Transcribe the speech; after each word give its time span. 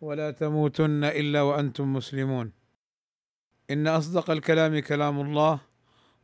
ولا 0.00 0.30
تموتن 0.30 1.04
إلا 1.04 1.42
وأنتم 1.42 1.92
مسلمون. 1.92 2.52
إن 3.70 3.86
أصدق 3.88 4.30
الكلام 4.30 4.78
كلام 4.78 5.20
الله 5.20 5.60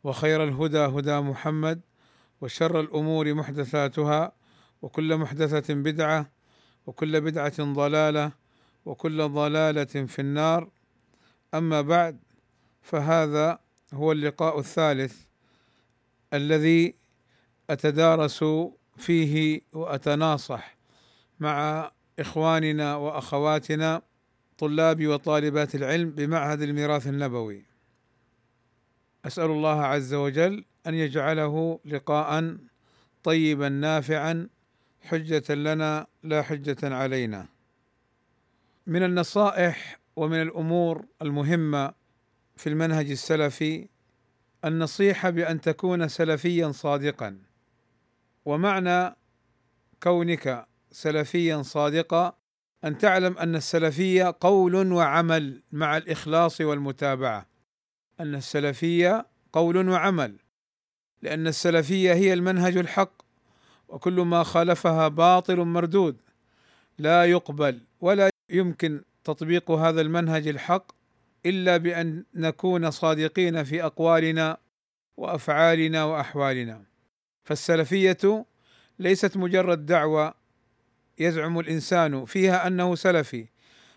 وخير 0.05 0.45
الهدى 0.45 0.79
هدى 0.79 1.21
محمد 1.21 1.81
وشر 2.41 2.81
الأمور 2.81 3.35
محدثاتها 3.35 4.33
وكل 4.83 5.17
محدثة 5.17 5.75
بدعة 5.75 6.31
وكل 6.87 7.21
بدعة 7.21 7.73
ضلالة 7.73 8.33
وكل 8.85 9.29
ضلالة 9.29 9.85
في 9.85 10.19
النار. 10.19 10.71
أما 11.55 11.81
بعد 11.81 12.21
فهذا 12.83 13.59
هو 13.95 14.13
اللقاء 14.13 14.59
الثالث 14.59 15.23
الذي 16.33 16.95
أتدارس 17.71 18.45
فيه 18.97 19.61
وأتناصح 19.73 20.77
مع 21.41 21.91
إخواننا 22.23 22.97
وأخواتنا 22.97 24.03
طلاب 24.59 25.07
وطالبات 25.07 25.75
العلم 25.75 26.11
بمعهد 26.11 26.63
الميراث 26.63 27.07
النبوي. 27.07 27.63
أسأل 29.25 29.51
الله 29.51 29.83
عز 29.83 30.15
وجل 30.15 30.65
أن 30.87 30.95
يجعله 30.95 31.81
لقاء 31.85 32.57
طيبا 33.25 33.69
نافعا 33.69 34.49
حجة 35.03 35.55
لنا 35.55 36.07
لا 36.23 36.43
حجة 36.43 36.95
علينا. 36.95 37.47
من 38.87 39.03
النصائح 39.03 39.99
ومن 40.17 40.43
الأمور 40.43 41.05
المهمة 41.23 41.93
في 42.57 42.69
المنهج 42.69 43.11
السلفي 43.11 43.89
النصيحة 44.65 45.31
بأن 45.31 45.61
تكون 45.61 46.09
سلفيا 46.09 46.73
صادقا. 46.73 47.39
ومعنى 48.45 49.17
كونك 50.03 50.67
سلفيا 50.93 51.63
صادقا 51.63 52.37
أن 52.85 52.99
تعلم 52.99 53.39
أن 53.39 53.55
السلفية 53.57 54.37
قول 54.41 54.93
وعمل 54.93 55.63
مع 55.73 55.97
الإخلاص 55.97 56.61
والمتابعة. 56.61 57.47
أن 58.21 58.35
السلفية 58.35 59.27
قول 59.53 59.89
وعمل 59.89 60.37
لأن 61.23 61.47
السلفية 61.47 62.13
هي 62.13 62.33
المنهج 62.33 62.77
الحق 62.77 63.23
وكل 63.89 64.21
ما 64.21 64.43
خالفها 64.43 65.09
باطل 65.09 65.57
مردود. 65.57 66.17
لا 66.99 67.25
يقبل 67.25 67.81
ولا 68.01 68.31
يمكن 68.51 69.03
تطبيق 69.25 69.71
هذا 69.71 70.01
المنهج 70.01 70.49
الحق 70.49 70.93
إلا 71.47 71.77
بأن 71.77 72.25
نكون 72.35 72.91
صادقين 72.91 73.65
في 73.65 73.85
أقوالنا 73.85 74.57
وأفعالنا 75.17 76.05
وأحوالنا. 76.05 76.83
فالسلفية 77.45 78.45
ليست 78.99 79.37
مجرد 79.37 79.87
دعوة 79.87 80.42
يزعم 81.23 81.59
الإنسان 81.59 82.25
فيها 82.25 82.67
أنه 82.67 82.95
سلفي 82.95 83.47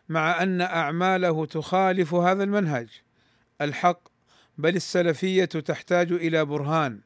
مع 0.10 0.44
أن 0.44 0.62
أعماله 0.62 1.46
تخالف 1.46 2.14
هذا 2.14 2.44
المنهج. 2.44 2.88
الحق 3.62 4.00
بل 4.58 4.76
السلفية 4.76 5.46
تحتاج 5.46 6.12
إلى 6.12 6.46
برهان 6.46 7.02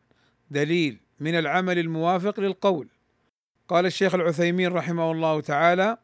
دليل 0.52 1.00
من 1.20 1.36
العمل 1.40 1.80
الموافق 1.80 2.40
للقول. 2.40 2.88
قال 3.68 3.86
الشيخ 3.86 4.16
العثيمين 4.16 4.74
رحمه 4.74 5.12
الله 5.12 5.42
تعالى 5.42 5.98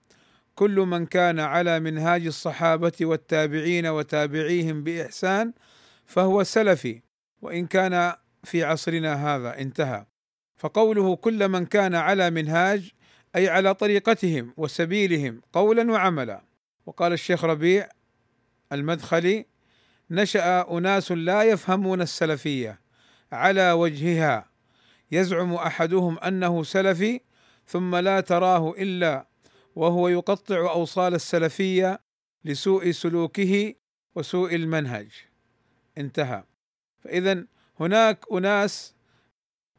كل 0.56 0.80
من 0.80 1.06
كان 1.06 1.40
على 1.40 1.80
منهاج 1.80 2.26
الصحابة 2.26 2.94
والتابعين 3.02 3.88
وتابعيهم 3.88 4.84
بإحسان 4.84 5.53
فهو 6.06 6.44
سلفي 6.44 7.02
وإن 7.42 7.68
كان 7.68 8.14
في 8.44 8.64
عصرنا 8.64 9.36
هذا 9.36 9.59
انتهى. 9.59 10.06
فقوله 10.58 11.16
كل 11.16 11.50
من 11.50 11.66
كان 11.66 11.96
على 11.96 12.30
منهاج 12.30 12.92
أي 13.35 13.50
على 13.50 13.73
طريقتهم 13.73 14.53
وسبيلهم 14.57 15.41
قولا 15.53 15.91
وعملا. 15.91 16.41
وقال 16.85 17.13
الشيخ 17.13 17.46
ربيع 17.46 17.90
المدخلي 18.72 19.46
نشأ 20.12 20.78
أناس 20.78 21.12
لا 21.12 21.44
يفهمون 21.44 22.01
السلفية 22.01 22.81
على 23.31 23.72
وجهها 23.72 24.50
يزعم 25.12 25.53
أحدهم 25.53 26.19
أنه 26.19 26.63
سلفي 26.63 27.22
ثم 27.68 27.96
لا 27.96 28.19
تراه 28.22 28.72
إلا 28.78 29.28
وهو 29.75 30.07
يقطع 30.07 30.72
أوصال 30.72 31.13
السلفية 31.13 32.00
لسوء 32.46 32.91
سلوكه 32.91 33.73
وسوء 34.16 34.56
المنهج. 34.56 35.12
انتهى. 35.97 36.44
فاذا 37.00 37.46
هناك 37.79 38.25
أناس 38.31 38.96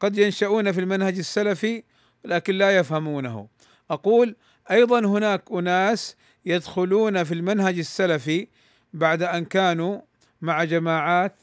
قد 0.00 0.18
ينشؤون 0.18 0.72
في 0.72 0.80
المنهج 0.80 1.18
السلفي 1.18 1.82
لكن 2.26 2.54
لا 2.54 2.76
يفهمونه. 2.76 3.48
أقول 3.90 4.36
أيضا 4.70 4.98
هناك 4.98 5.42
أناس 5.52 6.16
يدخلون 6.44 7.24
في 7.24 7.34
المنهج 7.34 7.78
السلفي 7.78 8.48
بعد 8.92 9.22
أن 9.22 9.44
كانوا 9.44 10.00
مع 10.40 10.64
جماعات 10.64 11.34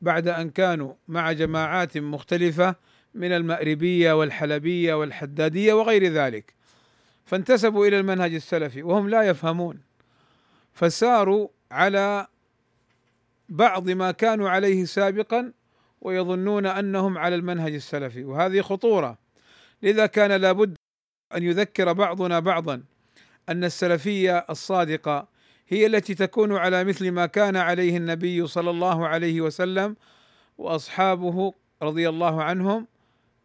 بعد 0.00 0.28
أن 0.28 0.50
كانوا 0.50 0.94
مع 1.08 1.32
جماعات 1.32 1.98
مختلفة 1.98 2.74
من 3.14 3.32
المأربية 3.32 4.12
والحلبية 4.12 4.94
والحدادية 4.94 5.72
وغير 5.72 6.12
ذلك. 6.12 6.54
فانتسبوا 7.26 7.86
إلى 7.86 8.00
المنهج 8.00 8.34
السلفي 8.34 8.82
وهم 8.82 9.08
لا 9.08 9.22
يفهمون. 9.22 9.80
فساروا 10.72 11.48
على 11.70 12.26
بعض 13.48 13.90
ما 13.90 14.10
كانوا 14.10 14.50
عليه 14.50 14.84
سابقا 14.84 15.52
ويظنون 16.00 16.66
أنهم 16.66 17.18
على 17.18 17.34
المنهج 17.34 17.74
السلفي. 17.74 18.24
وهذه 18.24 18.60
خطورة. 18.60 19.23
لذا 19.84 20.06
كان 20.06 20.32
لابد 20.32 20.76
أن 21.34 21.42
يذكر 21.42 21.92
بعضنا 21.92 22.38
بعضا 22.40 22.82
أن 23.48 23.64
السلفية 23.64 24.46
الصادقة 24.50 25.28
هي 25.68 25.86
التي 25.86 26.14
تكون 26.14 26.56
على 26.56 26.84
مثل 26.84 27.10
ما 27.10 27.26
كان 27.26 27.56
عليه 27.56 27.96
النبي 27.96 28.46
صلى 28.46 28.70
الله 28.70 29.06
عليه 29.06 29.40
وسلم 29.40 29.96
وأصحابه 30.58 31.52
رضي 31.82 32.08
الله 32.08 32.42
عنهم 32.42 32.86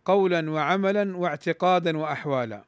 قولا 0.05 0.51
وعملا 0.51 1.17
واعتقادا 1.17 1.97
واحوالا. 1.97 2.65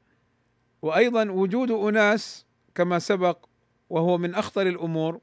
وأيضا 0.82 1.32
وجود 1.32 1.72
أناس 1.72 2.46
كما 2.76 3.00
سبق 3.00 3.46
وهو 3.90 4.18
من 4.18 4.36
أخطر 4.36 4.68
الأمور 4.68 5.20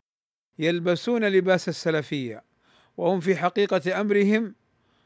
يلبسون 0.59 1.25
لباس 1.25 1.69
السلفية 1.69 2.45
وهم 2.97 3.21
في 3.21 3.37
حقيقة 3.37 4.01
أمرهم 4.01 4.55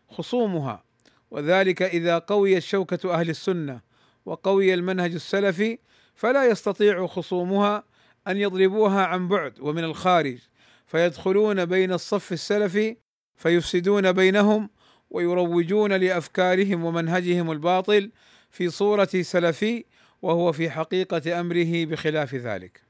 خصومها. 0.08 0.84
وذلك 1.32 1.82
إذا 1.82 2.18
قويت 2.18 2.62
شوكه 2.62 3.14
أهل 3.14 3.30
السنة 3.30 3.80
وقوي 4.26 4.74
المنهج 4.74 5.14
السلفي 5.14 5.78
فلا 6.14 6.46
يستطيع 6.46 7.06
خصومها 7.06 7.84
أن 8.28 8.36
يضربوها 8.36 9.06
عن 9.06 9.28
بعد 9.28 9.60
ومن 9.60 9.84
الخارج 9.84 10.38
فيدخلون 10.86 11.64
بين 11.64 11.92
الصف 11.92 12.32
السلفي 12.32 12.96
فيفسدون 13.36 14.12
بينهم 14.12 14.70
ويروجون 15.10 15.92
لأفكارهم 15.92 16.84
ومنهجهم 16.84 17.50
الباطل 17.50 18.10
في 18.50 18.70
صورة 18.70 19.08
سلفي 19.20 19.84
وهو 20.22 20.52
في 20.52 20.70
حقيقة 20.70 21.40
أمره 21.40 21.84
بخلاف 21.84 22.34
ذلك. 22.34 22.80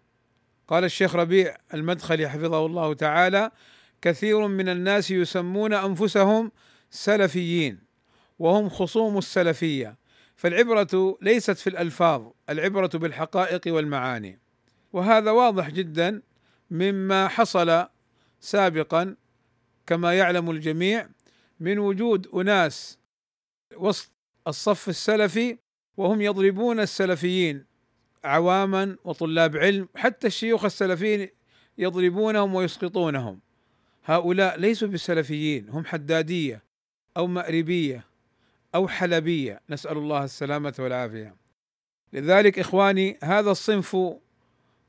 قال 0.69 0.85
الشيخ 0.85 1.17
ربيع 1.17 1.57
المدخلي 1.75 2.29
حفظه 2.29 2.67
الله 2.67 2.95
تعالى: 2.95 3.51
كثير 4.03 4.47
من 4.47 4.69
الناس 4.69 5.11
يسمون 5.11 5.73
أنفسهم 5.73 6.53
سلفيين 6.91 7.92
وهم 8.43 8.69
خصوم 8.69 9.19
السلفية. 9.19 9.99
فالعبرة 10.37 11.19
ليست 11.23 11.59
في 11.59 11.67
الألفاظ 11.67 12.31
العبرة 12.51 12.91
بالحقائق 12.95 13.61
والمعاني. 13.67 14.41
وهذا 14.93 15.31
واضح 15.31 15.71
جدا 15.71 16.23
مما 16.71 17.29
حصل 17.29 17.87
سابقا 18.41 19.17
كما 19.87 20.15
يعلم 20.15 20.51
الجميع 20.51 21.09
من 21.61 21.79
وجود 21.79 22.27
أناس 22.27 22.99
وسط 23.77 24.11
الصف 24.47 24.89
السلفي 24.89 25.59
وهم 25.97 26.21
يضربون 26.21 26.81
السلفيين 26.81 27.65
عواما 28.25 28.97
وطلاب 29.05 29.57
علم 29.57 29.89
حتى 29.97 30.27
الشيوخ 30.27 30.65
السلفيين 30.65 31.29
يضربونهم 31.79 32.55
ويسقطونهم. 32.55 33.41
هؤلاء 34.05 34.61
ليسوا 34.61 34.89
بالسلفيين 34.89 35.69
هم 35.69 35.85
حدادية 35.85 36.63
أو 37.17 37.27
مأربية. 37.27 38.12
أو 38.75 38.89
حلبية. 38.89 39.61
نسأل 39.71 39.97
الله 39.97 40.25
السلامة 40.25 40.75
والعافية. 40.79 41.35
لذلك 42.13 42.59
إخواني 42.59 43.19
هذا 43.23 43.51
الصنف 43.51 43.97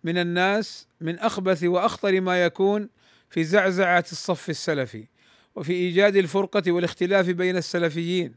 من 0.03 0.18
الناس 0.18 0.88
من 1.01 1.19
أخبث 1.19 1.63
وأخطر 1.63 2.21
ما 2.21 2.44
يكون 2.44 2.89
في 3.30 3.44
زعزعة 3.44 4.06
الصف 4.12 4.50
السلفي 4.50 5.07
وفي 5.56 5.74
إيجاد 5.74 6.15
الفرقة 6.15 6.71
والاختلاف 6.71 7.30
بين 7.30 7.57
السلفيين. 7.57 8.35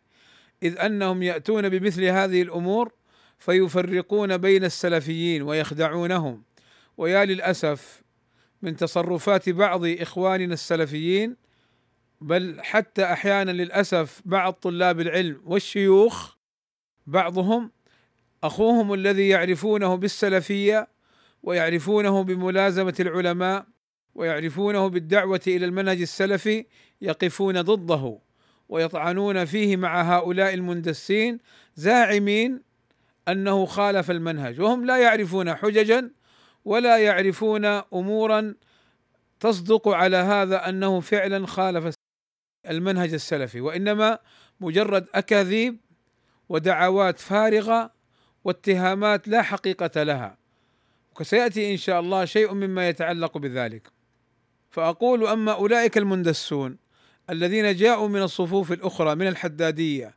إذ 0.62 0.78
أنهم 0.78 1.22
يأتون 1.22 1.68
بمثل 1.68 2.04
هذه 2.04 2.42
الأمور 2.42 2.92
فيفرقون 3.38 4.36
بين 4.36 4.64
السلفيين 4.64 5.42
ويخدعونهم. 5.42 6.42
ويا 6.96 7.24
للأسف 7.24 8.02
من 8.62 8.76
تصرفات 8.76 9.48
بعض 9.48 9.84
إخواننا 9.84 10.54
السلفيين 10.54 11.36
بل 12.20 12.60
حتى 12.62 13.04
أحيانا 13.04 13.50
للأسف 13.50 14.22
بعض 14.24 14.52
طلاب 14.52 15.00
العلم 15.00 15.40
والشيوخ 15.44 16.36
بعضهم 17.06 17.70
أخوهم 18.44 18.94
الذي 18.94 19.28
يعرفونه 19.28 19.94
بالسلفية 19.94 20.88
ويعرفونه 21.42 22.24
بملازمة 22.24 22.94
العلماء 23.00 23.66
ويعرفونه 24.14 24.86
بالدعوة 24.88 25.40
إلى 25.46 25.66
المنهج 25.66 26.00
السلفي 26.00 26.66
يقفون 27.00 27.62
ضده 27.62 28.18
ويطعنون 28.68 29.44
فيه 29.44 29.76
مع 29.76 30.16
هؤلاء 30.16 30.54
المندسين 30.54 31.38
زاعمين 31.74 32.62
أنه 33.28 33.66
خالف 33.66 34.10
المنهج 34.10 34.60
وهم 34.60 34.86
لا 34.86 34.96
يعرفون 34.96 35.54
حججا 35.54 36.10
ولا 36.64 36.98
يعرفون 36.98 37.64
امورا 37.64 38.54
تصدق 39.40 39.88
على 39.88 40.16
هذا 40.16 40.68
أنه 40.68 41.00
فعلا 41.00 41.46
خالف 41.46 41.95
المنهج 42.70 43.12
السلفي 43.12 43.60
وإنما 43.60 44.18
مجرد 44.60 45.06
أكاذيب 45.14 45.76
ودعوات 46.48 47.18
فارغة 47.18 47.90
واتهامات 48.44 49.28
لا 49.28 49.42
حقيقة 49.42 50.02
لها. 50.02 50.38
وسيأتي 51.20 51.72
إن 51.72 51.76
شاء 51.76 52.00
الله 52.00 52.24
شيء 52.24 52.54
مما 52.54 52.88
يتعلق 52.88 53.38
بذلك. 53.38 53.96
فأقول 54.70 55.26
أما 55.26 55.52
أولئك 55.52 55.98
المندسون 55.98 56.78
الذين 57.30 57.74
جاءوا 57.74 58.08
من 58.08 58.22
الصفوف 58.22 58.72
الأخرى 58.72 59.14
من 59.14 59.26
الحدادية 59.26 60.14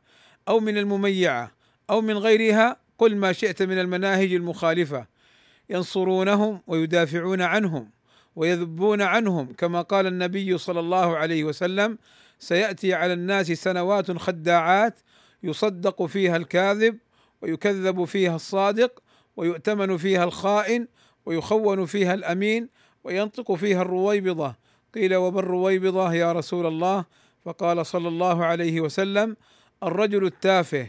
أو 0.48 0.60
من 0.60 0.78
المميعة 0.78 1.52
أو 1.90 2.00
من 2.00 2.18
غيرها 2.18 2.76
قل 2.98 3.16
ما 3.16 3.32
شئت 3.32 3.62
من 3.62 3.78
المناهج 3.78 4.32
المخالفة 4.34 5.06
ينصرونهم 5.70 6.62
ويدافعون 6.66 7.42
عنهم 7.42 7.90
ويذبون 8.36 9.02
عنهم 9.02 9.52
كما 9.52 9.82
قال 9.82 10.06
النبي 10.06 10.58
صلى 10.58 10.80
الله 10.80 11.16
عليه 11.16 11.44
وسلم 11.44 11.98
سيأتي 12.40 12.94
على 12.94 13.12
الناس 13.12 13.52
سنوات 13.52 14.12
خداعات 14.12 15.00
يصدق 15.42 16.06
فيها 16.06 16.36
الكاذب 16.36 16.98
ويكذب 17.42 18.04
فيها 18.04 18.36
الصادق 18.36 19.02
ويؤتمن 19.36 19.96
فيها 19.96 20.24
الخائن 20.24 20.88
ويخون 21.26 21.86
فيها 21.86 22.14
الأمين 22.14 22.68
وينطق 23.04 23.54
فيها 23.54 23.82
الرويبضة. 23.82 24.54
قيل 24.94 25.14
وما 25.14 25.40
الرويبضة 25.40 26.14
يا 26.14 26.32
رسول 26.32 26.66
الله؟ 26.66 27.04
فقال 27.42 27.86
صلى 27.86 28.08
الله 28.08 28.44
عليه 28.44 28.80
وسلم 28.80 29.36
الرجل 29.82 30.24
التافه 30.26 30.88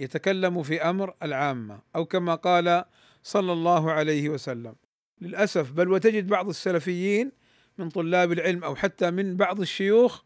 يتكلم 0.00 0.62
في 0.62 0.82
أمر 0.82 1.14
العامة 1.22 1.78
أو 1.96 2.04
كما 2.04 2.34
قال 2.34 2.84
صلى 3.22 3.52
الله 3.52 3.92
عليه 3.92 4.28
وسلم. 4.28 4.74
للأسف 5.20 5.72
بل 5.72 5.88
وتجد 5.88 6.26
بعض 6.26 6.48
السلفيين 6.48 7.32
من 7.78 7.88
طلاب 7.88 8.32
العلم 8.32 8.64
أو 8.64 8.76
حتى 8.76 9.10
من 9.10 9.36
بعض 9.36 9.60
الشيوخ 9.60 10.22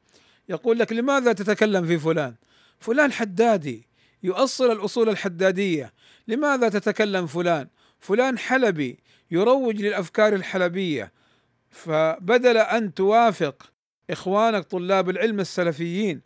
يقول 0.48 0.78
لك 0.78 0.92
لماذا 0.92 1.32
تتكلم 1.32 1.86
في 1.86 1.98
فلان؟ 1.98 2.34
فلان 2.78 3.12
حدادي 3.12 3.88
يؤصل 4.22 4.72
الأصول 4.72 5.08
الحدادية، 5.08 5.92
لماذا 6.28 6.68
تتكلم 6.68 7.26
فلان؟ 7.26 7.68
فلان 7.98 8.38
حلبي 8.38 8.98
يروج 9.30 9.82
للأفكار 9.82 10.34
الحلبية 10.34 11.12
فبدل 11.70 12.56
أن 12.56 12.94
توافق 12.94 13.72
إخوانك 14.10 14.64
طلاب 14.64 15.10
العلم 15.10 15.40
السلفيين 15.40 16.20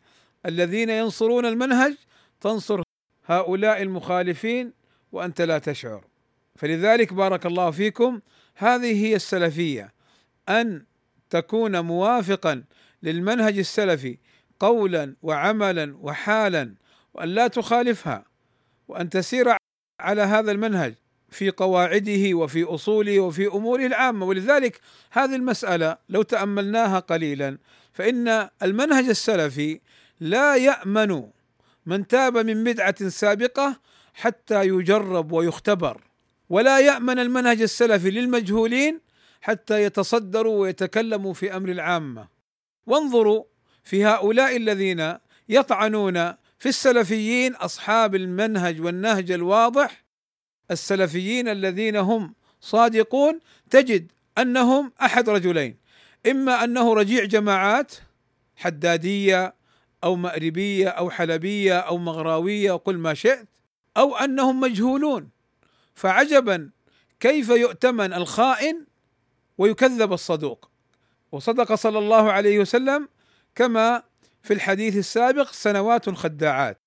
الذين 0.47 0.91
ينصرون 0.91 1.47
المنهج 1.47 1.95
تنصر 2.41 2.83
هؤلاء 3.27 3.83
المخالفين 3.83 4.73
وأنت 5.13 5.41
لا 5.41 5.59
تشعر 5.59 6.05
فلذلك 6.57 7.13
بارك 7.13 7.47
الله 7.47 7.71
فيكم 7.71 8.21
هذه 8.57 9.07
هي 9.07 9.17
السلفية 9.17 9.93
أن 10.49 10.85
تكون 11.31 11.81
موافقا 11.81 12.65
للمنهج 13.03 13.59
السلفي 13.59 14.19
قولا 14.61 15.17
وعملا 15.23 15.97
وحالا 16.01 16.75
وأن 17.15 17.29
لا 17.29 17.47
تخالفها 17.47 18.25
وأن 18.89 19.11
تسير 19.11 19.57
على 20.01 20.23
هذا 20.23 20.53
المنهج 20.53 20.95
في 21.31 21.51
قواعده 21.51 22.35
وفي 22.35 22.65
أصوله 22.65 23.21
وفي 23.21 23.47
أموره 23.47 23.87
العامة. 23.87 24.27
ولذلك 24.27 24.81
هذه 25.11 25.37
المسألة 25.37 25.97
لو 26.09 26.23
تأملناها 26.23 26.99
قليلا 26.99 27.59
فإن 27.93 28.49
المنهج 28.63 29.09
السلفي 29.09 29.81
لا 30.21 30.57
يأمن 30.57 31.29
من 31.87 32.07
تاب 32.07 32.37
من 32.39 32.65
بدعة 32.65 33.09
سابقة 33.09 33.81
حتى 34.15 34.63
يجرب 34.67 35.33
ويختبر 35.33 36.01
ولا 36.49 36.81
يأمن 36.81 37.19
المنهج 37.19 37.63
السلفي 37.63 38.11
للمجهولين 38.11 39.01
حتى 39.41 39.83
يتصدروا 39.83 40.61
ويتكلموا 40.61 41.33
في 41.35 41.57
أمر 41.57 41.69
العامة. 41.69 42.29
وانظروا 42.87 43.45
في 43.85 44.05
هؤلاء 44.05 44.57
الذين 44.57 45.19
يطعنون 45.49 46.15
في 46.59 46.69
السلفيين 46.69 47.55
أصحاب 47.55 48.15
المنهج 48.15 48.81
والنهج 48.81 49.31
الواضح. 49.31 50.05
السلفيين 50.71 51.49
الذين 51.49 51.97
هم 51.97 52.35
صادقون 52.61 53.41
تجد 53.71 54.13
أنهم 54.39 54.93
أحد 55.03 55.29
رجلين 55.29 55.77
إما 56.31 56.65
أنه 56.65 56.95
رجيع 56.95 57.25
جماعات 57.25 57.95
حدادية 58.57 59.55
أو 60.05 60.17
مأربية 60.17 60.89
أو 60.89 61.11
حلبية 61.11 61.79
أو 61.79 61.99
مغراوية 61.99 62.73
وقل 62.73 62.99
ما 62.99 63.15
شئت 63.15 63.49
أو 63.97 64.17
أنهم 64.17 64.61
مجهولون. 64.61 65.31
فعجبا 65.95 66.71
كيف 67.21 67.49
يؤتمن 67.49 68.13
الخائن 68.13 68.87
ويكذب 69.59 70.13
الصدوق. 70.13 70.72
وصدق 71.33 71.75
صلى 71.75 71.99
الله 71.99 72.33
عليه 72.33 72.59
وسلم 72.59 73.09
كما 73.55 74.03
في 74.43 74.55
الحديث 74.55 74.97
السابق 74.97 75.53
سنوات 75.53 76.11
خداعات. 76.11 76.79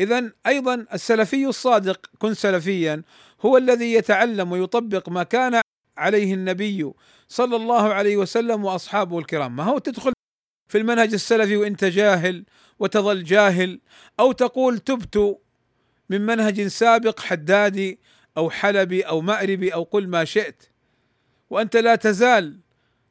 اذا 0.00 0.32
أيضا 0.46 0.86
السلفي 0.92 1.46
الصادق 1.46 2.10
كن 2.18 2.34
سلفيا 2.34 3.02
هو 3.40 3.56
الذي 3.56 3.92
يتعلم 3.92 4.52
ويطبق 4.52 5.08
ما 5.08 5.22
كان 5.22 5.60
عليه 5.96 6.34
النبي 6.34 6.92
صلى 7.28 7.56
الله 7.56 7.92
عليه 7.92 8.16
وسلم 8.16 8.64
وأصحابه 8.64 9.18
الكرام. 9.18 9.56
ما 9.56 9.64
هو 9.64 9.78
تدخل 9.78 10.12
في 10.68 10.78
المنهج 10.78 11.12
السلفي 11.12 11.56
وإنت 11.56 11.84
جاهل 11.84 12.44
وتظل 12.78 13.24
جاهل 13.24 13.80
أو 14.20 14.32
تقول 14.32 14.78
تبت 14.78 15.38
من 16.10 16.26
منهج 16.26 16.66
سابق 16.66 17.20
حدادي 17.20 17.98
أو 18.36 18.50
حلبي 18.50 19.02
أو 19.02 19.20
مأربي 19.20 19.74
أو 19.74 19.82
قل 19.82 20.08
ما 20.08 20.24
شئت. 20.24 20.62
وأنت 21.50 21.76
لا 21.76 21.94
تزال 21.94 22.60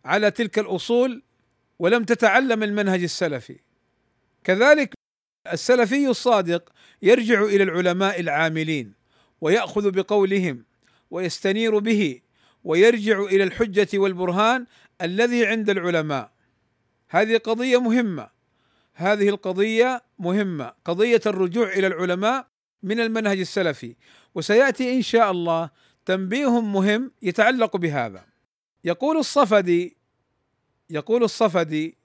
على 0.07 0.31
تلك 0.31 0.59
الأصول 0.59 1.23
ولم 1.79 2.03
تتعلم 2.03 2.63
المنهج 2.63 3.03
السلفي. 3.03 3.59
كذلك 4.43 4.93
السلفي 5.53 6.07
الصادق 6.07 6.69
يرجع 7.01 7.43
إلى 7.43 7.63
العلماء 7.63 8.19
العاملين 8.19 8.93
ويأخذ 9.41 9.91
بقولهم 9.91 10.65
ويستنير 11.11 11.79
به 11.79 12.21
ويرجع 12.63 13.21
إلى 13.21 13.43
الحجة 13.43 13.87
والبرهان 13.93 14.65
الذي 15.01 15.45
عند 15.45 15.69
العلماء. 15.69 16.31
هذه 17.09 17.37
قضية 17.37 17.81
مهمة. 17.81 18.29
هذه 18.93 19.29
القضية 19.29 20.01
مهمة. 20.19 20.73
قضية 20.85 21.21
الرجوع 21.25 21.73
إلى 21.73 21.87
العلماء 21.87 22.47
من 22.83 22.99
المنهج 22.99 23.39
السلفي. 23.39 23.95
وسيأتي 24.35 24.95
إن 24.95 25.01
شاء 25.01 25.31
الله 25.31 25.69
تنبيه 26.05 26.61
مهم 26.61 27.11
يتعلق 27.21 27.77
بهذا. 27.77 28.25
يقول 28.83 29.17
الصفدي 29.17 29.96
يقول 30.89 31.23
الصفدي 31.23 31.97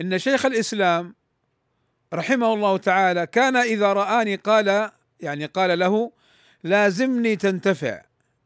إن 0.00 0.18
شيخ 0.18 0.46
الإسلام 0.46 1.14
رحمه 2.14 2.54
الله 2.54 2.76
تعالى 2.76 3.26
كان 3.26 3.56
إذا 3.56 3.92
رآني 3.92 4.36
قال 4.36 4.90
يعني 5.20 5.46
قال 5.46 5.78
له 5.78 6.12
لازمني 6.64 7.36
تنتفع 7.36 8.02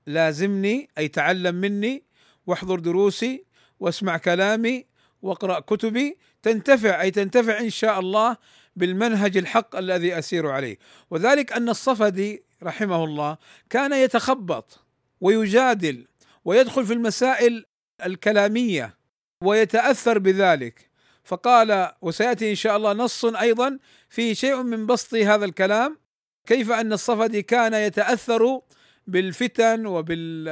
لازمني 0.06 0.88
أي 0.98 1.08
تعلم 1.08 1.54
مني 1.54 2.02
واحضر 2.46 2.78
دروسي 2.78 3.44
واسمع 3.80 4.16
كلامي 4.16 4.86
واقرأ 5.22 5.60
كتبي 5.60 6.18
تنتفع 6.42 7.00
أي 7.00 7.10
تنتفع 7.10 7.60
إن 7.60 7.70
شاء 7.70 8.00
الله 8.00 8.36
بالمنهج 8.76 9.36
الحق 9.36 9.76
الذي 9.76 10.18
أسير 10.18 10.48
عليه. 10.50 10.78
وذلك 11.10 11.52
أن 11.52 11.68
الصفدي 11.68 12.42
رحمه 12.62 13.04
الله 13.04 13.36
كان 13.70 13.92
يتخبط 13.92 14.84
ويجادل 15.20 16.06
ويدخل 16.44 16.86
في 16.86 16.92
المسائل 16.92 17.64
الكلامية 18.06 19.01
ويتأثر 19.42 20.18
بذلك. 20.18 20.90
فقال 21.24 21.92
وسيأتي 22.02 22.50
إن 22.50 22.54
شاء 22.54 22.76
الله 22.76 22.92
نص 22.92 23.24
أيضا 23.24 23.78
فيه 24.08 24.34
شيء 24.34 24.62
من 24.62 24.86
بسط 24.86 25.14
هذا 25.14 25.44
الكلام 25.44 25.98
كيف 26.46 26.70
أن 26.70 26.92
الصفدي 26.92 27.42
كان 27.42 27.74
يتأثر 27.74 28.60
بالفتن 29.06 29.86
وبال 29.86 30.48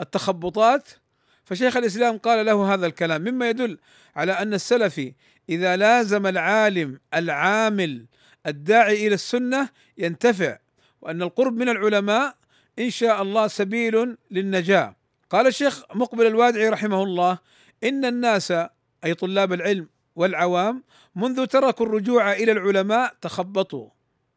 التخبطات 0.00 0.88
فشيخ 1.44 1.76
الإسلام 1.76 2.18
قال 2.18 2.46
له 2.46 2.74
هذا 2.74 2.86
الكلام 2.86 3.22
مما 3.22 3.48
يدل 3.48 3.78
على 4.16 4.32
أن 4.32 4.54
السلفي 4.54 5.14
إذا 5.48 5.76
لازم 5.76 6.26
العالم 6.26 7.00
العامل 7.14 8.06
الداعي 8.46 9.06
إلى 9.06 9.14
السنة 9.14 9.68
ينتفع 9.98 10.58
وأن 11.02 11.22
القرب 11.22 11.56
من 11.56 11.68
العلماء 11.68 12.34
إن 12.78 12.90
شاء 12.90 13.22
الله 13.22 13.46
سبيل 13.46 14.16
للنجاة. 14.30 14.96
قال 15.30 15.46
الشيخ 15.46 15.82
مقبل 15.94 16.26
الوادعي 16.26 16.68
رحمه 16.68 17.02
الله 17.02 17.38
إن 17.84 18.04
الناس 18.04 18.52
أي 19.04 19.14
طلاب 19.14 19.52
العلم 19.52 19.88
والعوام 20.16 20.84
منذ 21.16 21.46
تركوا 21.46 21.86
الرجوع 21.86 22.32
إلى 22.32 22.52
العلماء 22.52 23.16
تخبطوا. 23.20 23.90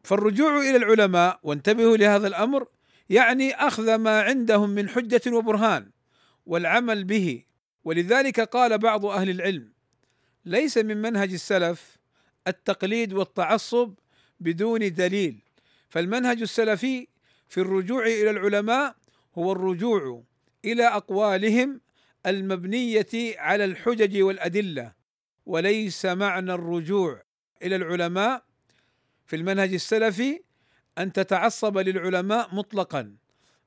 فالرجوع 0.03 0.59
إلى 0.59 0.75
العلماء 0.75 1.39
وانتبهوا 1.43 1.97
لهذا 1.97 2.27
الأمر 2.27 2.67
يعني 3.09 3.53
أخذ 3.53 3.95
ما 3.95 4.21
عندهم 4.21 4.69
من 4.69 4.89
حجة 4.89 5.21
وبرهان 5.27 5.89
والعمل 6.45 7.03
به. 7.03 7.43
ولذلك 7.83 8.39
قال 8.39 8.77
بعض 8.77 9.05
أهل 9.05 9.29
العلم 9.29 9.73
ليس 10.45 10.77
من 10.77 10.97
منهج 10.97 11.33
السلف 11.33 11.97
التقليد 12.47 13.13
والتعصب 13.13 13.93
بدون 14.39 14.93
دليل. 14.93 15.39
فالمنهج 15.89 16.41
السلفي 16.41 17.07
في 17.47 17.61
الرجوع 17.61 18.05
إلى 18.05 18.29
العلماء 18.29 18.95
هو 19.37 19.51
الرجوع 19.51 20.23
إلى 20.65 20.87
أقوالهم 20.87 21.81
المبنية 22.27 23.39
على 23.39 23.65
الحجج 23.65 24.21
والأدلة 24.21 24.93
وليس 25.45 26.05
معنى 26.05 26.53
الرجوع 26.53 27.23
إلى 27.63 27.75
العلماء 27.75 28.43
في 29.25 29.35
المنهج 29.35 29.73
السلفي 29.73 30.41
أن 30.97 31.13
تتعصب 31.13 31.77
للعلماء 31.77 32.55
مطلقا 32.55 33.15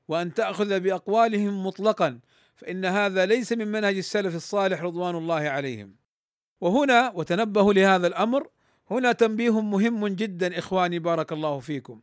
وأن 0.07 0.33
تأخذ 0.33 0.79
بأقوالهم 0.79 1.65
مطلقا 1.65 2.19
فإن 2.55 2.85
هذا 2.85 3.25
ليس 3.25 3.53
من 3.53 3.67
منهج 3.67 3.97
السلف 3.97 4.35
الصالح 4.35 4.81
رضوان 4.81 5.15
الله 5.15 5.49
عليهم. 5.49 5.95
وهنا 6.61 7.11
وتنبهوا 7.15 7.73
لهذا 7.73 8.07
الأمر 8.07 8.47
هنا 8.91 9.11
تنبيه 9.11 9.61
مهم 9.61 10.07
جدا 10.07 10.59
إخواني 10.59 10.99
بارك 10.99 11.31
الله 11.31 11.59
فيكم. 11.59 12.01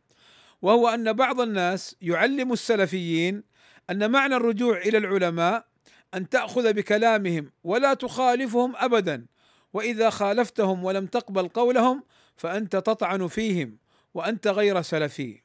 وهو 0.61 0.87
أن 0.87 1.13
بعض 1.13 1.41
الناس 1.41 1.95
يعلم 2.01 2.53
السلفيين 2.53 3.43
أن 3.89 4.11
معنى 4.11 4.35
الرجوع 4.35 4.77
إلى 4.77 4.97
العلماء 4.97 5.68
أن 6.13 6.29
تأخذ 6.29 6.73
بكلامهم 6.73 7.51
ولا 7.63 7.93
تخالفهم 7.93 8.73
ابدا. 8.75 9.25
وإذا 9.73 10.09
خالفتهم 10.09 10.83
ولم 10.83 11.05
تقبل 11.05 11.47
قولهم 11.47 12.03
فأنت 12.37 12.75
تطعن 12.75 13.27
فيهم 13.27 13.77
وأنت 14.13 14.47
غير 14.47 14.81
سلفي. 14.81 15.41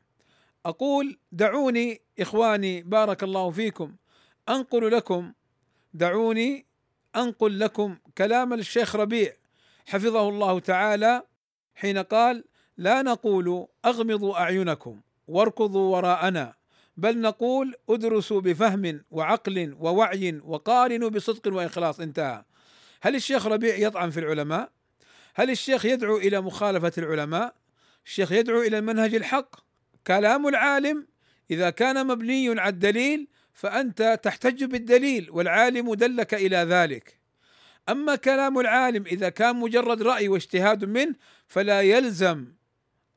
أقول 0.67 1.19
دعوني 1.33 2.01
إخواني 2.21 2.83
بارك 2.83 3.23
الله 3.23 3.51
فيكم. 3.51 3.97
أنقل 4.49 4.93
لكم 4.93 5.33
دعوني 5.95 6.67
أنقل 7.17 7.61
لكم 7.61 7.97
كلام 8.19 8.53
الشيخ 8.53 8.97
ربيع 8.97 9.33
حفظه 9.87 10.29
الله 10.29 10.61
تعالى 10.61 11.23
حين 11.75 11.99
قال 11.99 12.45
لا 12.77 13.03
نقول 13.03 13.67
أغمضوا 13.85 14.41
أعينكم 14.41 15.01
واركضوا 15.29 15.97
وراءنا. 15.97 16.55
بل 16.97 17.21
نقول 17.21 17.75
ادرسوا 17.89 18.41
بفهم 18.41 19.05
وعقل 19.11 19.77
ووعي 19.79 20.41
وقارنوا 20.45 21.09
بصدق 21.11 21.53
وإخلاص 21.55 22.01
انتهى 22.01 22.45
هل 23.01 23.15
الشيخ 23.15 23.47
ربيع 23.47 23.77
يطعن 23.77 24.11
في 24.11 24.21
العلماء؟ 24.21 24.71
هل 25.35 25.51
الشيخ 25.51 25.85
يدعو 25.85 26.17
إلى 26.17 26.41
مخالفة 26.41 26.93
العلماء؟ 26.99 27.55
الشيخ 28.07 28.33
يدعو 28.33 28.63
إلى 28.63 28.79
المنهج 28.79 29.15
الحق 29.15 29.57
كلام 30.07 30.47
العالم 30.47 31.07
إذا 31.51 31.71
كان 31.71 32.07
مبني 32.07 32.61
على 32.61 32.69
الدليل 32.69 33.29
فأنت 33.53 34.21
تحتج 34.23 34.65
بالدليل 34.65 35.31
والعالم 35.31 35.95
دلك 35.95 36.35
إلى 36.35 36.57
ذلك 36.57 37.21
أما 37.89 38.17
كلام 38.17 38.59
العالم 38.59 39.07
إذا 39.07 39.29
كان 39.29 39.57
مجرد 39.57 40.03
رأي 40.03 40.29
واجتهاد 40.29 40.85
منه 40.85 41.15
فلا 41.49 41.81
يلزم 41.81 42.47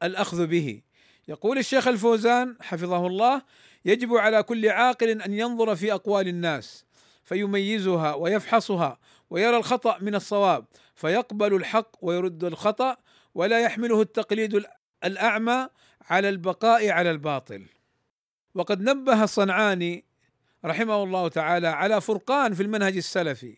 الأخذ 0.03 0.47
به 0.47 0.81
يقول 1.27 1.57
الشيخ 1.57 1.87
الفوزان 1.87 2.55
حفظه 2.61 3.07
الله 3.07 3.41
يجب 3.85 4.13
على 4.13 4.43
كل 4.43 4.69
عاقل 4.69 5.21
أن 5.21 5.33
ينظر 5.33 5.75
في 5.75 5.93
أقوال 5.93 6.27
الناس 6.27 6.85
فيميزها 7.23 8.13
ويفحصها 8.13 8.99
ويرى 9.29 9.57
الخطأ 9.57 9.97
من 10.01 10.15
الصواب 10.15 10.65
فيقبل 10.95 11.53
الحق 11.53 11.91
ويرد 12.01 12.43
الخطأ 12.43 12.97
ولا 13.35 13.59
يحمله 13.59 14.01
التقليد 14.01 14.65
الأعمى 15.03 15.67
على 16.01 16.29
البقاء 16.29 16.89
على 16.89 17.11
الباطل. 17.11 17.65
وقد 18.55 18.81
نبه 18.81 19.23
الصنعاني 19.23 20.05
رحمه 20.65 21.03
الله 21.03 21.27
تعالى 21.27 21.67
على 21.67 22.01
فرقان 22.01 22.53
في 22.53 22.63
المنهج 22.63 22.97
السلفي 22.97 23.57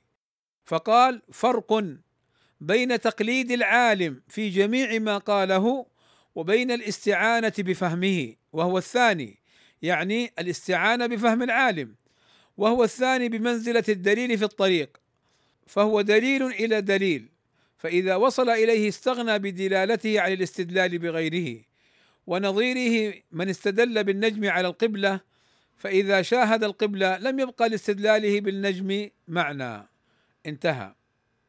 فقال 0.66 1.22
فرق 1.32 1.84
بين 2.62 3.00
تقليد 3.00 3.52
العالم 3.52 4.22
في 4.28 4.50
جميع 4.50 5.00
ما 5.00 5.18
قاله 5.18 5.86
وبين 6.36 6.72
الاستعانة 6.72 7.54
بفهمه 7.60 8.36
وهو 8.54 8.78
الثاني 8.78 9.39
يعني 9.82 10.32
الاستعانة 10.40 11.06
بفهم 11.06 11.44
العالم 11.44 11.96
وهو 12.58 12.84
الثاني 12.84 13.30
بمنزلة 13.30 13.84
الدليل 13.90 14.38
في 14.38 14.44
الطريق 14.44 14.98
فهو 15.68 16.02
دليل 16.02 16.44
إلى 16.44 16.82
دليل 16.82 17.30
فإذا 17.78 18.16
وصل 18.16 18.50
إليه 18.50 18.90
استغنى 18.90 19.40
بدلالته 19.40 20.22
عن 20.22 20.34
الاستدلال 20.34 20.98
بغيره 21.00 21.62
ونظيره 22.28 23.14
من 23.32 23.50
استدل 23.50 24.04
بالنجم 24.04 24.50
على 24.50 24.68
القبلة 24.68 25.20
فإذا 25.78 26.22
شاهد 26.22 26.64
القبلة 26.64 27.18
لم 27.18 27.40
يبقى 27.40 27.70
لاستدلاله 27.70 28.42
بالنجم 28.42 29.10
معنى 29.28 29.88
انتهى. 30.46 30.94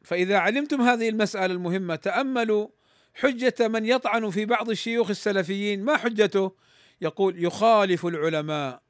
فإذا 0.03 0.37
علمتم 0.37 0.81
هذه 0.81 1.09
المسألة 1.09 1.53
المهمة 1.53 1.95
تأملوا 1.95 2.67
حجة 3.13 3.67
من 3.67 3.85
يطعن 3.85 4.29
في 4.29 4.45
بعض 4.45 4.69
الشيوخ 4.69 5.09
السلفيين 5.09 5.83
ما 5.83 5.97
حجته؟ 5.97 6.51
يقول 7.01 7.43
يخالف 7.43 8.05
العلماء 8.05 8.81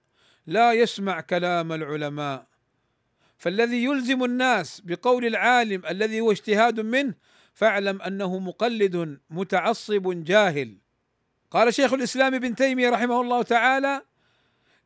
لا 0.48 0.74
يسمع 0.74 1.22
كلام 1.22 1.72
العلماء. 1.72 2.46
فالذي 3.38 3.84
يلزم 3.84 4.24
الناس 4.24 4.82
بقول 4.86 5.26
العالم 5.26 5.82
الذي 5.90 6.22
هو 6.22 6.32
اجتهاد 6.32 6.80
منه 6.80 7.14
فاعلم 7.54 8.02
أنه 8.02 8.40
مقلد 8.40 9.20
متعصب 9.30 10.24
جاهل. 10.24 10.78
قال 11.52 11.74
شيخ 11.74 11.94
الإسلام 11.94 12.34
ابن 12.36 12.56
تيمية 12.56 12.90
رحمه 12.90 13.22
الله 13.22 13.42
تعالى 13.42 14.02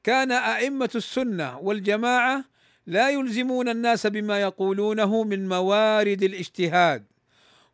كان 0.04 0.32
أئمة 0.32 0.90
السنة 0.96 1.58
والجماعة 1.60 2.46
لا 2.88 3.10
يلزمون 3.10 3.70
الناس 3.70 4.08
بما 4.08 4.42
يقولونه 4.42 5.24
من 5.24 5.50
موارد 5.50 6.24
الاجتهاد 6.24 7.06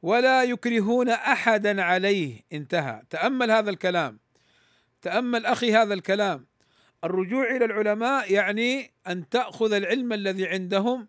ولا 0.02 0.44
يكرهون 0.44 1.10
أحدا 1.10 1.84
عليه. 1.84 2.42
انتهى. 2.54 3.02
تأمل 3.10 3.52
هذا 3.52 3.70
الكلام. 3.70 4.20
تأمل 5.02 5.46
أخي 5.46 5.74
هذا 5.74 5.94
الكلام. 5.94 6.46
الرجوع 7.04 7.56
إلى 7.56 7.66
العلماء 7.66 8.34
يعني 8.34 8.92
أن 9.08 9.30
تأخذ 9.30 9.74
العلم 9.74 10.14
الذي 10.14 10.48
عندهم 10.48 11.08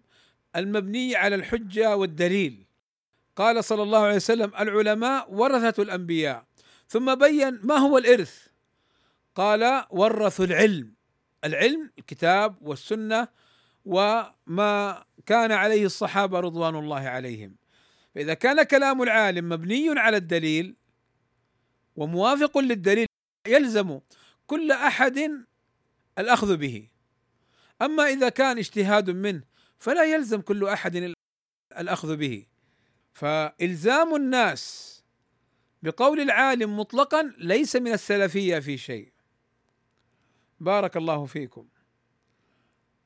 المبني 0.56 1.16
على 1.16 1.34
الحجة 1.34 1.96
والدليل. 1.96 2.66
قال 3.36 3.64
صلى 3.64 3.82
الله 3.82 3.98
عليه 3.98 4.16
وسلم 4.16 4.52
العلماء 4.60 5.34
ورثة 5.34 5.82
الأنبياء. 5.82 6.44
ثم 6.88 7.14
بين 7.14 7.60
ما 7.62 7.76
هو 7.76 7.98
الإرث؟ 7.98 8.46
قال 9.34 9.84
ورثوا 9.90 10.44
العلم. 10.44 10.94
العلم 11.44 11.90
الكتاب 11.98 12.56
والسنة 12.62 13.28
وما 13.84 15.04
كان 15.26 15.52
عليه 15.52 15.86
الصحابة 15.86 16.40
رضوان 16.40 16.76
الله 16.76 17.00
عليهم. 17.00 17.56
فإذا 18.14 18.34
كان 18.34 18.62
كلام 18.62 19.02
العالم 19.02 19.48
مبني 19.48 20.00
على 20.00 20.16
الدليل 20.16 20.76
وموافق 21.96 22.58
للدليل 22.58 23.06
يلزم 23.46 24.00
كل 24.46 24.72
أحد 24.72 25.30
الأخذ 26.18 26.56
به. 26.56 26.88
أما 27.82 28.02
إذا 28.02 28.28
كان 28.28 28.58
اجتهاد 28.58 29.10
منه 29.10 29.42
فلا 29.78 30.04
يلزم 30.04 30.40
كل 30.40 30.68
أحد 30.68 31.14
الأخذ 31.78 32.16
به. 32.16 32.46
فإلزام 33.12 34.14
الناس 34.14 34.92
بقول 35.82 36.20
العالم 36.20 36.78
مطلقا 36.78 37.34
ليس 37.38 37.76
من 37.76 37.92
السلفية 37.92 38.58
في 38.58 38.78
شيء. 38.78 39.12
بارك 40.60 40.96
الله 40.96 41.26
فيكم. 41.26 41.68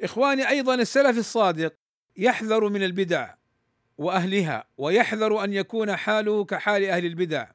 إخواني 0.02 0.48
أيضا 0.48 0.74
السلف 0.74 1.18
الصادق 1.18 1.74
يحذر 2.16 2.68
من 2.68 2.82
البدع 2.82 3.34
وأهلها 3.98 4.68
ويحذر 4.76 5.44
أن 5.44 5.52
يكون 5.52 5.96
حاله 5.96 6.44
كحال 6.44 6.84
أهل 6.84 7.06
البدع. 7.06 7.50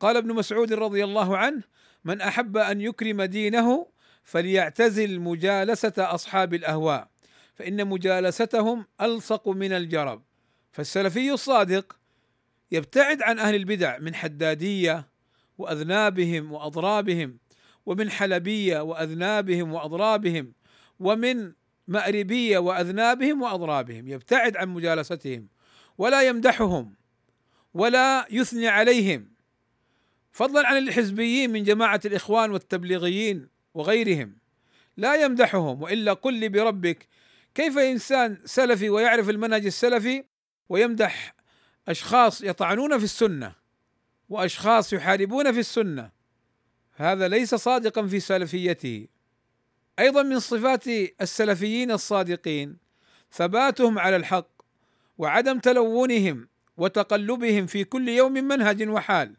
قال 0.00 0.16
ابن 0.16 0.34
مسعود 0.34 0.72
رضي 0.72 1.04
الله 1.04 1.36
عنه 1.36 1.62
من 2.06 2.20
أحب 2.20 2.56
أن 2.56 2.80
يكرم 2.80 3.22
دينه 3.22 3.86
فليعتزل 4.24 5.20
مجالسة 5.20 5.92
أصحاب 5.98 6.54
الأهواء 6.54 7.08
فإن 7.54 7.88
مجالستهم 7.88 8.86
ألصق 9.00 9.48
من 9.48 9.72
الجرب. 9.72 10.22
فالسلفي 10.72 11.32
الصادق 11.32 11.96
يبتعد 12.72 13.22
عن 13.22 13.38
أهل 13.38 13.54
البدع 13.54 13.98
من 13.98 14.14
حدادية 14.14 15.08
وأذنابهم 15.58 16.52
وأضرابهم 16.52 17.38
ومن 17.86 18.10
حلبية 18.10 18.80
وأذنابهم 18.80 19.72
وأضرابهم 19.72 20.52
ومن 21.00 21.52
مأربي 21.88 22.56
وأذنابهم 22.56 23.42
وأضرابهم. 23.42 24.08
يبتعد 24.08 24.56
عن 24.56 24.68
مجالستهم 24.68 25.48
ولا 25.98 26.22
يمدحهم 26.22 26.94
ولا 27.74 28.26
يثني 28.30 28.68
عليهم. 28.68 29.35
فضلا 30.36 30.66
عن 30.66 30.76
الحزبيين 30.76 31.50
من 31.50 31.62
جماعة 31.62 32.00
الإخوان 32.04 32.50
والتبليغيين 32.50 33.48
وغيرهم. 33.74 34.36
لا 34.96 35.24
يمدحهم 35.24 35.82
وإلا 35.82 36.12
قل 36.12 36.34
لي 36.34 36.48
بربك 36.48 37.08
كيف 37.54 37.78
إنسان 37.78 38.38
سلفي 38.44 38.90
ويعرف 38.90 39.30
المنهج 39.30 39.66
السلفي 39.66 40.24
ويمدح 40.68 41.34
أشخاص 41.88 42.42
يطعنون 42.42 42.98
في 42.98 43.04
السنة 43.04 43.52
وأشخاص 44.28 44.92
يحاربون 44.92 45.52
في 45.52 45.60
السنة؟ 45.60 46.10
هذا 46.94 47.28
ليس 47.28 47.54
صادقا 47.54 48.06
في 48.06 48.20
سلفيته. 48.20 49.06
أيضا 49.98 50.22
من 50.22 50.40
صفات 50.40 50.84
السلفيين 51.20 51.90
الصادقين 51.90 52.76
ثباتهم 53.32 53.98
على 53.98 54.16
الحق 54.16 54.50
وعدم 55.18 55.58
تلونهم 55.58 56.48
وتقلبهم 56.76 57.66
في 57.66 57.84
كل 57.84 58.08
يوم 58.08 58.32
منهج 58.32 58.88
وحال. 58.88 59.36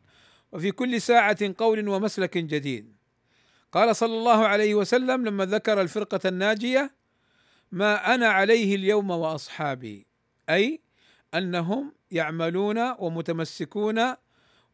وفي 0.52 0.72
كل 0.72 1.02
ساعة 1.02 1.54
قول 1.58 1.90
ومسلك 1.90 2.38
جديد. 2.38 2.96
قال 3.72 3.96
صلى 3.96 4.14
الله 4.14 4.48
عليه 4.48 4.76
وسلم 4.76 5.26
لما 5.26 5.46
ذكر 5.46 5.82
الفرقة 5.82 6.20
الناجية 6.26 6.96
ما 7.72 8.16
أنا 8.16 8.28
عليه 8.28 8.76
اليوم 8.76 9.10
وأصحابي. 9.10 10.08
أي 10.50 10.82
أنهم 11.34 11.94
يعملون 12.12 12.92
ومتمسكون 13.00 14.14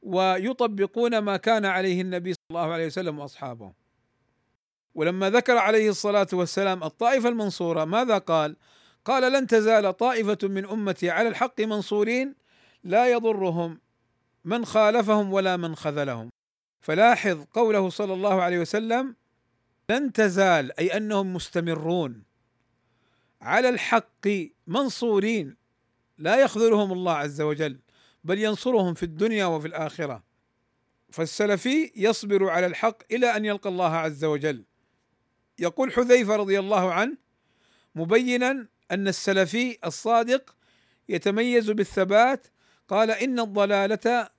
ويطبقون 0.01 1.18
ما 1.18 1.38
كان 1.38 1.65
عليه 1.65 2.01
النبي 2.01 2.34
صلى 2.34 2.46
الله 2.51 2.74
عليه 2.74 2.86
وسلم 2.86 3.20
وأصحابه. 3.20 3.74
ولما 4.96 5.30
ذكر 5.30 5.58
عليه 5.58 5.89
الصلاة 5.89 6.27
والسلام 6.34 6.84
الطائفة 6.84 7.30
المنصورة 7.30 7.86
ماذا 7.86 8.18
قال؟ 8.18 8.56
قال 9.06 9.34
لن 9.34 9.48
تزال 9.48 9.98
طائفة 9.98 10.38
من 10.44 10.65
أمتي 10.65 11.10
على 11.10 11.27
الحق 11.30 11.62
منصورين 11.62 12.36
لا 12.84 13.12
يضرهم 13.12 13.80
من 14.45 14.65
خالفهم 14.65 15.33
ولا 15.33 15.57
من 15.57 15.75
خذلهم. 15.75 16.29
فلاحظ 16.81 17.43
قوله 17.53 17.89
صلى 17.89 18.13
الله 18.13 18.41
عليه 18.41 18.59
وسلم 18.59 19.15
لن 19.89 20.13
تزال 20.13 20.79
أي 20.79 20.97
أنهم 20.97 21.33
مستمرون. 21.33 22.23
على 23.41 23.69
الحق 23.69 24.27
منصورين 24.67 25.57
لا 26.17 26.41
يخذلهم 26.41 26.91
الله 26.91 27.13
عز 27.13 27.41
وجل 27.41 27.79
بل 28.23 28.39
ينصرهم 28.39 28.93
في 28.93 29.03
الدنيا 29.03 29.45
وفي 29.45 29.67
الآخرة. 29.67 30.23
فالسلفي 31.09 31.91
يصبر 31.95 32.50
على 32.50 32.65
الحق 32.65 32.97
إلى 33.12 33.38
أن 33.38 33.45
يلقى 33.45 33.69
الله 33.69 33.95
عز 33.95 34.25
وجل. 34.25 34.65
يقول 35.59 35.93
حذيفة 35.93 36.35
رضي 36.35 36.59
الله 36.59 36.93
عنه 36.93 37.17
مبينا 37.95 38.67
أن 38.91 39.07
السلفي 39.07 39.77
الصادق 39.85 40.55
يتميز 41.09 41.71
بالثبات 41.71 42.47
قال 42.93 43.12
إن 43.12 43.39
الضلالة 43.39 44.29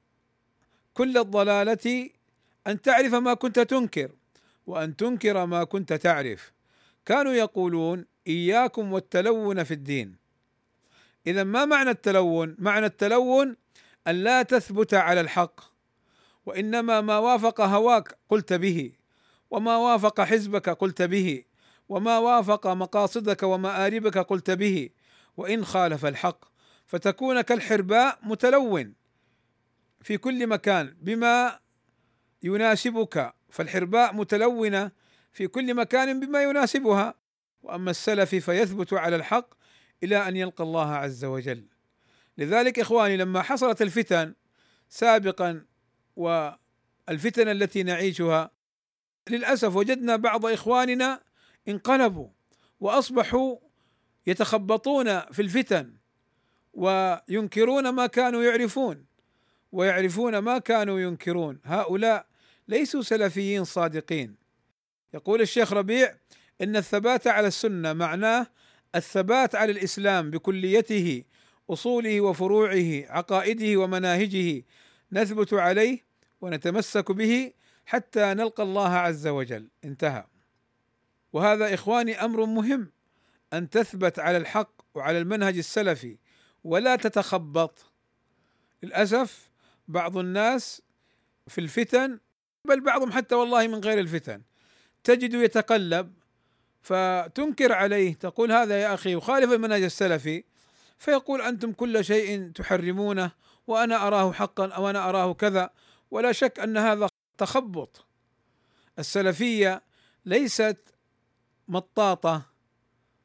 كل 0.95 1.19
الضلالة 1.19 2.11
أن 2.67 2.83
تعرف 2.83 3.15
ما 3.15 3.35
كنت 3.35 3.61
تنكر 3.61 4.11
وأن 4.67 4.97
تنكر 4.97 5.47
ما 5.47 5.65
كنت 5.65 5.93
تعرف 5.93 6.53
كانوا 7.07 7.33
يقولون 7.33 8.07
إياكم 8.27 8.93
والتلون 8.93 9.65
في 9.65 9.75
الدين 9.75 10.17
إذا 11.27 11.45
ما 11.45 11.65
معنى 11.65 11.91
التلون؟ 11.91 12.57
معنى 12.59 12.87
التلون 12.87 13.57
أن 14.07 14.15
لا 14.25 14.43
تثبت 14.43 14.95
على 14.95 15.21
الحق 15.21 15.61
وإنما 16.47 17.01
ما 17.01 17.19
وافق 17.19 17.61
هواك 17.61 18.19
قلت 18.29 18.53
به 18.53 18.93
وما 19.51 19.77
وافق 19.77 20.21
حزبك 20.21 20.69
قلت 20.69 21.03
به 21.03 21.45
وما 21.89 22.19
وافق 22.19 22.67
مقاصدك 22.67 23.43
ومآربك 23.43 24.19
قلت 24.19 24.51
به 24.51 24.91
وإن 25.37 25.65
خالف 25.65 26.07
الحق 26.07 26.54
فتكون 26.87 27.41
كالحرباء 27.41 28.19
متلون 28.23 28.95
في 30.01 30.19
كل 30.19 30.47
مكان 30.47 30.97
بما 31.01 31.59
يناسبك 32.43 33.35
فالحرباء 33.49 34.15
متلونة 34.15 34.91
في 35.33 35.47
كل 35.47 35.75
مكان 35.75 36.21
بما 36.21 36.43
يناسبها. 36.43 37.15
وأما 37.63 37.91
السلف 37.91 38.35
فيثبت 38.35 38.93
على 38.93 39.17
الحق 39.17 39.55
إلى 40.03 40.29
أن 40.29 40.37
يلقى 40.37 40.65
الله 40.65 40.95
عز 40.95 41.25
وجل. 41.25 41.67
لذلك 42.39 42.79
إخواني 42.79 43.17
لما 43.17 43.43
حصلت 43.43 43.83
الفتن 43.83 44.35
سابقا 44.89 45.67
والفتن 46.17 47.49
التي 47.49 47.83
نعيشها 47.83 48.51
للأسف 49.31 49.77
وجدنا 49.77 50.17
بعض 50.17 50.47
إخواننا 50.47 51.21
انقلبوا 51.69 52.29
وأصبحوا 52.81 53.57
يتخبطون 54.27 55.21
في 55.21 55.43
الفتن. 55.43 55.97
وينكرون 56.75 57.89
ما 57.89 58.07
كانوا 58.07 58.43
يعرفون 58.43 59.05
ويعرفون 59.73 60.39
ما 60.39 60.59
كانوا 60.59 61.01
ينكرون. 61.01 61.61
هؤلاء 61.65 62.27
ليسوا 62.69 63.03
سلفيين 63.03 63.65
صادقين. 63.65 64.37
يقول 65.15 65.41
الشيخ 65.41 65.73
ربيع 65.73 66.15
إن 66.61 66.77
الثبات 66.77 67.27
على 67.27 67.47
السنة 67.47 67.93
معناه 67.93 68.47
الثبات 68.95 69.55
على 69.55 69.73
الإسلام 69.73 70.31
بكليته 70.31 71.25
أصوله 71.71 72.21
وفروعه 72.21 73.05
عقائده 73.09 73.81
ومناهجه 73.81 74.63
نثبت 75.13 75.55
عليه 75.55 76.05
ونتمسك 76.41 77.13
به 77.13 77.53
حتى 77.87 78.35
نلقى 78.35 78.63
الله 78.63 78.89
عز 78.89 79.27
وجل. 79.27 79.69
انتهى. 79.85 80.25
وهذا 81.33 81.75
إخواني 81.75 82.25
أمر 82.25 82.45
مهم 82.45 82.91
أن 83.53 83.71
تثبت 83.71 84.19
على 84.19 84.37
الحق 84.37 84.71
وعلى 84.95 85.19
المنهج 85.19 85.59
السلفي 85.59 86.17
ولا 86.65 86.97
تتخبط. 86.97 87.87
للأسف 88.83 89.51
بعض 89.89 90.19
الناس 90.19 90.83
في 91.49 91.61
الفتن 91.61 92.19
بل 92.65 92.81
بعضهم 92.81 93.13
حتى 93.13 93.35
والله 93.35 93.67
من 93.67 93.79
غير 93.79 93.99
الفتن 93.99 94.43
تجد 95.05 95.35
يتقلب 95.35 96.13
فتنكر 96.83 97.73
عليه 97.73 98.15
تقول 98.15 98.53
هذا 98.53 98.83
يا 98.83 98.95
أخي 98.95 99.13
يخالف 99.13 99.53
المنهج 99.53 99.83
السلفي 99.83 100.45
فيقول 100.99 101.41
أنتم 101.43 101.73
كل 101.73 102.05
شيء 102.05 102.51
تحرمونه 102.51 103.31
وأنا 103.67 104.07
أراه 104.07 104.33
حقا 104.33 104.69
أو 104.69 104.91
أنا 104.91 105.09
أراه 105.09 105.33
كذا 105.35 105.71
ولا 106.11 106.33
شك 106.33 106.61
أن 106.61 106.77
هذا 106.77 107.09
تخبط. 107.39 108.07
السلفية 108.99 109.83
ليست 110.25 110.77
مطاطة 111.69 112.43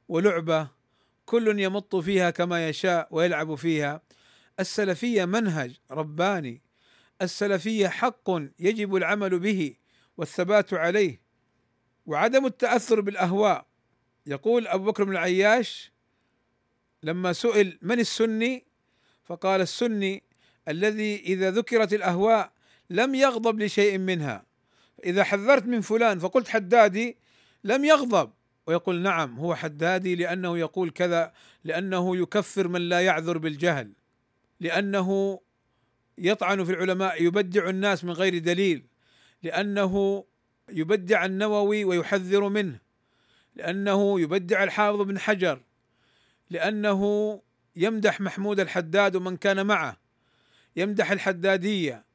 ولعبة 0.09 0.67
كل 1.29 1.59
يمط 1.59 1.95
فيها 1.95 2.29
كما 2.29 2.69
يشاء 2.69 3.07
ويلعب 3.11 3.55
فيها. 3.55 4.01
السلفية 4.59 5.25
منهج 5.25 5.79
رباني. 5.91 6.61
السلفية 7.21 7.87
حق 7.87 8.29
يجب 8.59 8.95
العمل 8.95 9.39
به 9.39 9.75
والثبات 10.17 10.73
عليه. 10.73 11.21
وعدم 12.05 12.45
التأثر 12.45 13.01
بالأهواء. 13.01 13.65
يقول 14.25 14.67
أبو 14.67 14.83
بكر 14.83 15.03
بن 15.03 15.11
العياش 15.11 15.91
لما 17.03 17.33
سئل 17.33 17.79
من 17.81 17.99
السني؟ 17.99 18.65
فقال 19.23 19.61
السني 19.61 20.23
الذي 20.67 21.15
إذا 21.15 21.51
ذكرت 21.51 21.93
الأهواء 21.93 22.51
لم 22.89 23.15
يغضب 23.15 23.59
لشيء 23.59 23.97
منها. 23.97 24.45
اذا 25.05 25.23
حذرت 25.23 25.65
من 25.65 25.81
فلان 25.81 26.19
فقلت 26.19 26.47
حدادي 26.47 27.17
لم 27.63 27.85
يغضب. 27.85 28.31
ويقول 28.69 29.01
نعم 29.01 29.39
هو 29.39 29.55
حدادي 29.55 30.15
لأنه 30.15 30.57
يقول 30.57 30.89
كذا 30.89 31.33
لأنه 31.63 32.17
يكفر 32.17 32.67
من 32.67 32.81
لا 32.81 33.01
يعذر 33.01 33.37
بالجهل 33.37 33.91
لأنه 34.59 35.39
يطعن 36.17 36.63
في 36.63 36.71
العلماء 36.71 37.23
يبدع 37.23 37.69
الناس 37.69 38.03
من 38.03 38.11
غير 38.11 38.37
دليل 38.37 38.85
لأنه 39.43 40.25
يبدع 40.69 41.25
النووي 41.25 41.83
ويحذر 41.83 42.49
منه 42.49 42.79
لأنه 43.55 44.21
يبدع 44.21 44.63
الحافظ 44.63 45.01
بن 45.01 45.19
حجر 45.19 45.61
لأنه 46.49 47.41
يمدح 47.75 48.21
محمود 48.21 48.59
الحداد 48.59 49.15
ومن 49.15 49.37
كان 49.37 49.65
معه 49.65 49.97
يمدح 50.75 51.11
الحدادية. 51.11 52.05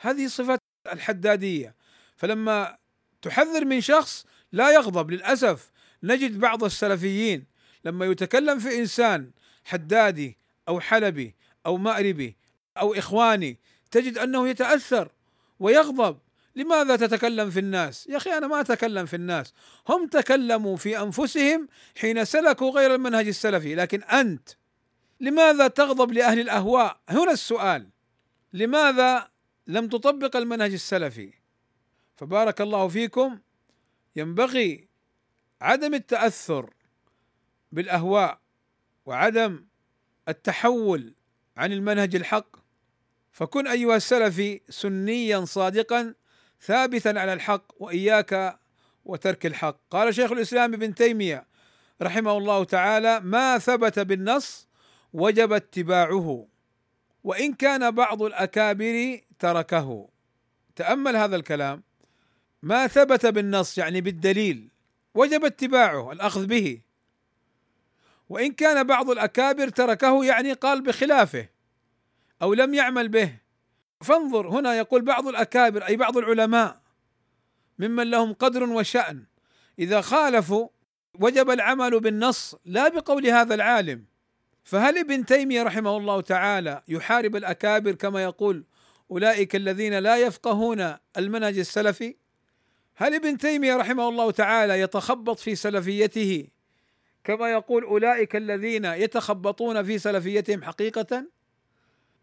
هذه 0.00 0.26
صفات 0.26 0.60
الحدادية. 0.92 1.74
فلما 2.16 2.76
تحذر 3.22 3.64
من 3.64 3.80
شخص 3.80 4.26
لا 4.52 4.74
يغضب 4.74 5.10
للأسف. 5.10 5.70
نجد 6.02 6.38
بعض 6.40 6.64
السلفيين 6.64 7.44
لما 7.84 8.06
يتكلم 8.06 8.58
في 8.58 8.78
إنسان 8.78 9.30
حدادي 9.64 10.38
أو 10.68 10.80
حلبي 10.80 11.34
أو 11.66 11.76
مأربي 11.76 12.36
أو 12.76 12.94
إخواني 12.94 13.58
تجد 13.90 14.18
أنه 14.18 14.48
يتأثر 14.48 15.08
ويغضب 15.60 16.18
لماذا 16.56 16.96
تتكلم 16.96 17.50
في 17.50 17.58
الناس؟ 17.60 18.06
يا 18.06 18.16
أخي 18.16 18.30
أنا 18.30 18.46
ما 18.46 18.60
أتكلم 18.60 19.06
في 19.06 19.16
الناس، 19.16 19.54
هم 19.88 20.06
تكلموا 20.06 20.76
في 20.76 21.02
أنفسهم 21.02 21.68
حين 21.96 22.24
سلكوا 22.24 22.70
غير 22.70 22.94
المنهج 22.94 23.28
السلفي، 23.28 23.74
لكن 23.74 24.02
أنت 24.02 24.48
لماذا 25.20 25.68
تغضب 25.68 26.12
لأهل 26.12 26.40
الأهواء؟ 26.40 27.00
هنا 27.08 27.32
السؤال. 27.32 27.88
لماذا 28.52 29.30
لم 29.66 29.88
تطبق 29.88 30.36
المنهج 30.36 30.72
السلفي؟ 30.72 31.32
فبارك 32.16 32.60
الله 32.60 32.88
فيكم 32.88 33.38
ينبغي 34.16 34.88
عدم 35.60 35.94
التأثر 35.94 36.74
بالأهواء 37.72 38.40
وعدم 39.06 39.66
التحول 40.28 41.14
عن 41.56 41.72
المنهج 41.72 42.16
الحق 42.16 42.56
فكن 43.32 43.66
أيها 43.66 43.96
السلفي 43.96 44.60
سنيا 44.68 45.44
صادقا 45.44 46.14
ثابتا 46.62 47.08
على 47.08 47.32
الحق 47.32 47.72
وإياك 47.82 48.58
وترك 49.04 49.46
الحق. 49.46 49.80
قال 49.90 50.14
شيخ 50.14 50.32
الإسلام 50.32 50.74
ابن 50.74 50.94
تيمية 50.94 51.46
رحمه 52.02 52.38
الله 52.38 52.64
تعالى 52.64 53.20
ما 53.20 53.58
ثبت 53.58 53.98
بالنص 53.98 54.68
وجب 55.12 55.52
اتباعه 55.52 56.46
وإن 57.24 57.54
كان 57.54 57.90
بعض 57.90 58.22
الأكابر 58.22 59.20
تركه. 59.38 60.08
تأمل 60.76 61.16
هذا 61.16 61.36
الكلام. 61.36 61.82
ما 62.62 62.86
ثبت 62.86 63.26
بالنص 63.26 63.78
يعني 63.78 64.00
بالدليل. 64.00 64.69
وجب 65.14 65.44
اتباعه 65.44 66.12
الأخذ 66.12 66.46
به. 66.46 66.80
وإن 68.28 68.52
كان 68.52 68.86
بعض 68.86 69.10
الأكابر 69.10 69.68
تركه 69.68 70.24
يعني 70.24 70.52
قال 70.52 70.82
بخلافه 70.82 71.48
أو 72.42 72.54
لم 72.54 72.74
يعمل 72.74 73.08
به. 73.08 73.36
فانظر 74.00 74.48
هنا 74.48 74.74
يقول 74.74 75.02
بعض 75.02 75.28
الأكابر 75.28 75.86
أي 75.86 75.96
بعض 75.96 76.16
العلماء 76.16 76.80
ممن 77.78 78.10
لهم 78.10 78.32
قدر 78.32 78.64
وشأن. 78.64 79.24
إذا 79.78 80.00
خالفوا 80.00 80.68
وجب 81.20 81.50
العمل 81.50 82.00
بالنص 82.00 82.54
لا 82.64 82.88
بقول 82.88 83.26
هذا 83.26 83.54
العالم. 83.54 84.04
فهل 84.64 84.98
ابن 84.98 85.24
تيمية 85.26 85.62
رحمه 85.62 85.96
الله 85.96 86.20
تعالى 86.20 86.82
يحارب 86.88 87.36
الأكابر 87.36 87.92
كما 87.92 88.22
يقول 88.22 88.64
أولئك 89.10 89.56
الذين 89.56 89.98
لا 89.98 90.16
يفقهون 90.16 90.96
المنهج 91.16 91.58
السلفي؟ 91.58 92.16
هل 93.00 93.14
ابن 93.14 93.38
تيمية 93.38 93.76
رحمه 93.76 94.08
الله 94.08 94.30
تعالى 94.30 94.80
يتخبط 94.80 95.38
في 95.38 95.54
سلفيته 95.54 96.46
كما 97.24 97.50
يقول 97.52 97.84
أولئك 97.84 98.36
الذين 98.36 98.84
يتخبطون 98.84 99.82
في 99.82 99.98
سلفيتهم 99.98 100.62
حقيقة؟ 100.62 101.26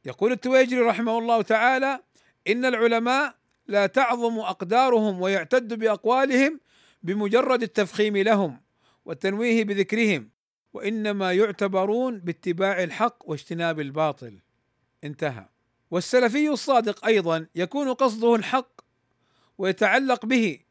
يقول 0.05 0.31
التويجري 0.31 0.79
رحمه 0.79 1.17
الله 1.17 1.41
تعالى 1.41 1.99
إن 2.47 2.65
العلماء 2.65 3.35
لا 3.67 3.85
تعظم 3.85 4.39
أقدارهم 4.39 5.21
ويعتد 5.21 5.73
بأقوالهم 5.73 6.59
بمجرد 7.03 7.63
التفخيم 7.63 8.17
لهم 8.17 8.61
والتنويه 9.05 9.63
بذكرهم 9.63 10.29
وإنما 10.73 11.33
يعتبرون 11.33 12.19
باتباع 12.19 12.83
الحق 12.83 13.29
واجتناب 13.29 13.79
الباطل. 13.79 14.39
انتهى. 15.03 15.45
والسلفي 15.91 16.49
الصادق 16.49 17.05
أيضا 17.05 17.47
يكون 17.55 17.93
قصده 17.93 18.35
الحق 18.35 18.81
ويتعلق 19.57 20.25
به 20.25 20.66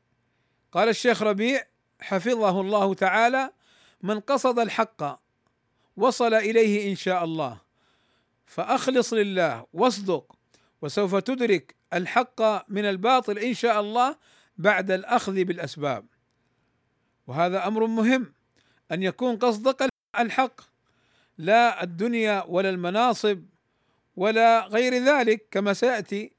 قال 0.76 0.88
الشيخ 0.88 1.22
ربيع 1.22 1.66
حفظه 2.00 2.60
الله 2.60 2.94
تعالى 2.94 3.50
من 4.02 4.20
قصد 4.20 4.58
الحق 4.58 5.20
وصل 5.96 6.34
إليه 6.34 6.90
إن 6.90 6.96
شاء 6.96 7.24
الله. 7.24 7.60
فأخلص 8.46 9.12
لله 9.12 9.66
واصدق 9.72 10.36
وسوف 10.82 11.14
تدرك 11.14 11.74
الحق 11.92 12.70
من 12.70 12.84
الباطل 12.84 13.38
إن 13.38 13.54
شاء 13.54 13.80
الله 13.80 14.16
بعد 14.56 14.90
الأخذ 14.90 15.44
بالأسباب. 15.44 16.06
وهذا 17.26 17.66
أمر 17.66 17.86
مهم 17.86 18.32
أن 18.92 19.02
يكون 19.02 19.36
قصدك 19.36 19.88
الحق 20.18 20.60
لا 21.38 21.82
الدنيا 21.82 22.44
ولا 22.48 22.70
المناصب 22.70 23.42
ولا 24.16 24.66
غير 24.66 24.94
ذلك 24.94 25.48
كما 25.50 25.74
سيأتي. 25.74 26.32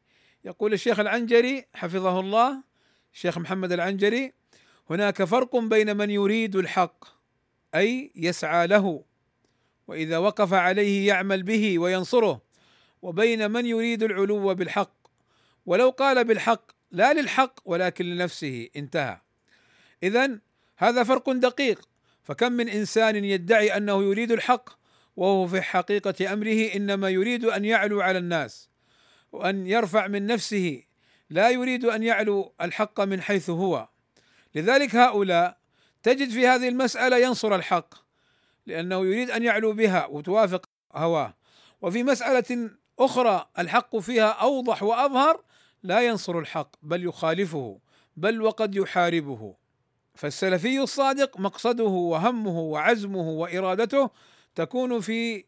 يقول 0.46 0.74
الشيخ 0.74 1.00
العنجري 1.00 1.66
حفظه 1.74 2.20
الله 2.20 2.67
الشيخ 3.18 3.38
محمد 3.38 3.72
العنجري 3.72 4.34
هناك 4.90 5.24
فرق 5.24 5.56
بين 5.56 5.98
من 5.98 6.10
يريد 6.10 6.56
الحق 6.56 7.06
أي 7.76 8.12
يسعى 8.16 8.68
له 8.68 9.04
وإذا 9.88 10.18
وقف 10.18 10.54
عليه 10.54 11.08
يعمل 11.08 11.44
به 11.44 11.80
وينصره 11.80 12.42
وبين 13.02 13.52
من 13.52 13.66
يريد 13.66 14.04
العلو 14.04 14.56
بالحق. 14.56 14.94
ولو 15.66 15.90
قال 15.90 16.24
بالحق 16.26 16.72
لا 16.92 17.14
للحق 17.14 17.60
ولكن 17.66 18.06
لنفسه 18.06 18.68
انتهى. 18.76 19.22
اذا 20.04 20.40
هذا 20.78 21.04
فرق 21.04 21.30
دقيق. 21.30 21.90
فكم 22.24 22.52
من 22.52 22.70
إنسان 22.70 23.16
يدعي 23.16 23.78
أنه 23.78 24.04
يريد 24.04 24.32
الحق 24.32 24.70
وهو 25.16 25.48
في 25.48 25.62
حقيقة 25.62 26.34
أمره 26.34 26.76
إنما 26.76 27.10
يريد 27.10 27.46
أن 27.46 27.66
يعلو 27.66 28.02
على 28.02 28.18
الناس 28.18 28.70
وأن 29.32 29.68
يرفع 29.68 30.08
من 30.08 30.28
نفسه 30.28 30.87
لا 31.30 31.50
يريد 31.50 31.86
أن 31.86 32.04
يعلو 32.04 32.54
الحق 32.62 33.02
من 33.02 33.22
حيث 33.22 33.50
هو. 33.50 33.88
لذلك 34.56 34.96
هؤلاء 34.96 35.58
تجد 36.04 36.30
في 36.30 36.48
هذه 36.48 36.68
المسألة 36.68 37.18
ينصر 37.18 37.56
الحق 37.56 37.94
لأنه 38.66 39.06
يريد 39.06 39.32
أن 39.32 39.44
يعلو 39.44 39.74
بها 39.74 40.06
وتوافق 40.06 40.70
هواه. 40.96 41.34
وفي 41.82 42.04
مسألة 42.04 42.70
أخرى 43.00 43.50
الحق 43.60 43.98
فيها 43.98 44.30
أوضح 44.30 44.84
وأظهر 44.84 45.44
لا 45.84 46.02
ينصر 46.02 46.40
الحق 46.40 46.76
بل 46.82 47.06
يخالفه 47.06 47.80
بل 48.18 48.42
وقد 48.42 48.76
يحاربه. 48.76 49.56
فالسلفي 50.16 50.80
الصادق 50.80 51.40
مقصده 51.40 51.84
وهمه 51.84 52.60
وعزمه 52.60 53.30
وإرادته 53.30 54.10
تكون 54.56 55.00
في 55.00 55.46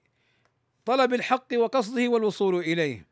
طلب 0.86 1.14
الحق 1.14 1.48
وقصده 1.54 2.08
والوصول 2.08 2.56
إليه. 2.60 3.08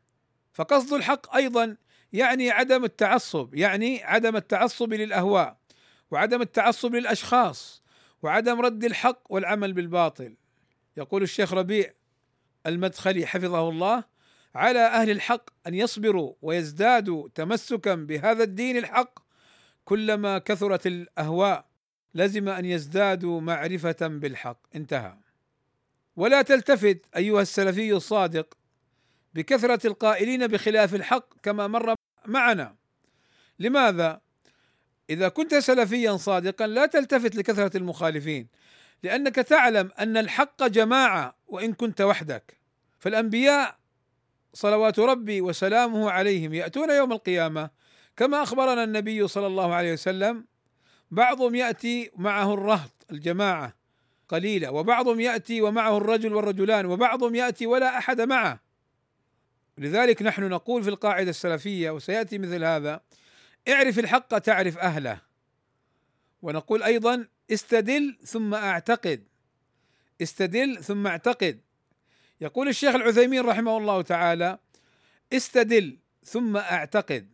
فقصد 0.52 0.92
الحق 0.92 1.34
أيضا 1.36 1.76
يعني 2.12 2.50
عدم 2.50 2.84
التعصب 2.84 3.54
يعني 3.54 4.04
عدم 4.04 4.36
التعصب 4.36 4.92
للأهواء 4.92 5.56
وعدم 6.10 6.42
التعصب 6.42 6.94
للأشخاص 6.94 7.82
وعدم 8.22 8.60
رد 8.60 8.84
الحق 8.84 9.22
والعمل 9.30 9.72
بالباطل. 9.72 10.36
يقول 10.96 11.22
الشيخ 11.22 11.54
ربيع 11.54 11.92
المدخلي 12.66 13.26
حفظه 13.26 13.68
الله 13.68 14.04
على 14.54 14.78
أهل 14.78 15.10
الحق 15.10 15.50
أن 15.66 15.74
يصبروا 15.74 16.34
ويزدادوا 16.42 17.28
تمسكا 17.34 17.94
بهذا 17.94 18.44
الدين 18.44 18.76
الحق 18.76 19.18
كلما 19.84 20.38
كثرت 20.38 20.86
الأهواء 20.86 21.68
لزم 22.14 22.48
أن 22.48 22.64
يزدادوا 22.64 23.40
معرفة 23.40 23.96
بالحق. 24.00 24.60
انتهى. 24.74 25.16
ولا 26.16 26.42
تلتفت 26.42 27.00
أيها 27.16 27.42
السلفي 27.42 27.92
الصادق 27.92 28.58
بكثرة 29.34 29.86
القائلين 29.86 30.46
بخلاف 30.46 30.94
الحق 30.94 31.34
كما 31.42 31.66
مر 31.66 31.97
معنا. 32.28 32.76
لماذا؟ 33.58 34.20
إذا 35.10 35.28
كنت 35.28 35.54
سلفيا 35.54 36.16
صادقا 36.16 36.66
لا 36.66 36.86
تلتفت 36.86 37.36
لكثرة 37.36 37.76
المخالفين 37.76 38.48
لأنك 39.02 39.34
تعلم 39.34 39.90
أن 39.98 40.16
الحق 40.16 40.66
جماعة 40.66 41.36
وإن 41.46 41.72
كنت 41.72 42.00
وحدك. 42.00 42.58
فالأنبياء 42.98 43.78
صلوات 44.54 44.98
ربي 44.98 45.40
وسلامه 45.40 46.10
عليهم 46.10 46.54
يأتون 46.54 46.90
يوم 46.90 47.12
القيامة 47.12 47.70
كما 48.16 48.42
أخبرنا 48.42 48.84
النبي 48.84 49.28
صلى 49.28 49.46
الله 49.46 49.74
عليه 49.74 49.92
وسلم 49.92 50.44
بعضهم 51.10 51.54
يأتي 51.54 52.10
معه 52.16 52.54
الرهط 52.54 53.06
الجماعة 53.10 53.74
قليلة 54.28 54.70
وبعضهم 54.70 55.20
يأتي 55.20 55.62
ومعه 55.62 55.96
الرجل 55.96 56.34
والرجلان 56.34 56.86
وبعضهم 56.86 57.34
يأتي 57.34 57.66
ولا 57.66 57.98
أحد 57.98 58.20
معه. 58.20 58.60
لذلك 59.78 60.22
نحن 60.22 60.42
نقول 60.42 60.82
في 60.82 60.90
القاعدة 60.90 61.30
السلفية 61.30 61.90
وسيأتي 61.90 62.38
مثل 62.38 62.64
هذا 62.64 63.00
اعرف 63.68 63.98
الحق 63.98 64.38
تعرف 64.38 64.78
أهله. 64.78 65.20
ونقول 66.42 66.82
أيضا 66.82 67.28
استدل 67.52 68.18
ثم 68.24 68.54
أعتقد. 68.54 69.24
استدل 70.22 70.84
ثم 70.84 71.06
أعتقد. 71.06 71.60
يقول 72.40 72.68
الشيخ 72.68 72.94
العثيمين 72.94 73.40
رحمه 73.44 73.78
الله 73.78 74.02
تعالى 74.02 74.58
استدل 75.32 75.98
ثم 76.24 76.56
أعتقد. 76.56 77.28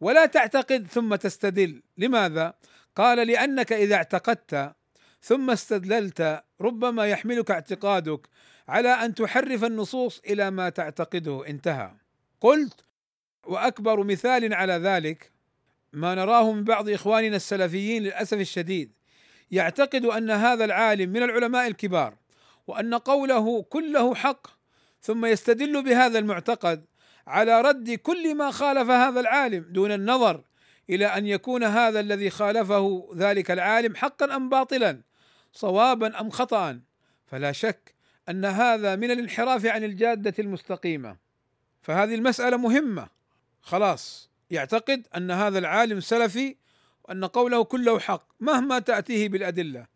ولا 0.00 0.26
تعتقد 0.26 0.86
ثم 0.86 1.14
تستدل. 1.14 1.82
لماذا؟ 1.98 2.54
قال 2.96 3.26
لأنك 3.26 3.72
إذا 3.72 3.94
اعتقدت 3.94 4.74
ثم 5.22 5.50
استدللت 5.50 6.44
ربما 6.60 7.06
يحملك 7.06 7.50
اعتقادك. 7.50 8.28
على 8.68 8.88
أن 8.88 9.14
تحرف 9.14 9.64
النصوص 9.64 10.20
إلى 10.26 10.50
ما 10.50 10.68
تعتقده. 10.68 11.46
انتهى. 11.46 11.90
قلت 12.40 12.84
وأكبر 13.46 14.04
مثال 14.04 14.54
على 14.54 14.72
ذلك 14.72 15.32
ما 15.92 16.14
نراه 16.14 16.52
من 16.52 16.64
بعض 16.64 16.88
إخواننا 16.88 17.36
السلفيين 17.36 18.02
للأسف 18.02 18.40
الشديد. 18.40 18.92
يعتقد 19.50 20.04
أن 20.04 20.30
هذا 20.30 20.64
العالم 20.64 21.10
من 21.10 21.22
العلماء 21.22 21.66
الكبار 21.66 22.14
وأن 22.66 22.94
قوله 22.94 23.62
كله 23.62 24.14
حق 24.14 24.46
ثم 25.00 25.26
يستدل 25.26 25.82
بهذا 25.82 26.18
المعتقد 26.18 26.84
على 27.26 27.60
رد 27.60 27.90
كل 27.90 28.34
ما 28.34 28.50
خالف 28.50 28.90
هذا 28.90 29.20
العالم 29.20 29.66
دون 29.70 29.92
النظر 29.92 30.44
إلى 30.90 31.06
أن 31.06 31.26
يكون 31.26 31.64
هذا 31.64 32.00
الذي 32.00 32.30
خالفه 32.30 33.08
ذلك 33.16 33.50
العالم 33.50 33.94
حقا 33.94 34.36
أم 34.36 34.48
باطلا 34.48 35.02
صوابا 35.52 36.20
أم 36.20 36.30
خطا. 36.30 36.80
فلا 37.26 37.52
شك 37.52 37.94
أن 38.28 38.44
هذا 38.44 38.96
من 38.96 39.10
الانحراف 39.10 39.66
عن 39.66 39.84
الجادة 39.84 40.34
المستقيمة. 40.38 41.16
فهذه 41.82 42.14
المسألة 42.14 42.56
مهمة. 42.56 43.08
خلاص 43.62 44.30
يعتقد 44.50 45.06
أن 45.16 45.30
هذا 45.30 45.58
العالم 45.58 46.00
سلفي 46.00 46.56
وأن 47.04 47.24
قوله 47.24 47.64
كله 47.64 47.98
حق. 47.98 48.28
مهما 48.40 48.78
تأتيه 48.78 49.28
بالأدلة 49.28 49.86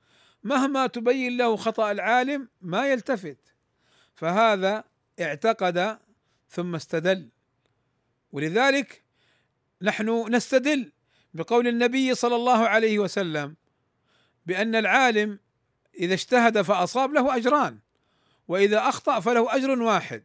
مهما 0.45 0.87
تبين 0.87 1.37
له 1.37 1.57
خطأ 1.57 1.91
العالم 1.91 2.49
ما 2.61 2.87
يلتفت. 2.87 3.39
فهذا 4.15 4.85
اعتقد 5.21 5.99
ثم 6.49 6.75
استدل. 6.75 7.29
ولذلك 8.33 9.03
نحن 9.83 10.35
نستدل 10.35 10.93
بقول 11.35 11.69
النبي 11.69 12.15
صلى 12.15 12.37
الله 12.37 12.69
عليه 12.69 12.99
وسلم 12.99 13.57
بأن 14.47 14.75
العالم 14.75 15.39
إذا 15.95 16.15
اجتهد 16.15 16.63
فأصاب 16.63 17.13
له 17.13 17.37
أجران. 17.37 17.79
وإذا 18.51 18.89
أخطأ 18.89 19.21
فله 19.21 19.57
أجر 19.57 19.83
واحد. 19.83 20.23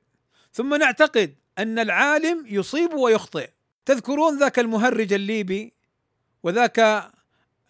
ثم 0.53 0.75
نعتقد 0.75 1.35
أن 1.57 1.79
العالم 1.79 2.45
يصيب 2.47 2.93
ويخطئ. 2.93 3.49
تذكرون 3.85 4.39
ذاك 4.39 4.59
المهرج 4.59 5.13
الليبي 5.13 5.73
وذاك 6.43 7.09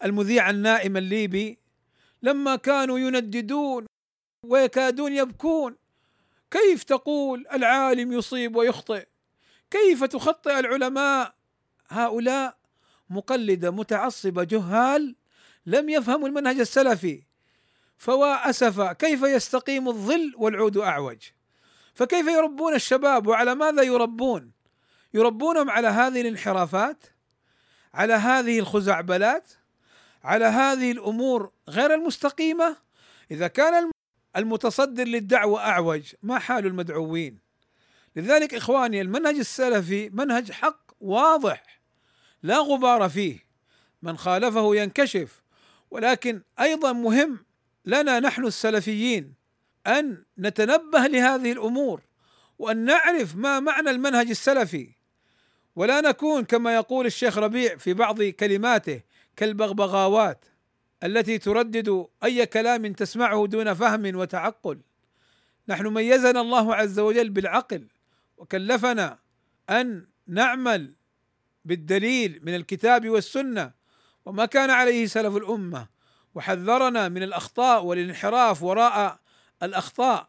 المذيع 0.03 0.49
النائم 0.49 0.97
الليبي؟ 0.97 1.59
لما 2.23 2.55
كانوا 2.55 2.99
ينددون 2.99 3.85
ويكادون 4.43 5.13
يبكون 5.13 5.75
كيف 6.51 6.83
تقول 6.83 7.45
العالم 7.53 8.13
يصيب 8.13 8.55
ويخطئ؟ 8.55 9.07
كيف 9.71 10.03
تخطئ 10.03 10.59
العلماء؟ 10.59 11.35
هؤلاء 11.87 12.57
مقلدة 13.09 13.71
متعصبة 13.71 14.43
جهال 14.43 15.15
لم 15.65 15.89
يفهموا 15.89 16.27
المنهج 16.27 16.59
السلفي. 16.59 17.23
فوا 17.97 18.49
اسفا 18.49 18.93
كيف 18.93 19.21
يستقيم 19.23 19.87
الظل 19.87 20.33
والعود 20.37 20.77
أعوج؟ 20.77 21.17
فكيف 21.93 22.27
يربون 22.27 22.73
الشباب 22.73 23.27
وعلى 23.27 23.55
ماذا 23.55 23.81
يربون؟ 23.83 24.51
يربونهم 25.13 25.69
على 25.69 25.87
هذه 25.87 26.21
الانحرافات؟ 26.21 27.05
على 27.93 28.13
هذه 28.13 28.59
الخزعبلات؟ 28.59 29.51
على 30.23 30.45
هذه 30.45 30.91
الأمور 30.91 31.51
غير 31.69 31.93
المستقيمة؟ 31.93 32.77
إذا 33.31 33.47
كان 33.47 33.91
المتصدر 34.35 35.03
للدعوة 35.03 35.59
أعوج 35.59 36.13
ما 36.23 36.39
حال 36.39 36.65
المدعوين؟ 36.65 37.39
لذلك 38.15 38.53
إخواني 38.53 39.01
المنهج 39.01 39.35
السلفي 39.35 40.09
منهج 40.09 40.51
حق 40.51 40.91
واضح 41.01 41.81
لا 42.43 42.57
غبار 42.57 43.09
فيه. 43.09 43.45
من 44.01 44.17
خالفه 44.17 44.75
ينكشف 44.75 45.43
ولكن 45.91 46.41
أيضا 46.59 46.93
مهم 46.93 47.45
لنا 47.85 48.19
نحن 48.19 48.45
السلفيين 48.45 49.33
أن 49.87 50.23
نتنبه 50.39 51.07
لهذه 51.07 51.51
الأمور 51.51 52.01
وأن 52.59 52.77
نعرف 52.77 53.35
ما 53.35 53.59
معنى 53.59 53.89
المنهج 53.89 54.29
السلفي. 54.29 54.89
ولا 55.75 56.01
نكون 56.01 56.43
كما 56.45 56.75
يقول 56.75 57.05
الشيخ 57.05 57.37
ربيع 57.37 57.75
في 57.75 57.93
بعض 57.93 58.23
كلماته 58.23 59.01
كالبغبغاوات 59.35 60.45
التي 61.03 61.37
تردد 61.37 62.07
أي 62.23 62.45
كلام 62.45 62.93
تسمعه 62.93 63.47
دون 63.47 63.73
فهم 63.73 64.15
وتعقل. 64.15 64.79
نحن 65.67 65.87
ميزنا 65.87 66.41
الله 66.41 66.75
عز 66.75 66.99
وجل 66.99 67.29
بالعقل 67.29 67.87
وكلفنا 68.37 69.19
أن 69.69 70.07
نعمل 70.27 70.95
بالدليل 71.65 72.39
من 72.43 72.55
الكتاب 72.55 73.09
والسنة 73.09 73.71
وما 74.25 74.45
كان 74.45 74.69
عليه 74.69 75.05
سلف 75.05 75.35
الأمة. 75.35 75.94
وحذرنا 76.35 77.09
من 77.09 77.23
الأخطاء 77.23 77.83
والانحراف 77.83 78.63
وراء 78.63 79.19
الأخطاء. 79.63 80.27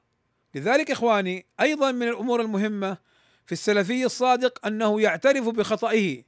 لذلك 0.54 0.90
إخواني 0.90 1.46
أيضا 1.60 1.92
من 1.92 2.08
الأمور 2.08 2.40
المهمة 2.40 2.98
في 3.46 3.52
السلفي 3.52 4.04
الصادق 4.04 4.66
أنه 4.66 5.00
يعترف 5.00 5.48
بخطئه 5.48 6.22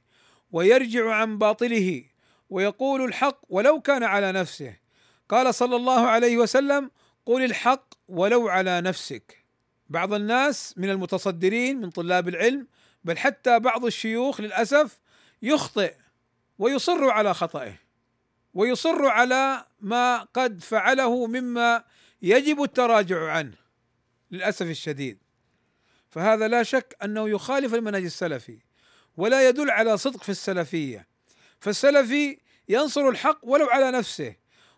ويرجع 0.51 1.13
عن 1.13 1.37
باطله 1.37 2.03
ويقول 2.49 3.05
الحق 3.05 3.41
ولو 3.49 3.81
كان 3.81 4.03
على 4.03 4.31
نفسه. 4.31 4.75
قال 5.29 5.55
صلى 5.55 5.75
الله 5.75 6.07
عليه 6.07 6.37
وسلم 6.37 6.91
قل 7.25 7.43
الحق 7.43 7.93
ولو 8.07 8.47
على 8.47 8.81
نفسك. 8.81 9.45
بعض 9.89 10.13
الناس 10.13 10.73
من 10.77 10.89
المتصدرين 10.89 11.81
من 11.81 11.89
طلاب 11.89 12.27
العلم 12.27 12.67
بل 13.03 13.17
حتى 13.17 13.59
بعض 13.59 13.85
الشيوخ 13.85 14.41
للأسف 14.41 14.99
يخطئ 15.41 15.93
ويصر 16.59 17.09
على 17.09 17.33
خطئه. 17.33 17.88
ويصر 18.53 19.05
على 19.05 19.65
ما 19.81 20.23
قد 20.23 20.63
فعله 20.63 21.27
مما 21.27 21.83
يجب 22.21 22.63
التراجع 22.63 23.31
عنه 23.31 23.55
للأسف 24.31 24.65
الشديد. 24.65 25.17
فهذا 26.09 26.47
لا 26.47 26.63
شك 26.63 26.97
أنه 27.03 27.29
يخالف 27.29 27.73
المنهج 27.73 28.03
السلفي 28.03 28.59
ولا 29.17 29.49
يدل 29.49 29.71
على 29.71 29.97
صدق 29.97 30.23
في 30.23 30.29
السلفية. 30.29 31.07
فالسلفي 31.59 32.37
ينصر 32.69 33.09
الحق 33.09 33.39
ولو 33.43 33.65
على 33.65 33.91
نفسه 33.91 34.35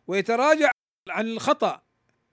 ويتراجع 0.07 0.71
عن 1.09 1.27
الخطأ. 1.27 1.81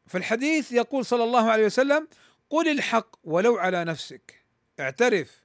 فالحديث 0.06 0.72
يقول 0.72 1.06
صلى 1.06 1.24
الله 1.24 1.50
عليه 1.50 1.66
وسلم 1.66 2.08
قل 2.50 2.68
الحق 2.68 3.16
ولو 3.24 3.58
على 3.58 3.84
نفسك 3.84 4.44
اعترف. 4.80 5.42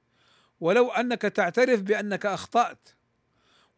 ولو 0.60 0.90
أنك 0.90 1.22
تعترف 1.22 1.80
بأنك 1.80 2.26
أخطأت. 2.26 2.88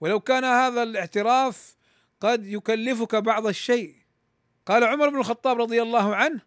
ولو 0.01 0.21
كان 0.21 0.45
هذا 0.45 0.83
الاعتراف 0.83 1.76
قد 2.21 2.47
يكلفك 2.47 3.15
بعض 3.15 3.47
الشيء. 3.47 3.95
قال 4.67 4.85
عمر 4.85 5.09
بن 5.09 5.19
الخطاب 5.19 5.61
رضي 5.61 5.83
الله 5.83 6.17
عنه 6.17 6.41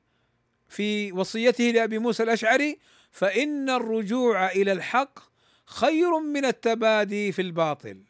في 0.67 1.11
وصيته 1.11 1.63
لأبي 1.63 1.99
موسى 1.99 2.23
الأشعري 2.23 2.79
فإن 3.11 3.69
الرجوع 3.69 4.51
إلى 4.51 4.71
الحق 4.71 5.19
خير 5.65 6.19
من 6.19 6.45
التبادي 6.45 7.31
في 7.31 7.41
الباطل. 7.41 8.03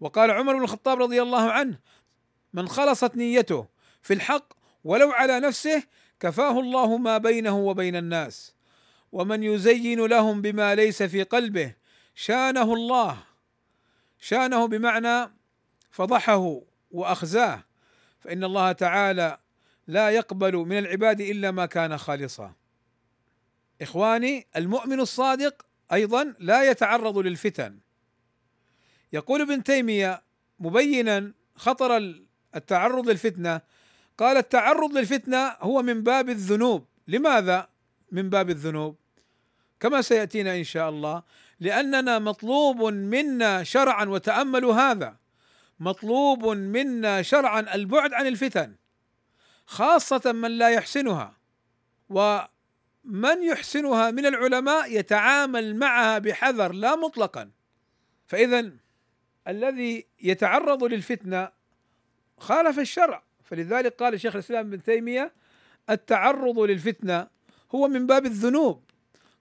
وقال 0.00 0.30
عمر 0.30 0.56
بن 0.56 0.62
الخطاب 0.62 1.02
رضي 1.02 1.22
الله 1.22 1.50
عنه 1.50 1.78
من 2.52 2.68
خلصت 2.68 3.16
نيته 3.16 3.66
في 4.02 4.14
الحق 4.14 4.52
ولو 4.84 5.10
على 5.10 5.40
نفسه 5.40 5.82
كفاه 6.20 6.60
الله 6.60 6.96
ما 6.96 7.18
بينه 7.18 7.58
وبين 7.58 7.96
الناس. 7.96 8.54
ومن 9.12 9.42
يزين 9.42 10.06
لهم 10.06 10.42
بما 10.42 10.74
ليس 10.74 11.02
في 11.02 11.22
قلبه 11.22 11.74
شانه 12.14 12.74
الله. 12.74 13.18
شانه 14.20 14.66
بمعنى 14.66 15.32
فضحه. 15.90 16.69
وأخزاه. 16.90 17.64
فإن 18.20 18.44
الله 18.44 18.72
تعالى 18.72 19.38
لا 19.86 20.10
يقبل 20.10 20.56
من 20.56 20.78
العباد 20.78 21.20
إلا 21.20 21.50
ما 21.50 21.66
كان 21.66 21.98
خالصا. 21.98 22.52
إخواني 23.82 24.46
المؤمن 24.56 25.00
الصادق 25.00 25.66
أيضا 25.92 26.34
لا 26.38 26.70
يتعرض 26.70 27.18
للفتن. 27.18 27.78
يقول 29.12 29.40
ابن 29.40 29.62
تيمية 29.62 30.22
مبينا 30.58 31.32
خطر 31.56 32.14
التعرض 32.56 33.08
للفتنة. 33.08 33.60
قال 34.18 34.36
التعرض 34.36 34.92
للفتنة 34.92 35.56
هو 35.60 35.82
من 35.82 36.02
باب 36.02 36.30
الذنوب. 36.30 36.86
لماذا 37.08 37.68
من 38.12 38.30
باب 38.30 38.50
الذنوب؟ 38.50 38.96
كما 39.80 40.02
سيأتينا 40.02 40.56
إن 40.56 40.64
شاء 40.64 40.90
الله. 40.90 41.22
لأننا 41.60 42.18
مطلوب 42.18 42.82
منا 42.92 43.62
شرعا 43.62 44.04
وتأملوا 44.04 44.74
هذا. 44.74 45.16
مطلوب 45.80 46.46
منا 46.46 47.22
شرعا 47.22 47.74
البعد 47.74 48.12
عن 48.12 48.26
الفتن 48.26 48.76
خاصة 49.66 50.32
من 50.32 50.50
لا 50.50 50.68
يحسنها 50.68 51.36
ومن 52.08 53.42
يحسنها 53.42 54.10
من 54.10 54.26
العلماء 54.26 54.98
يتعامل 54.98 55.76
معها 55.76 56.18
بحذر 56.18 56.72
لا 56.72 56.96
مطلقا. 56.96 57.50
فاذا 58.26 58.70
الذي 59.48 60.06
يتعرض 60.22 60.84
للفتنة 60.84 61.48
خالف 62.38 62.78
الشرع. 62.78 63.22
فلذلك 63.44 63.94
قال 63.94 64.20
شيخ 64.20 64.34
الإسلام 64.34 64.66
ابن 64.66 64.82
تيمية 64.82 65.32
التعرض 65.90 66.58
للفتنة 66.58 67.26
هو 67.74 67.88
من 67.88 68.06
باب 68.06 68.26
الذنوب. 68.26 68.84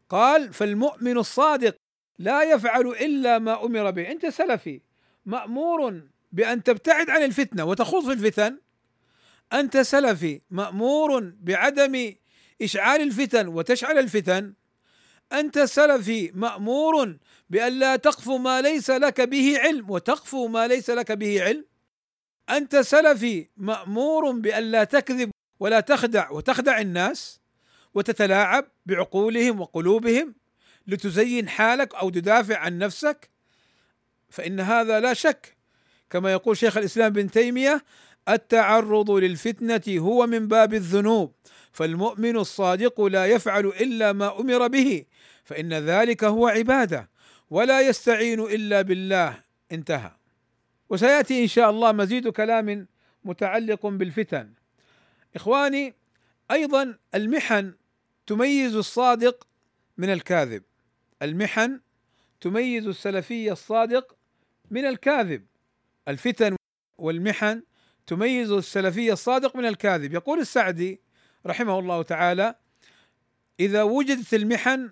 قال 0.10 0.54
فالمؤمن 0.54 1.18
الصادق 1.18 1.76
لا 2.20 2.44
يفعل 2.44 2.88
إلا 2.88 3.40
ما 3.40 3.66
أمر 3.66 3.92
به. 3.92 4.12
أنت 4.12 4.26
سلفي 4.26 4.82
مأمور 5.26 6.02
بأن 6.32 6.64
تبتعد 6.64 7.10
عن 7.10 7.24
الفتنة 7.24 7.66
وتخوض 7.66 8.06
في 8.06 8.14
الفتن 8.14 8.58
أنت 9.54 9.78
سلفي 9.78 10.42
مأمور 10.50 11.34
بعدم 11.40 12.14
إشعال 12.62 13.02
الفتن 13.02 13.48
وتشعل 13.48 13.98
الفتن. 13.98 14.54
أنت 15.34 15.60
سلفي 15.60 16.32
مأمور 16.34 17.18
بأن 17.50 17.80
لا 17.80 17.96
تقف 17.96 18.30
ما 18.30 18.62
ليس 18.62 18.90
لك 18.90 19.22
به 19.22 19.60
علم 19.60 19.90
وتقف 19.90 20.36
ما 20.36 20.68
ليس 20.68 20.90
لك 20.90 21.12
به 21.12 21.44
علم. 21.44 21.66
أنت 22.50 22.76
سلفي 22.76 23.48
مأمور 23.58 24.32
بأن 24.32 24.64
لا 24.64 24.84
تكذب 24.84 25.32
ولا 25.60 25.80
تخدع 25.80 26.30
وتخدع 26.32 26.80
الناس 26.80 27.40
وتتلاعب 27.94 28.66
بعقولهم 28.86 29.62
وقلوبهم 29.62 30.36
لتزين 30.88 31.50
حالك 31.50 31.96
أو 31.96 32.10
تدافع 32.10 32.58
عن 32.58 32.78
نفسك. 32.78 33.30
فإن 34.30 34.60
هذا 34.60 35.00
لا 35.00 35.14
شك 35.14 35.59
كما 36.10 36.32
يقول 36.32 36.58
شيخ 36.58 36.78
الإسلام 36.78 37.14
بن 37.14 37.32
تيمية 37.32 37.84
التعرض 38.30 39.12
للفتنة 39.12 39.82
هو 39.90 40.28
من 40.28 40.48
باب 40.48 40.74
الذنوب 40.74 41.34
فالمؤمن 41.72 42.38
الصادق 42.38 43.02
لا 43.02 43.26
يفعل 43.26 43.66
إلا 43.66 44.14
ما 44.14 44.40
أمر 44.40 44.68
به 44.68 45.06
فإن 45.44 45.74
ذلك 45.74 46.24
هو 46.24 46.48
عبادة 46.48 47.10
ولا 47.50 47.82
يستعين 47.82 48.40
إلا 48.40 48.82
بالله. 48.82 49.44
انتهى. 49.72 50.12
وسيأتي 50.90 51.44
إن 51.44 51.48
شاء 51.48 51.70
الله 51.70 51.92
مزيد 51.92 52.28
كلام 52.28 52.88
متعلق 53.26 53.88
بالفتن. 53.88 54.54
إخواني 55.36 55.94
أيضا 56.52 56.98
المحن 57.16 57.74
تميز 58.28 58.76
الصادق 58.76 59.48
من 59.98 60.10
الكاذب. 60.10 60.64
المحن 61.22 61.80
تميز 62.42 62.88
السلفي 62.88 63.52
الصادق 63.52 64.16
من 64.72 64.86
الكاذب. 64.86 65.46
الفتن 66.10 66.56
والمحن 66.98 67.64
تميز 68.08 68.52
السلفي 68.52 69.12
الصادق 69.12 69.56
من 69.56 69.66
الكاذب. 69.66 70.14
يقول 70.14 70.40
السعدي 70.40 71.02
رحمه 71.46 71.80
الله 71.80 72.02
تعالى 72.02 72.56
إذا 73.60 73.84
وجدت 73.84 74.34
المحن 74.34 74.90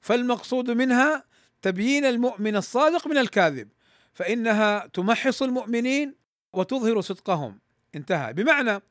فالمقصود 0.00 0.70
منها 0.70 1.24
تبيين 1.62 2.04
المؤمن 2.04 2.56
الصادق 2.56 3.06
من 3.06 3.18
الكاذب 3.18 3.68
فإنها 4.14 4.86
تمحص 4.86 5.42
المؤمنين 5.42 6.14
وتظهر 6.52 7.00
صدقهم. 7.00 7.60
انتهى. 7.94 8.32
بمعنى 8.32 8.82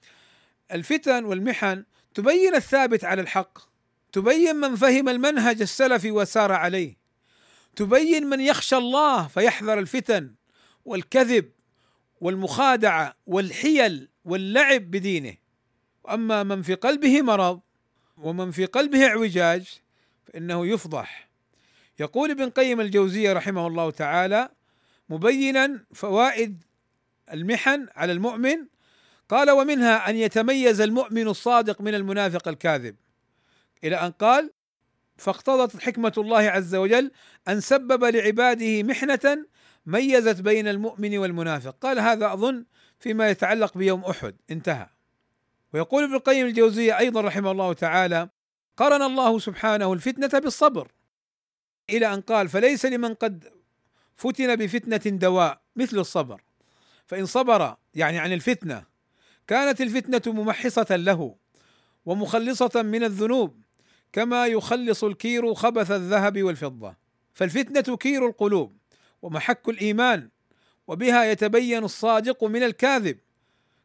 الفتن 0.71 1.25
والمحن 1.25 1.83
تبين 2.13 2.55
الثابت 2.55 3.03
على 3.03 3.21
الحق 3.21 3.59
تبين 4.11 4.55
من 4.55 4.75
فهم 4.75 5.09
المنهج 5.09 5.61
السلفي 5.61 6.11
وسار 6.11 6.51
عليه 6.51 6.97
تبين 7.75 8.27
من 8.27 8.39
يخشى 8.39 8.77
الله 8.77 9.27
فيحذر 9.27 9.79
الفتن 9.79 10.35
والكذب 10.85 11.51
والمخادعة 12.21 13.15
والحيل 13.25 14.09
واللعب 14.25 14.81
بدينه. 14.81 15.35
وأما 16.03 16.43
من 16.43 16.61
في 16.61 16.75
قلبه 16.75 17.21
مرض 17.21 17.61
ومن 18.17 18.51
في 18.51 18.65
قلبه 18.65 19.07
اعوجاج 19.07 19.81
فإنه 20.25 20.67
يفضح. 20.67 21.29
يقول 21.99 22.31
ابن 22.31 22.49
قيم 22.49 22.81
الجوزية 22.81 23.33
رحمه 23.33 23.67
الله 23.67 23.91
تعالى 23.91 24.49
مبينا 25.09 25.85
فوائد 25.93 26.63
المحن 27.33 27.87
على 27.95 28.11
المؤمن. 28.11 28.67
قال 29.29 29.51
ومنها 29.51 30.09
أن 30.09 30.15
يتميز 30.15 30.81
المؤمن 30.81 31.27
الصادق 31.27 31.81
من 31.81 31.95
المنافق 31.95 32.47
الكاذب. 32.47 32.95
إلى 33.83 33.95
أن 33.95 34.11
قال 34.11 34.51
فاقتضت 35.17 35.81
حكمة 35.81 36.13
الله 36.17 36.39
عز 36.39 36.75
وجل 36.75 37.11
أن 37.47 37.61
سبب 37.61 38.03
لعباده 38.03 38.83
محنة 38.83 39.45
ميزت 39.85 40.41
بين 40.41 40.67
المؤمن 40.67 41.17
والمنافق. 41.17 41.75
قال 41.81 41.99
هذا 41.99 42.33
أظن 42.33 42.65
فيما 42.99 43.29
يتعلق 43.29 43.77
بيوم 43.77 44.05
أحد. 44.05 44.35
انتهى. 44.51 44.89
ويقول 45.73 46.03
ابن 46.03 46.15
القيم 46.15 46.45
الجوزية 46.45 46.97
أيضا 46.97 47.21
رحمه 47.21 47.51
الله 47.51 47.73
تعالى 47.73 48.29
قرن 48.77 49.01
الله 49.01 49.39
سبحانه 49.39 49.93
الفتنة 49.93 50.39
بالصبر. 50.39 50.91
إلى 51.89 52.13
أن 52.13 52.21
قال 52.21 52.49
فليس 52.49 52.85
لمن 52.85 53.13
قد 53.13 53.49
فتن 54.15 54.55
بفتنة 54.55 55.17
دواء 55.17 55.61
مثل 55.75 55.99
الصبر. 55.99 56.41
فإن 57.07 57.25
صبر 57.25 57.75
يعني 57.95 58.19
عن 58.19 58.33
الفتنة 58.33 58.83
كانت 59.47 59.81
الفتنة 59.81 60.33
ممحصة 60.33 60.95
له 60.95 61.35
ومخلصة 62.05 62.81
من 62.81 63.03
الذنوب 63.03 63.61
كما 64.13 64.47
يخلص 64.47 65.03
الكير 65.03 65.53
خبث 65.53 65.91
الذهب 65.91 66.43
والفضة. 66.43 66.95
فالفتنة 67.33 67.97
كير 67.97 68.27
القلوب. 68.27 68.78
ومحك 69.21 69.69
الإيمان 69.69 70.29
وبها 70.87 71.23
يتبين 71.25 71.83
الصادق 71.83 72.43
من 72.43 72.63
الكاذب. 72.63 73.17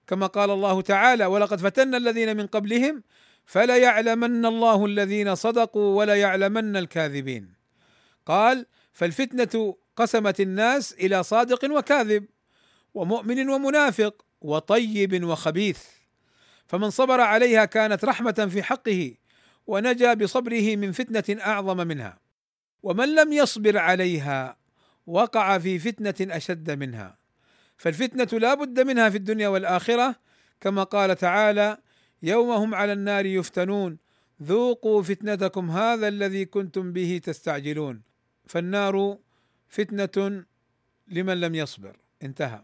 كما 0.06 0.26
قال 0.26 0.50
الله 0.50 0.80
تعالى 0.80 1.26
ولقد 1.26 1.60
فتنا 1.60 1.96
الذين 1.96 2.36
من 2.36 2.46
قبلهم 2.46 3.02
فلا 3.44 3.76
يعلمن 3.76 4.46
الله 4.46 4.86
الذين 4.86 5.34
صدقوا 5.34 5.98
ولا 5.98 6.14
يعلمن 6.14 6.76
الكاذبين. 6.76 7.54
قال 8.26 8.66
فالفتنة 8.92 9.76
قسمت 9.96 10.40
الناس 10.40 10.92
إلى 10.92 11.22
صادق 11.22 11.70
وكاذب 11.70 12.24
ومؤمن 12.94 13.48
ومنافق 13.48 14.24
وطيب 14.40 15.24
وخبيث. 15.24 15.82
فمن 16.66 16.90
صبر 16.90 17.20
عليها 17.20 17.64
كانت 17.64 18.04
رحمة 18.04 18.48
في 18.52 18.62
حقه 18.62 19.14
ونجا 19.66 20.14
بصبره 20.14 20.76
من 20.76 20.92
فتنة 20.92 21.40
أعظم 21.40 21.76
منها. 21.76 22.18
ومن 22.82 23.14
لم 23.14 23.32
يصبر 23.32 23.78
عليها 23.78 24.56
وقع 25.06 25.58
في 25.58 25.78
فتنة 25.78 26.36
أشد 26.36 26.70
منها. 26.70 27.18
فالفتنة 27.76 28.38
لا 28.38 28.54
بد 28.54 28.80
منها 28.80 29.10
في 29.10 29.16
الدنيا 29.16 29.48
والآخرة 29.48 30.16
كما 30.60 30.82
قال 30.82 31.16
تعالى 31.16 31.78
يوم 32.22 32.50
هم 32.50 32.74
على 32.74 32.92
النار 32.92 33.26
يفتنون 33.26 33.98
ذوقوا 34.42 35.02
فتنتكم 35.02 35.70
هذا 35.70 36.08
الذي 36.08 36.44
كنتم 36.44 36.92
به 36.92 37.20
تستعجلون. 37.24 38.02
فالنار 38.46 39.18
فتنة 39.68 40.44
لمن 41.08 41.40
لم 41.40 41.54
يصبر. 41.54 41.96
انتهى. 42.22 42.62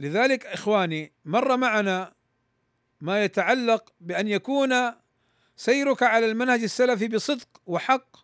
لذلك 0.00 0.46
إخواني 0.46 1.12
مر 1.24 1.56
معنا 1.56 2.12
ما 3.00 3.24
يتعلق 3.24 3.92
بأن 4.00 4.28
يكون 4.28 4.92
سيرك 5.56 6.02
على 6.02 6.26
المنهج 6.26 6.62
السلفي 6.62 7.08
بصدق 7.08 7.48
وحق 7.66 8.16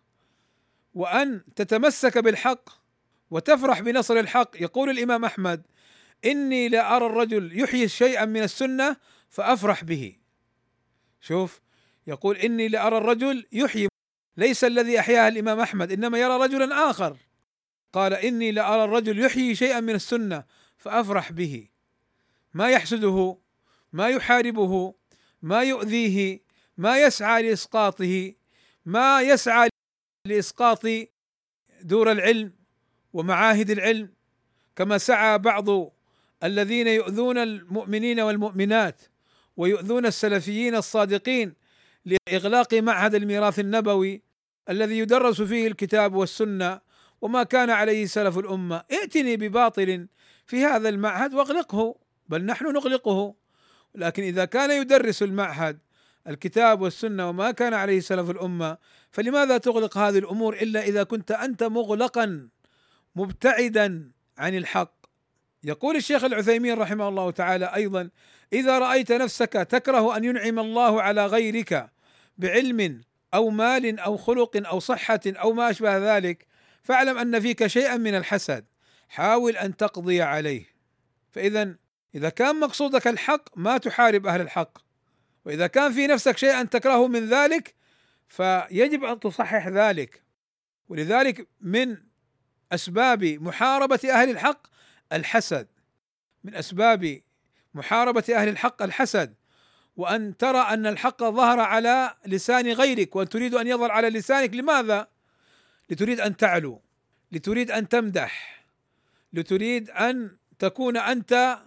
وأن 0.93 1.41
تتمسك 1.55 2.17
بالحق 2.17 2.86
وتفرح 3.29 3.81
بنصر 3.81 4.19
الحق. 4.19 4.61
يقول 4.61 4.89
الإمام 4.89 5.25
أحمد 5.25 5.67
إني 6.25 6.69
لارى 6.69 7.05
الرجل 7.05 7.59
يحيي 7.59 7.87
شيئا 7.87 8.25
من 8.25 8.43
السنة 8.43 8.97
فأفرح 9.29 9.83
به. 9.83 10.15
شوف 11.21 11.61
يقول 12.07 12.37
إني 12.37 12.67
لارى 12.67 12.97
الرجل 12.97 13.45
يحيي. 13.51 13.87
ليس 14.37 14.63
الذي 14.63 14.99
احياها 14.99 15.27
الإمام 15.27 15.59
أحمد 15.59 15.91
إنما 15.91 16.17
يرى 16.17 16.37
رجلا 16.37 16.89
آخر. 16.89 17.17
قال 17.93 18.13
إني 18.13 18.51
لارى 18.51 18.83
الرجل 18.83 19.19
يحيي 19.19 19.55
شيئا 19.55 19.79
من 19.79 19.95
السنة 19.95 20.43
فأفرح 20.77 21.31
به. 21.31 21.67
ما 22.53 22.69
يحسده 22.69 23.37
ما 23.93 24.09
يحاربه 24.09 24.95
ما 25.41 25.63
يؤذيه 25.63 26.39
ما 26.77 26.97
يسعى 26.97 27.41
لإسقاطه 27.43 28.33
ما 28.85 29.21
يسعى 29.21 29.69
لإسقاط 30.25 30.85
دور 31.81 32.11
العلم 32.11 32.56
ومعاهد 33.17 33.69
العلم 33.69 34.09
كما 34.75 34.97
سعى 34.97 35.37
بعض 35.37 35.65
الذين 36.43 36.87
يؤذون 36.87 37.37
المؤمنين 37.37 38.19
والمؤمنات 38.19 39.01
ويؤذون 39.57 40.05
السلفيين 40.05 40.75
الصادقين 40.75 41.53
لإغلاق 42.05 42.73
معهد 42.73 43.15
الميراث 43.15 43.59
النبوي 43.59 44.21
الذي 44.69 44.97
يدرس 44.97 45.41
فيه 45.41 45.67
الكتاب 45.67 46.15
والسنة 46.15 46.79
وما 47.21 47.43
كان 47.43 47.69
عليه 47.69 48.05
سلف 48.05 48.37
الأمة. 48.37 48.83
ائتني 48.91 49.37
بباطل 49.37 50.07
في 50.45 50.65
هذا 50.65 50.89
المعهد 50.89 51.33
واغلقه 51.33 51.95
بل 52.29 52.45
نحن 52.45 52.65
نغلقه. 52.65 53.35
لكن 53.95 54.23
إذا 54.23 54.45
كان 54.45 54.81
يدرس 54.81 55.23
المعهد 55.23 55.79
الكتاب 56.27 56.81
والسنة 56.81 57.29
وما 57.29 57.51
كان 57.51 57.73
عليه 57.73 57.99
سلف 57.99 58.29
الأمة 58.29 58.77
فلماذا 59.11 59.57
تغلق 59.57 59.97
هذه 59.97 60.17
الأمور 60.17 60.55
إلا 60.55 60.81
إذا 60.83 61.03
كنت 61.03 61.31
أنت 61.31 61.63
مغلقا؟ 61.63 62.49
مبتعدا 63.17 64.11
عن 64.37 64.57
الحق. 64.57 64.93
يقول 65.63 65.95
الشيخ 65.95 66.23
العثيمين 66.23 66.77
رحمه 66.77 67.07
الله 67.07 67.31
تعالى 67.31 67.65
أيضا 67.75 68.09
إذا 68.53 68.79
رأيت 68.79 69.11
نفسك 69.11 69.53
تكره 69.53 70.17
أن 70.17 70.23
ينعم 70.23 70.59
الله 70.59 71.01
على 71.01 71.25
غيرك 71.25 71.89
بعلم 72.37 73.01
أو 73.33 73.49
مال 73.49 73.99
أو 73.99 74.17
خلق 74.17 74.67
أو 74.67 74.79
صحة 74.79 75.19
أو 75.27 75.53
ما 75.53 75.69
أشبه 75.69 76.17
ذلك 76.17 76.47
فاعلم 76.83 77.17
أن 77.17 77.39
فيك 77.39 77.67
شيئا 77.67 77.97
من 77.97 78.15
الحسد. 78.15 78.65
حاول 79.09 79.57
أن 79.57 79.77
تقضي 79.77 80.21
عليه. 80.21 80.65
فاذا 81.31 81.75
إذا 82.15 82.29
كان 82.29 82.59
مقصودك 82.59 83.07
الحق 83.07 83.57
ما 83.57 83.77
تحارب 83.77 84.27
أهل 84.27 84.41
الحق. 84.41 84.77
وإذا 85.45 85.67
كان 85.67 85.91
في 85.91 86.07
نفسك 86.07 86.37
شيئا 86.37 86.63
تكرهه 86.63 87.07
من 87.07 87.29
ذلك 87.29 87.75
فيجب 88.27 89.03
أن 89.03 89.19
تصحح 89.19 89.67
ذلك. 89.67 90.23
ولذلك 90.89 91.47
من 91.61 92.06
أسباب 92.71 93.23
محاربة 93.23 93.99
أهل 94.05 94.29
الحق 94.29 94.67
الحسد. 95.13 95.67
من 96.43 96.55
أسباب 96.55 97.21
محاربة 97.73 98.23
أهل 98.29 98.47
الحق 98.49 98.81
الحسد 98.81 99.35
وأن 99.97 100.37
ترى 100.37 100.59
أن 100.59 100.87
الحق 100.87 101.23
ظهر 101.23 101.59
على 101.59 102.13
لسان 102.25 102.67
غيرك 102.67 103.15
وأن 103.15 103.29
تريد 103.29 103.55
أن 103.55 103.67
يظهر 103.67 103.91
على 103.91 104.09
لسانك. 104.09 104.53
لماذا؟ 104.53 105.07
لتريد 105.89 106.19
أن 106.19 106.37
تعلو 106.37 106.81
لتريد 107.31 107.71
أن 107.71 107.89
تمدح 107.89 108.63
لتريد 109.33 109.89
أن 109.89 110.37
تكون 110.59 110.97
أنت 110.97 111.59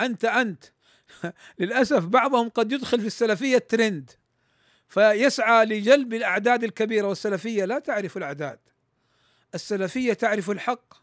أنت 0.00 0.24
أنت. 0.24 0.64
للأسف 1.58 2.04
بعضهم 2.04 2.48
قد 2.48 2.72
يدخل 2.72 3.00
في 3.00 3.06
السلفية 3.06 3.58
ترند 3.58 4.10
فيسعى 4.88 5.64
لجلب 5.64 6.14
الأعداد 6.14 6.64
الكبيرة 6.64 7.06
والسلفية 7.06 7.64
لا 7.64 7.78
تعرف 7.78 8.16
الأعداد. 8.16 8.58
السلفية 9.56 10.12
تعرف 10.12 10.50
الحق 10.50 10.94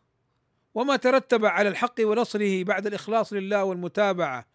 وما 0.74 0.96
ترتب 0.96 1.46
على 1.46 1.70
الحق 1.70 1.96
ونصره 2.00 2.64
بعد 2.64 2.88
الإخلاص 2.88 3.34
لله 3.34 3.64
والمتابعة 3.64 4.48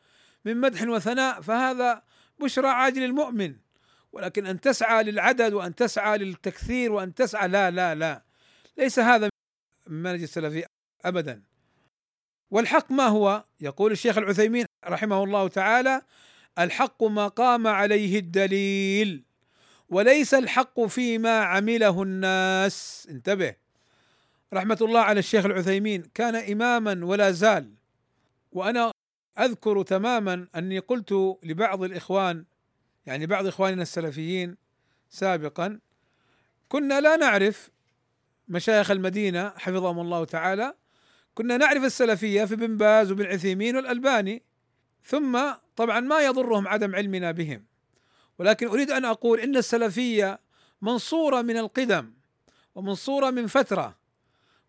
من 0.44 0.56
مدح 0.56 0.82
وثناء 0.82 1.40
فهذا 1.40 2.02
بشرى 2.40 2.68
عاجل 2.68 3.04
المؤمن. 3.04 3.56
ولكن 4.12 4.46
أن 4.46 4.60
تسعى 4.60 5.02
للعدد 5.04 5.52
وأن 5.52 5.74
تسعى 5.74 6.18
للتكثير 6.18 6.92
وأن 6.92 7.14
تسعى 7.14 7.48
لا 7.48 7.70
لا 7.70 7.94
لا. 7.94 8.22
ليس 8.78 8.98
هذا 8.98 9.28
منهج 9.86 10.22
السلفي 10.22 10.64
ابدا. 11.04 11.42
والحق 12.50 12.92
ما 12.92 13.06
هو؟ 13.06 13.44
يقول 13.60 13.92
الشيخ 13.92 14.18
العثيمين 14.18 14.66
رحمه 14.86 15.24
الله 15.24 15.48
تعالى: 15.48 16.02
الحق 16.58 17.04
ما 17.04 17.28
قام 17.28 17.66
عليه 17.66 18.18
الدليل 18.18 19.24
وليس 19.88 20.34
الحق 20.34 20.80
فيما 20.80 21.40
عمله 21.40 22.02
الناس. 22.02 23.06
انتبه. 23.10 23.67
رحمه 24.52 24.78
الله 24.80 25.00
على 25.00 25.18
الشيخ 25.18 25.44
العثيمين 25.44 26.02
كان 26.14 26.34
اماما 26.34 27.06
ولا 27.06 27.30
زال. 27.30 27.74
وأنا 28.52 28.92
أذكر 29.38 29.82
تماما 29.82 30.48
أني 30.56 30.78
قلت 30.78 31.38
لبعض 31.42 31.82
الإخوان 31.82 32.44
يعني 33.06 33.26
بعض 33.26 33.46
إخواننا 33.46 33.82
السلفيين 33.82 34.56
سابقا 35.10 35.78
كنا 36.68 37.00
لا 37.00 37.16
نعرف 37.16 37.70
مشايخ 38.48 38.90
المدينة 38.90 39.48
حفظهم 39.56 40.00
الله 40.00 40.24
تعالى 40.24 40.74
كنا 41.34 41.56
نعرف 41.56 41.84
السلفية 41.84 42.44
في 42.44 42.56
بن 42.56 42.76
باز 42.76 43.12
وبن 43.12 43.26
عثيمين 43.26 43.76
والألباني. 43.76 44.42
ثم 45.04 45.40
طبعا 45.76 46.00
ما 46.00 46.20
يضرهم 46.20 46.68
عدم 46.68 46.94
علمنا 46.94 47.30
بهم. 47.30 47.64
ولكن 48.38 48.68
أريد 48.68 48.90
أن 48.90 49.04
أقول 49.04 49.40
إن 49.40 49.56
السلفية 49.56 50.40
منصورة 50.82 51.42
من 51.42 51.56
القدم 51.56 52.12
ومنصورة 52.74 53.30
من 53.30 53.46
فترة. 53.46 53.98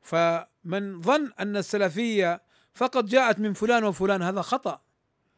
فمن 0.01 1.01
ظن 1.01 1.31
أن 1.39 1.57
السلفية 1.57 2.41
فقط 2.73 3.03
جاءت 3.03 3.39
من 3.39 3.53
فلان 3.53 3.83
وفلان 3.83 4.21
هذا 4.21 4.41
خطأ. 4.41 4.81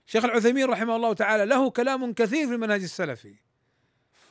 شيخ 0.06 0.26
العثيمين 0.26 0.66
رحمه 0.66 0.96
الله 0.96 1.14
تعالى 1.14 1.46
له 1.46 1.70
كلام 1.70 2.14
كثير 2.14 2.48
في 2.48 2.54
المنهج 2.54 2.84
السلفي. 2.84 3.36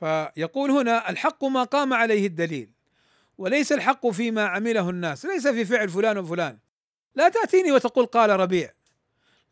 فيقول 0.00 0.70
هنا 0.70 1.10
الحق 1.10 1.44
ما 1.44 1.64
قام 1.64 1.94
عليه 1.94 2.26
الدليل 2.26 2.70
وليس 3.38 3.72
الحق 3.72 4.06
فيما 4.06 4.46
عمله 4.46 4.90
الناس 4.90 5.26
ليس 5.26 5.48
في 5.48 5.64
فعل 5.64 5.88
فلان 5.88 6.18
وفلان. 6.18 6.58
لا 7.14 7.28
تأتيني 7.28 7.72
وتقول 7.72 8.06
قال 8.06 8.30
ربيع. 8.30 8.72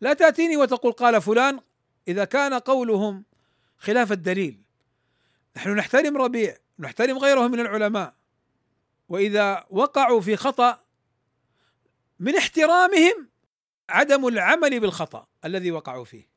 لا 0.00 0.12
تأتيني 0.12 0.56
وتقول 0.56 0.92
قال 0.92 1.22
فلان 1.22 1.60
إذا 2.08 2.24
كان 2.24 2.54
قولهم 2.54 3.24
خلاف 3.78 4.12
الدليل. 4.12 4.62
نحن 5.56 5.70
نحترم 5.70 6.16
ربيع 6.16 6.56
نحترم 6.78 7.18
غيره 7.18 7.46
من 7.46 7.60
العلماء. 7.60 8.17
وإذا 9.08 9.66
وقعوا 9.70 10.20
في 10.20 10.36
خطأ 10.36 10.80
من 12.20 12.36
احترامهم 12.36 13.28
عدم 13.88 14.26
العمل 14.26 14.80
بالخطأ 14.80 15.26
الذي 15.44 15.70
وقعوا 15.70 16.04
فيه. 16.04 16.28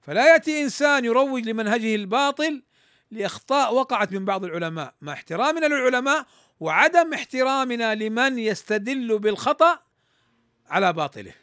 فلا 0.00 0.32
يأتي 0.32 0.62
إنسان 0.62 1.04
يروج 1.04 1.48
لمنهجه 1.48 1.94
الباطل 1.94 2.62
لإخطاء 3.10 3.74
وقعت 3.74 4.12
من 4.12 4.24
بعض 4.24 4.44
العلماء. 4.44 4.94
مع 5.00 5.12
احترامنا 5.12 5.66
للعلماء 5.66 6.26
وعدم 6.60 7.14
احترامنا 7.14 7.94
لمن 7.94 8.38
يستدل 8.38 9.18
بالخطأ 9.18 9.82
على 10.66 10.92
باطله. 10.92 11.34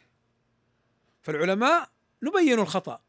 فالعلماء 1.22 1.88
نبين 2.22 2.58
الخطأ 2.58 3.00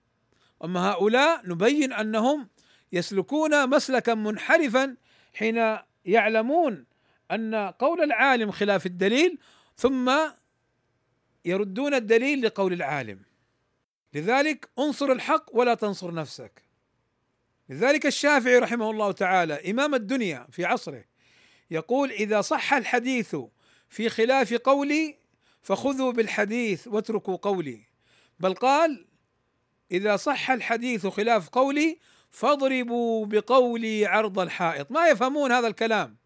أما 0.63 0.91
هؤلاء 0.91 1.49
نبين 1.49 1.93
أنهم 1.93 2.49
يسلكون 2.91 3.69
مسلكا 3.69 4.13
منحرفا 4.13 4.97
حين 5.33 5.77
يعلمون 6.05 6.85
أن 7.31 7.55
قول 7.55 8.01
العالم 8.01 8.51
خلاف 8.51 8.85
الدليل 8.85 9.37
ثم 9.75 10.17
يردون 11.45 11.93
الدليل 11.93 12.41
لقول 12.41 12.73
العالم. 12.73 13.19
لذلك 14.13 14.69
انصر 14.79 15.11
الحق 15.11 15.45
ولا 15.53 15.73
تنصر 15.73 16.13
نفسك. 16.13 16.63
لذلك 17.69 18.05
الشافعي 18.05 18.57
رحمه 18.57 18.91
الله 18.91 19.11
تعالى 19.11 19.71
إمام 19.71 19.95
الدنيا 19.95 20.47
في 20.51 20.65
عصره 20.65 21.03
يقول 21.71 22.11
إذا 22.11 22.41
صح 22.41 22.73
الحديث 22.73 23.35
في 23.89 24.09
خلاف 24.09 24.53
قولي 24.53 25.17
فخذوا 25.61 26.11
بالحديث 26.11 26.87
واتركوا 26.87 27.35
قولي. 27.35 27.83
بل 28.39 28.53
قال 28.53 29.05
إذا 29.91 30.15
صح 30.15 30.51
الحديث 30.51 31.07
خلاف 31.07 31.49
قولي 31.49 31.99
فاضربوا 32.29 33.25
بقولي 33.25 34.05
عرض 34.05 34.39
الحائط. 34.39 34.91
ما 34.91 35.07
يفهمون 35.07 35.51
هذا 35.51 35.67
الكلام. 35.67 36.17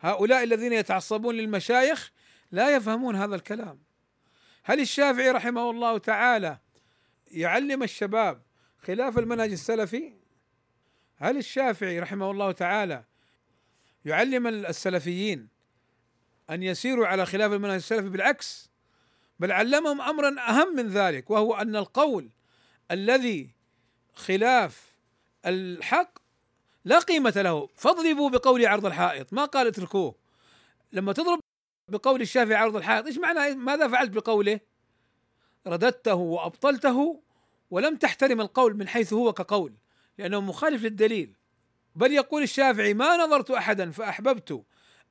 هؤلاء 0.00 0.44
الذين 0.44 0.72
يتعصبون 0.72 1.34
للمشايخ 1.34 2.12
لا 2.50 2.76
يفهمون 2.76 3.16
هذا 3.16 3.34
الكلام. 3.34 3.78
هل 4.64 4.80
الشافعي 4.80 5.30
رحمه 5.30 5.70
الله 5.70 5.98
تعالى 5.98 6.58
يعلم 7.30 7.82
الشباب 7.82 8.42
خلاف 8.78 9.18
المنهج 9.18 9.52
السلفي؟ 9.52 10.12
هل 11.16 11.36
الشافعي 11.36 12.00
رحمه 12.00 12.30
الله 12.30 12.52
تعالى 12.52 13.04
يعلم 14.04 14.46
السلفيين 14.46 15.48
أن 16.50 16.62
يسيروا 16.62 17.06
على 17.06 17.26
خلاف 17.26 17.52
المنهج 17.52 17.74
السلفي؟ 17.74 18.08
بالعكس 18.08 18.70
بل 19.38 19.52
علمهم 19.52 20.00
امرا 20.00 20.40
أهم 20.48 20.76
من 20.76 20.88
ذلك 20.88 21.30
وهو 21.30 21.54
أن 21.54 21.76
القول 21.76 22.30
الذي 22.90 23.50
خلاف 24.14 24.94
الحق 25.46 26.18
لا 26.86 26.98
قيمة 26.98 27.32
له. 27.36 27.68
فاضربوا 27.74 28.30
بقول 28.30 28.66
عرض 28.66 28.86
الحائط. 28.86 29.32
ما 29.32 29.44
قال 29.44 29.66
اتركوه. 29.66 30.14
لما 30.92 31.12
تضرب 31.12 31.40
بقول 31.88 32.20
الشافعي 32.20 32.54
عرض 32.54 32.76
الحائط 32.76 33.06
إيش 33.06 33.18
معنى؟ 33.18 33.54
ماذا 33.54 33.88
فعلت 33.88 34.10
بقوله؟ 34.10 34.60
رددته 35.66 36.14
وأبطلته 36.14 37.22
ولم 37.70 37.96
تحترم 37.96 38.40
القول 38.40 38.76
من 38.76 38.88
حيث 38.88 39.12
هو 39.12 39.32
كقول 39.32 39.74
لأنه 40.18 40.40
مخالف 40.40 40.82
للدليل. 40.82 41.36
بل 41.94 42.12
يقول 42.12 42.42
الشافعي 42.42 42.94
ما 42.94 43.16
نظرت 43.16 43.50
أحدا 43.50 43.90
فأحببت 43.90 44.64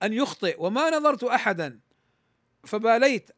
أن 0.04 0.14
يخطئ 0.14 0.56
وما 0.60 0.90
نظرت 0.90 1.24
أحدا 1.24 1.80
فباليت 2.64 3.32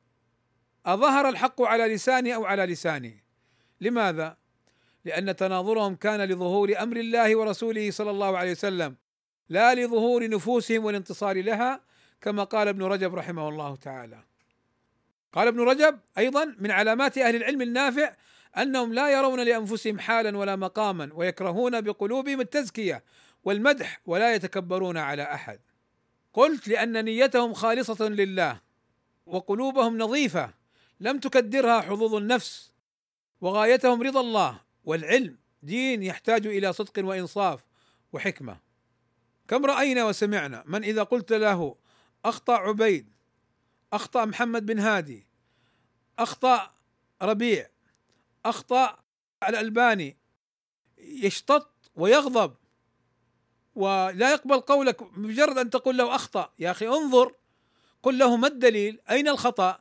أظهر 0.86 1.30
الحق 1.30 1.62
على 1.62 1.96
لساني 1.96 2.36
أو 2.36 2.46
على 2.46 2.66
لساني. 2.66 3.24
لماذا؟ 3.82 4.38
لأن 5.06 5.36
تناظرهم 5.36 5.95
كان 5.95 6.22
لظهور 6.22 6.74
أمر 6.82 6.98
الله 6.98 7.36
ورسوله 7.36 7.91
صلى 7.91 8.12
الله 8.12 8.38
عليه 8.38 8.52
وسلم 8.52 8.95
لا 9.50 9.76
لظهور 9.76 10.30
نفوسهم 10.30 10.86
والانتصار 10.86 11.41
لها 11.41 11.82
كما 12.22 12.43
قال 12.43 12.68
ابن 12.68 12.84
رجب 12.84 13.16
رحمه 13.16 13.50
الله 13.50 13.76
تعالى. 13.76 14.20
قال 15.34 15.48
ابن 15.48 15.60
رجب 15.60 16.00
أيضا 16.18 16.56
من 16.60 16.72
علامات 16.72 17.18
أهل 17.18 17.36
العلم 17.36 17.62
النافع 17.62 18.14
أنهم 18.58 18.93
لا 18.93 19.10
يرون 19.10 19.39
لأنفسهم 19.39 20.00
حالا 20.00 20.38
ولا 20.38 20.56
مقاما 20.56 21.10
ويكرهون 21.14 21.82
بقلوبهم 21.82 22.41
التزكية 22.41 23.04
والمدح 23.43 24.02
ولا 24.06 24.36
يتكبرون 24.36 24.98
على 24.98 25.24
أحد. 25.24 25.60
قلت 26.34 26.68
لأن 26.68 27.06
نيتهم 27.06 27.54
خالصة 27.54 28.10
لله 28.10 28.60
وقلوبهم 29.26 29.98
نظيفة 29.98 30.54
لم 31.00 31.20
تكدرها 31.20 31.82
حظوظ 31.82 32.16
النفس 32.16 32.72
وغايتهم 33.41 34.02
رضا 34.02 34.20
الله 34.20 34.60
والعلم 34.88 35.38
دين 35.64 36.04
يحتاج 36.04 36.48
إلى 36.48 36.74
صدق 36.74 37.06
وإنصاف 37.06 37.66
وحكمة. 38.14 38.60
كم 39.48 39.66
رأينا 39.66 40.06
وسمعنا 40.06 40.64
من 40.66 40.84
إذا 40.84 41.04
قلت 41.04 41.34
له 41.34 41.76
أخطأ 42.26 42.54
عبيد 42.54 43.10
أخطأ 43.94 44.26
محمد 44.26 44.66
بن 44.66 44.80
هادي 44.80 45.28
أخطأ 46.20 46.72
ربيع 47.22 47.70
أخطأ 48.46 49.00
الألباني 49.48 50.18
يشتط 50.98 51.92
ويغضب 51.96 52.56
ولا 53.76 54.32
يقبل 54.32 54.60
قولك 54.60 55.04
بمجرد 55.04 55.58
أن 55.58 55.70
تقول 55.70 55.98
له 55.98 56.16
أخطأ. 56.16 56.54
يا 56.60 56.72
أخي 56.72 56.88
انظر 56.88 57.34
قل 58.04 58.18
له 58.18 58.38
ما 58.38 58.48
الدليل؟ 58.48 59.02
أين 59.10 59.28
الخطأ؟ 59.28 59.80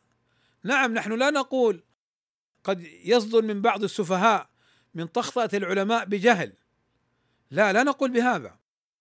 نعم 0.63 0.95
نحن 0.95 1.13
لا 1.13 1.31
نقول 1.31 1.83
قد 2.65 2.83
يصدر 3.05 3.43
من 3.43 3.63
بعض 3.63 3.83
السفهاء 3.83 4.56
من 4.97 5.07
طخطأة 5.07 5.51
العلماء 5.55 6.05
بجهل. 6.05 6.53
لا 7.51 7.73
لا 7.73 7.83
نقول 7.83 8.11
بهذا 8.11 8.59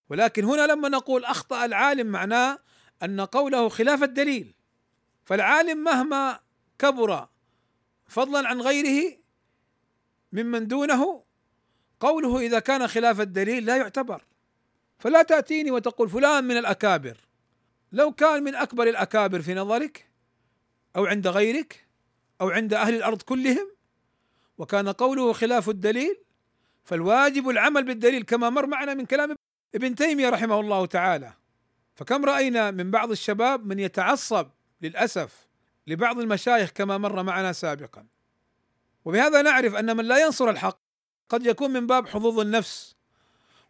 ولكن 0.08 0.44
هنا 0.44 0.66
لما 0.66 0.88
نقول 0.88 1.24
أخطأ 1.24 1.64
العالم 1.64 2.06
معناه 2.06 2.58
أن 3.02 3.20
قوله 3.20 3.68
خلاف 3.68 4.02
الدليل. 4.02 4.54
فالعالم 5.24 5.84
مهما 5.84 6.40
كبر 6.78 7.28
فضلا 8.06 8.48
عن 8.48 8.60
غيره 8.60 9.16
ممن 10.32 10.66
دونه 10.66 11.24
قوله 12.00 12.38
إذا 12.38 12.58
كان 12.58 12.88
خلاف 12.88 13.20
الدليل 13.20 13.64
لا 13.66 13.76
يعتبر. 13.76 14.22
فلا 14.98 15.22
تأتيني 15.22 15.70
وتقول 15.70 16.10
فلان 16.10 16.44
من 16.44 16.56
الأكابر. 16.56 17.16
لو 17.92 18.12
كان 18.12 18.42
من 18.42 18.54
أكبر 18.54 18.88
الأكابر 18.88 19.42
في 19.42 19.54
نظرك 19.54 20.10
أو 20.96 21.06
عند 21.06 21.26
غيرك 21.26 21.86
أو 22.40 22.48
عند 22.50 22.74
أهل 22.74 22.94
الأرض 22.94 23.22
كلهم 23.22 23.75
وكان 24.58 24.88
قوله 24.88 25.32
خلاف 25.32 25.68
الدليل 25.68 26.18
فالواجب 26.84 27.48
العمل 27.48 27.84
بالدليل 27.84 28.22
كما 28.22 28.50
مر 28.50 28.66
معنا 28.66 28.94
من 28.94 29.06
كلام 29.06 29.36
ابن 29.74 29.94
تيمية 29.94 30.28
رحمه 30.30 30.60
الله 30.60 30.86
تعالى. 30.86 31.32
فكم 31.94 32.24
رأينا 32.24 32.70
من 32.70 32.90
بعض 32.90 33.10
الشباب 33.10 33.66
من 33.66 33.78
يتعصب 33.78 34.48
للأسف 34.82 35.46
لبعض 35.86 36.18
المشايخ 36.18 36.70
كما 36.70 36.98
مر 36.98 37.22
معنا 37.22 37.52
سابقا. 37.52 38.06
وبهذا 39.04 39.42
نعرف 39.42 39.74
أن 39.74 39.96
من 39.96 40.04
لا 40.04 40.24
ينصر 40.24 40.50
الحق 40.50 40.78
قد 41.28 41.46
يكون 41.46 41.70
من 41.70 41.86
باب 41.86 42.08
حظوظ 42.08 42.40
النفس 42.40 42.96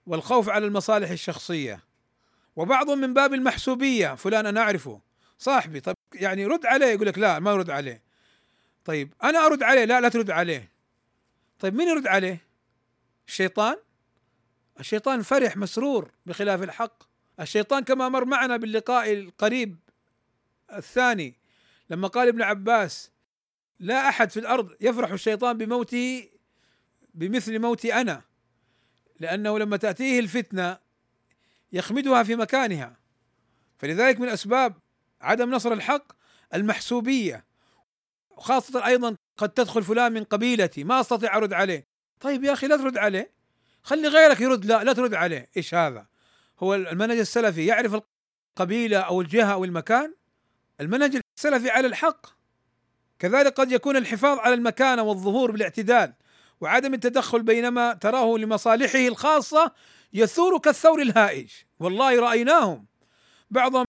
والخوف 0.06 0.48
على 0.48 0.66
المصالح 0.66 1.10
الشخصية. 1.10 1.80
وبعض 2.56 2.90
من 2.90 3.14
باب 3.14 3.34
المحسوبية 3.34 4.14
فلان 4.14 4.46
أنا 4.46 4.60
أعرفه. 4.60 5.00
صاحبي 5.38 5.80
طيب 5.80 5.96
يعني 6.14 6.46
رد 6.46 6.66
عليه 6.66 6.86
يقول 6.86 7.06
لك 7.06 7.18
لا 7.18 7.38
ما 7.38 7.50
يرد 7.50 7.70
عليه. 7.70 8.02
طيب 8.84 9.14
أنا 9.24 9.46
أرد 9.46 9.62
عليه 9.62 9.84
لا 9.84 10.00
لا 10.00 10.08
ترد 10.08 10.30
عليه. 10.30 10.75
طيب 11.60 11.74
مين 11.74 11.88
يرد 11.88 12.06
عليه؟ 12.06 12.46
الشيطان؟ 13.28 13.76
الشيطان 14.80 15.22
فرح 15.22 15.56
مسرور 15.56 16.10
بخلاف 16.26 16.62
الحق. 16.62 17.02
الشيطان 17.40 17.84
كما 17.84 18.08
مر 18.08 18.24
معنا 18.24 18.56
باللقاء 18.56 19.12
القريب 19.12 19.76
الثاني 20.72 21.34
لما 21.90 22.08
قال 22.08 22.28
ابن 22.28 22.42
عباس 22.42 23.10
لا 23.78 24.08
أحد 24.08 24.30
في 24.30 24.40
الأرض 24.40 24.76
يفرح 24.80 25.10
الشيطان 25.10 25.58
بموته 25.58 26.28
بمثل 27.14 27.58
موتي 27.58 27.94
أنا 27.94 28.22
لأنه 29.20 29.58
لما 29.58 29.76
تأتيه 29.76 30.20
الفتنة 30.20 30.78
يخمدها 31.72 32.22
في 32.22 32.36
مكانها. 32.36 32.96
فلذلك 33.78 34.20
من 34.20 34.28
أسباب 34.28 34.74
عدم 35.20 35.50
نصر 35.50 35.72
الحق 35.72 36.12
المحسوبية 36.54 37.44
وخاصة 38.30 38.86
أيضا 38.86 39.16
قد 39.36 39.48
تدخل 39.48 39.82
فلان 39.82 40.12
من 40.12 40.24
قبيلتي 40.24 40.84
ما 40.84 41.00
أستطيع 41.00 41.36
أرد 41.36 41.52
عليه. 41.52 41.86
طيب 42.20 42.44
يا 42.44 42.52
أخي 42.52 42.66
لا 42.66 42.76
ترد 42.76 42.98
عليه. 42.98 43.32
خلي 43.82 44.08
غيرك 44.08 44.40
يرد. 44.40 44.64
لا 44.64 44.84
لا 44.84 44.92
ترد 44.92 45.14
عليه. 45.14 45.50
إيش 45.56 45.74
هذا؟ 45.74 46.06
هو 46.60 46.74
المنهج 46.74 47.18
السلفي. 47.18 47.66
يعرف 47.66 48.00
القبيلة 48.58 48.98
أو 48.98 49.20
الجهة 49.20 49.52
أو 49.52 49.64
المكان؟ 49.64 50.14
المنهج 50.80 51.20
السلفي 51.36 51.70
على 51.70 51.86
الحق. 51.86 52.26
كذلك 53.18 53.52
قد 53.52 53.72
يكون 53.72 53.96
الحفاظ 53.96 54.38
على 54.38 54.54
المكانه 54.54 55.02
والظهور 55.02 55.50
بالاعتدال 55.50 56.14
وعدم 56.60 56.94
التدخل 56.94 57.42
بينما 57.42 57.94
تراه 57.94 58.38
لمصالحه 58.38 58.98
الخاصة 58.98 59.72
يثور 60.12 60.58
كالثور 60.58 61.02
الهائج. 61.02 61.50
والله 61.80 62.20
رأيناهم. 62.20 62.86
بعضهم 63.50 63.84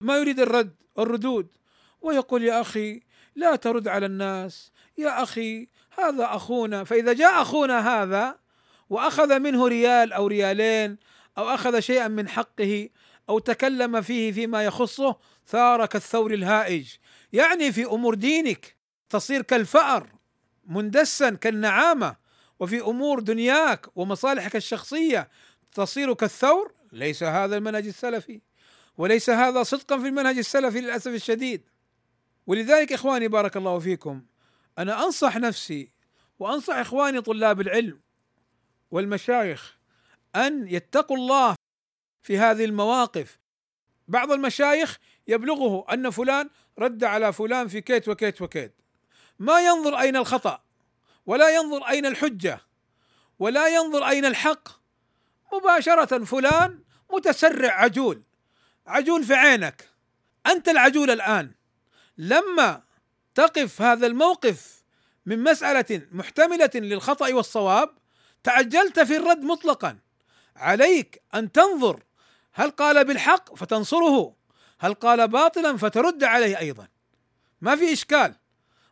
ما 0.00 0.16
يريد 0.16 0.40
الرد 0.40 0.74
الردود 0.98 1.56
ويقول 2.00 2.44
يا 2.44 2.60
أخي 2.60 3.02
لا 3.36 3.56
ترد 3.56 3.88
على 3.88 4.06
الناس. 4.06 4.72
يا 4.98 5.22
أخي 5.22 5.68
هذا 5.98 6.24
أخونا. 6.24 6.84
فإذا 6.84 7.12
جاء 7.12 7.42
أخونا 7.42 8.02
هذا 8.02 8.38
وأخذ 8.90 9.38
منه 9.38 9.68
ريال 9.68 10.12
أو 10.12 10.26
ريالين 10.26 10.96
أو 11.38 11.48
أخذ 11.48 11.80
شيئا 11.80 12.08
من 12.08 12.28
حقه 12.28 12.88
أو 13.28 13.38
تكلم 13.38 14.02
فيه 14.02 14.32
فيما 14.32 14.64
يخصه 14.64 15.16
ثار 15.46 15.86
كالثور 15.86 16.34
الهائج. 16.34 16.88
يعني 17.32 17.72
في 17.72 17.84
أمور 17.84 18.14
دينك 18.14 18.76
تصير 19.10 19.42
كالفأر 19.42 20.12
مندسا 20.66 21.30
كالنعامة. 21.30 22.16
وفي 22.60 22.80
أمور 22.80 23.20
دنياك 23.20 23.86
ومصالحك 23.96 24.56
الشخصية 24.56 25.28
تصير 25.72 26.14
كالثور. 26.14 26.74
ليس 26.92 27.22
هذا 27.22 27.56
المنهج 27.56 27.86
السلفي. 27.86 28.40
وليس 28.98 29.30
هذا 29.30 29.62
صدقا 29.62 29.98
في 29.98 30.08
المنهج 30.08 30.38
السلفي 30.38 30.80
للأسف 30.80 31.10
الشديد. 31.10 31.62
ولذلك 32.46 32.92
إخواني 32.92 33.28
بارك 33.28 33.56
الله 33.56 33.78
فيكم 33.78 34.22
أنا 34.78 35.04
أنصح 35.04 35.36
نفسي 35.36 35.92
وأنصح 36.38 36.74
إخواني 36.74 37.20
طلاب 37.20 37.60
العلم 37.60 38.00
والمشايخ 38.90 39.76
أن 40.36 40.68
يتقوا 40.68 41.16
الله 41.16 41.54
في 42.22 42.38
هذه 42.38 42.64
المواقف. 42.64 43.38
بعض 44.08 44.32
المشايخ 44.32 44.98
يبلغه 45.28 45.86
أن 45.92 46.10
فلان 46.10 46.50
رد 46.78 47.04
على 47.04 47.32
فلان 47.32 47.68
في 47.68 47.80
كيت 47.80 48.08
وكيت 48.08 48.42
وكيت. 48.42 48.74
ما 49.38 49.60
ينظر 49.60 50.00
أين 50.00 50.16
الخطأ 50.16 50.62
ولا 51.26 51.48
ينظر 51.56 51.88
أين 51.88 52.06
الحجة 52.06 52.60
ولا 53.38 53.68
ينظر 53.68 54.08
أين 54.08 54.24
الحق. 54.24 54.68
مباشرة 55.52 56.24
فلان 56.24 56.84
متسرع 57.12 57.72
عجول 57.72 58.22
عجول 58.86 59.24
في 59.24 59.34
عينك. 59.34 59.88
أنت 60.46 60.68
العجول 60.68 61.10
الآن. 61.10 61.52
لما 62.18 62.82
تقف 63.34 63.82
هذا 63.82 64.06
الموقف 64.06 64.84
من 65.26 65.42
مسألة 65.42 66.06
محتملة 66.12 66.70
للخطأ 66.74 67.34
والصواب 67.34 67.90
تعجلت 68.42 69.00
في 69.00 69.16
الرد 69.16 69.40
مطلقا. 69.40 69.98
عليك 70.56 71.22
أن 71.34 71.52
تنظر 71.52 72.02
هل 72.52 72.70
قال 72.70 73.04
بالحق 73.04 73.54
فتنصره 73.54 74.36
هل 74.78 74.94
قال 74.94 75.28
باطلا 75.28 75.76
فترد 75.76 76.24
عليه 76.24 76.58
أيضا. 76.58 76.88
ما 77.60 77.76
في 77.76 77.92
إشكال. 77.92 78.34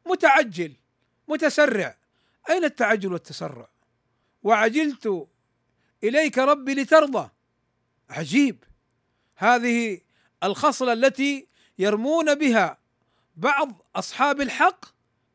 متعجل 0.07 0.76
متسرع. 1.28 1.97
أين 2.51 2.64
التعجل 2.64 3.12
والتسرع؟ 3.12 3.68
وعجلت 4.43 5.28
إليك 6.05 6.38
ربي 6.38 6.74
لترضى. 6.74 7.30
عجيب. 8.11 8.64
هذه 9.36 10.01
الخصلة 10.43 10.93
التي 10.93 11.49
يرمون 11.78 12.34
بها 12.34 12.82
بعض 13.37 13.91
أصحاب 13.97 14.41
الحق 14.41 14.85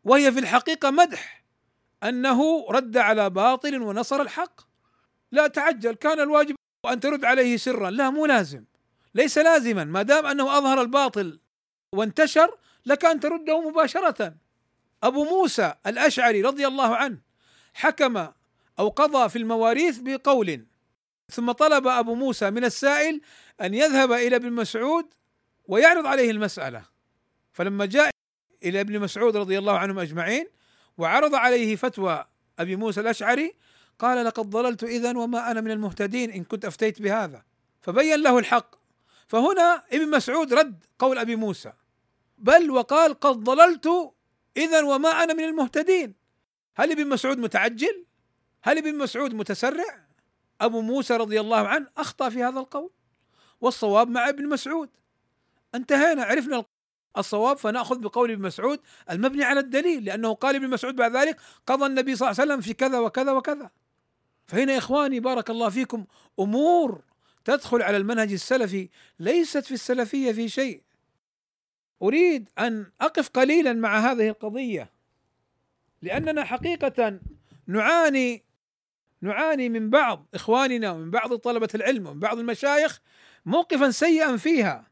وهي 0.04 0.32
في 0.32 0.40
الحقيقة 0.40 0.92
مدح 0.92 1.44
أنه 2.04 2.66
رد 2.70 2.98
على 2.98 3.30
باطل 3.30 3.82
ونصر 3.82 4.22
الحق. 4.22 4.62
لا 5.32 5.48
تعجل 5.48 5.94
كان 5.94 6.20
الواجب 6.20 6.56
أن 6.92 7.00
ترد 7.00 7.26
عليه 7.26 7.58
سرا. 7.58 7.90
لا 7.90 8.10
مو 8.10 8.26
لازم. 8.26 8.64
ليس 9.16 9.38
لازما. 9.38 9.84
ما 9.84 10.02
دام 10.02 10.26
أنه 10.26 10.58
أظهر 10.58 10.82
الباطل 10.82 11.40
وانتشر 11.92 12.58
لك 12.86 13.06
أن 13.06 13.20
ترده 13.20 13.70
مباشرة. 13.70 14.36
أبو 15.04 15.24
موسى 15.24 15.74
الأشعري 15.88 16.42
رضي 16.42 16.68
الله 16.68 16.96
عنه 16.96 17.18
حكم 17.74 18.28
أو 18.80 18.90
قضى 18.90 19.30
في 19.30 19.36
المواريث 19.38 20.00
بقول 20.00 20.66
ثم 21.32 21.52
طلب 21.52 21.88
أبو 21.88 22.16
موسى 22.16 22.52
من 22.52 22.64
السائل 22.64 23.22
أن 23.62 23.74
يذهب 23.74 24.12
إلى 24.12 24.36
ابن 24.36 24.52
مسعود 24.52 25.14
ويعرض 25.68 26.06
عليه 26.06 26.32
المسألة. 26.32 26.97
فلما 27.58 27.86
جاء 27.86 28.10
إلى 28.64 28.82
ابن 28.82 29.00
مسعود 29.00 29.38
رضي 29.38 29.58
الله 29.58 29.78
عنهم 29.78 30.00
أجمعين 30.00 30.48
وعرض 30.98 31.36
عليه 31.36 31.76
فتوى 31.76 32.26
أبي 32.60 32.76
موسى 32.76 33.02
الأشعري 33.02 33.56
قال 34.00 34.26
لقد 34.26 34.50
ضللت 34.50 34.84
اذا 34.84 35.18
وما 35.18 35.52
أنا 35.52 35.62
من 35.62 35.72
المهتدين 35.72 36.32
إن 36.32 36.44
كنت 36.44 36.66
أفتيت 36.66 37.02
بهذا. 37.02 37.44
فبين 37.82 38.20
له 38.20 38.40
الحق. 38.40 38.76
فهنا 39.28 39.84
ابن 39.94 40.10
مسعود 40.10 40.54
رد 40.54 40.86
قول 41.00 41.18
أبي 41.18 41.36
موسى 41.36 41.74
بل 42.38 42.72
وقال 42.72 43.14
قد 43.14 43.44
ضللت 43.44 44.14
اذا 44.58 44.84
وما 44.84 45.24
أنا 45.24 45.34
من 45.34 45.44
المهتدين. 45.44 46.14
هل 46.76 46.92
ابن 46.92 47.08
مسعود 47.08 47.38
متعجل؟ 47.38 48.06
هل 48.64 48.78
ابن 48.78 48.98
مسعود 48.98 49.34
متسرع؟ 49.34 50.08
أبو 50.62 50.82
موسى 50.82 51.14
رضي 51.18 51.40
الله 51.40 51.68
عنه 51.68 51.88
أخطأ 51.98 52.30
في 52.30 52.44
هذا 52.44 52.60
القول. 52.60 52.90
والصواب 53.62 54.10
مع 54.10 54.30
ابن 54.30 54.50
مسعود. 54.50 54.90
انتهينا 55.76 56.24
عرفنا 56.24 56.66
الصواب 57.20 57.58
فنأخذ 57.58 58.00
بقول 58.00 58.32
ابن 58.32 58.42
مسعود 58.42 58.80
المبني 59.12 59.44
على 59.44 59.60
الدليل 59.60 60.06
لأنه 60.06 60.34
قال 60.34 60.56
ابن 60.56 60.70
مسعود 60.70 60.96
بعد 60.96 61.16
ذلك 61.16 61.38
قضى 61.68 61.86
النبي 61.86 62.16
صلى 62.16 62.30
الله 62.30 62.42
عليه 62.42 62.52
وسلم 62.52 62.62
في 62.62 62.74
كذا 62.74 63.00
وكذا 63.00 63.32
وكذا. 63.32 63.70
فهنا 64.48 64.74
يا 64.74 64.78
إخواني 64.78 65.20
بارك 65.20 65.50
الله 65.50 65.70
فيكم 65.70 66.06
أمور 66.40 67.04
تدخل 67.46 67.82
على 67.82 67.98
المنهج 67.98 68.32
السلفي 68.32 68.90
ليست 69.20 69.66
في 69.66 69.74
السلفية 69.74 70.32
في 70.32 70.50
شيء. 70.50 70.82
أريد 72.02 72.50
أن 72.60 72.92
أقف 73.02 73.30
قليلا 73.30 73.74
مع 73.74 74.00
هذه 74.00 74.30
القضية 74.30 74.92
لأننا 76.02 76.44
حقيقة 76.44 77.20
نعاني 77.68 78.44
نعاني 79.22 79.70
من 79.70 79.90
بعض 79.90 80.26
إخواننا 80.34 80.92
ومن 80.92 81.12
بعض 81.12 81.36
طلبة 81.36 81.68
العلم 81.76 82.08
ومن 82.08 82.20
بعض 82.20 82.40
المشايخ 82.40 83.02
موقفا 83.46 83.92
سيئا 83.92 84.38
فيها. 84.38 84.87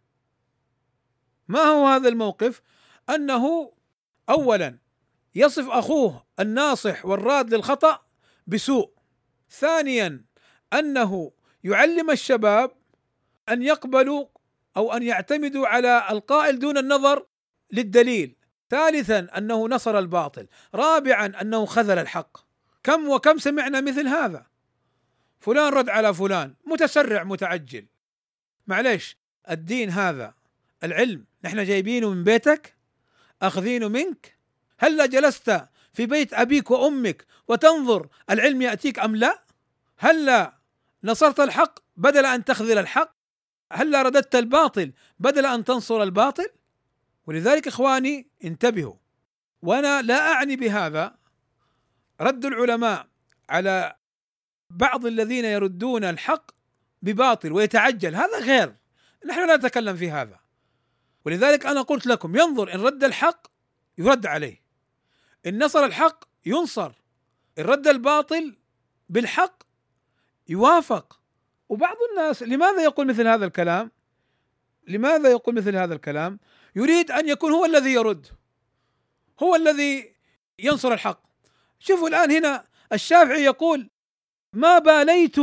ما 1.48 1.60
هو 1.60 1.88
هذا 1.88 2.10
الموقف؟ 2.10 2.62
أنه 3.10 3.72
اولا 4.30 4.78
يصف 5.36 5.70
أخوه 5.70 6.26
الناصح 6.40 7.06
والراد 7.06 7.54
للخطأ 7.54 8.06
بسوء. 8.48 8.92
ثانيا 9.50 10.26
أنه 10.74 11.32
يعلم 11.64 12.12
الشباب 12.12 12.72
أن 13.50 13.62
يقبلوا 13.62 14.26
أو 14.78 14.94
أن 14.94 15.04
يعتمدوا 15.04 15.68
على 15.68 16.08
ألقائل 16.12 16.60
دون 16.60 16.78
النظر 16.78 17.26
للدليل. 17.72 18.36
ثالثا 18.70 19.28
أنه 19.38 19.68
نصر 19.68 20.00
الباطل. 20.00 20.48
رابعا 20.76 21.26
أنه 21.42 21.66
خذل 21.66 22.00
الحق. 22.00 22.38
كم 22.84 23.10
وكم 23.10 23.38
سمعنا 23.38 23.82
مثل 23.82 24.08
هذا؟ 24.08 24.46
فلان 25.40 25.74
رد 25.74 25.90
على 25.90 26.14
فلان. 26.14 26.56
متسرع 26.66 27.24
متعجل. 27.24 27.86
معليش 28.68 29.18
الدين 29.50 29.90
هذا 29.90 30.34
العلم 30.84 31.26
نحن 31.46 31.66
جايبينه 31.66 32.10
من 32.10 32.24
بيتك 32.24 32.76
أخذينه 33.42 33.88
منك. 33.88 34.38
هل 34.80 35.10
جلست 35.10 35.66
في 35.94 36.06
بيت 36.06 36.34
أبيك 36.34 36.72
وأمك 36.72 37.26
وتنظر 37.48 38.08
العلم 38.30 38.62
يأتيك 38.62 39.00
أم 39.00 39.16
لا؟ 39.16 39.44
هل 39.98 40.48
نصرت 41.04 41.40
الحق 41.40 41.80
بدل 41.98 42.26
أن 42.26 42.46
تخذل 42.46 42.78
الحق؟ 42.78 43.16
هل 43.74 44.06
رددت 44.06 44.36
الباطل 44.36 44.94
بدل 45.20 45.46
أن 45.46 45.64
تنصر 45.64 46.04
الباطل؟ 46.04 46.48
ولذلك 47.28 47.68
إخواني 47.68 48.30
انتبهوا 48.44 48.96
وأنا 49.62 50.02
لا 50.02 50.32
أعني 50.32 50.56
بهذا. 50.56 51.16
رد 52.22 52.46
العلماء 52.46 53.08
على 53.50 53.96
بعض 54.70 55.06
الذين 55.06 55.46
يردون 55.46 56.04
الحق 56.04 56.52
بباطل 57.02 57.52
ويتعجل 57.52 58.16
هذا 58.16 58.40
غير. 58.40 58.76
نحن 59.26 59.48
لا 59.48 59.56
نتكلم 59.56 59.96
في 59.96 60.12
هذا. 60.12 60.45
ولذلك 61.26 61.66
أنا 61.66 61.82
قلت 61.82 62.08
لكم 62.08 62.36
ينظر 62.36 62.74
إن 62.74 62.82
رد 62.82 63.04
الحق 63.04 63.48
يرد 63.98 64.26
عليه. 64.26 64.62
إن 65.46 65.64
نصر 65.64 65.86
الحق 65.86 66.26
ينصر. 66.46 66.92
إن 67.60 67.64
رد 67.64 67.88
الباطل 67.88 68.58
بالحق 69.10 69.64
يوافق. 70.48 71.20
وبعض 71.70 71.96
الناس 72.12 72.44
لماذا 72.44 72.84
يقول 72.84 73.08
مثل 73.08 73.28
هذا 73.28 73.46
الكلام؟ 73.46 73.92
لماذا 74.88 75.30
يقول 75.30 75.56
مثل 75.56 75.76
هذا 75.76 75.94
الكلام؟ 75.94 76.40
يريد 76.76 77.12
أن 77.12 77.30
يكون 77.30 77.52
هو 77.52 77.66
الذي 77.66 77.94
يرد. 77.94 78.28
هو 79.44 79.56
الذي 79.56 80.16
ينصر 80.60 80.94
الحق. 80.94 81.24
شوفوا 81.80 82.08
الآن 82.08 82.32
هنا 82.32 82.68
الشافعي 82.94 83.44
يقول 83.44 83.90
ما 84.54 84.80
باليت؟ 84.80 85.36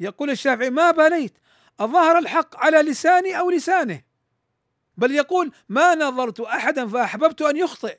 يقول 0.00 0.30
الشافعي 0.30 0.70
ما 0.70 0.90
باليت؟ 0.90 1.38
أظهر 1.80 2.18
الحق 2.18 2.56
على 2.56 2.82
لساني 2.82 3.38
أو 3.38 3.50
لسانه. 3.50 4.07
بل 4.98 5.14
يقول 5.14 5.52
ما 5.68 5.94
نظرت 5.94 6.40
أحدا 6.40 6.88
فأحببت 6.88 7.42
أن 7.42 7.56
يخطئ. 7.56 7.98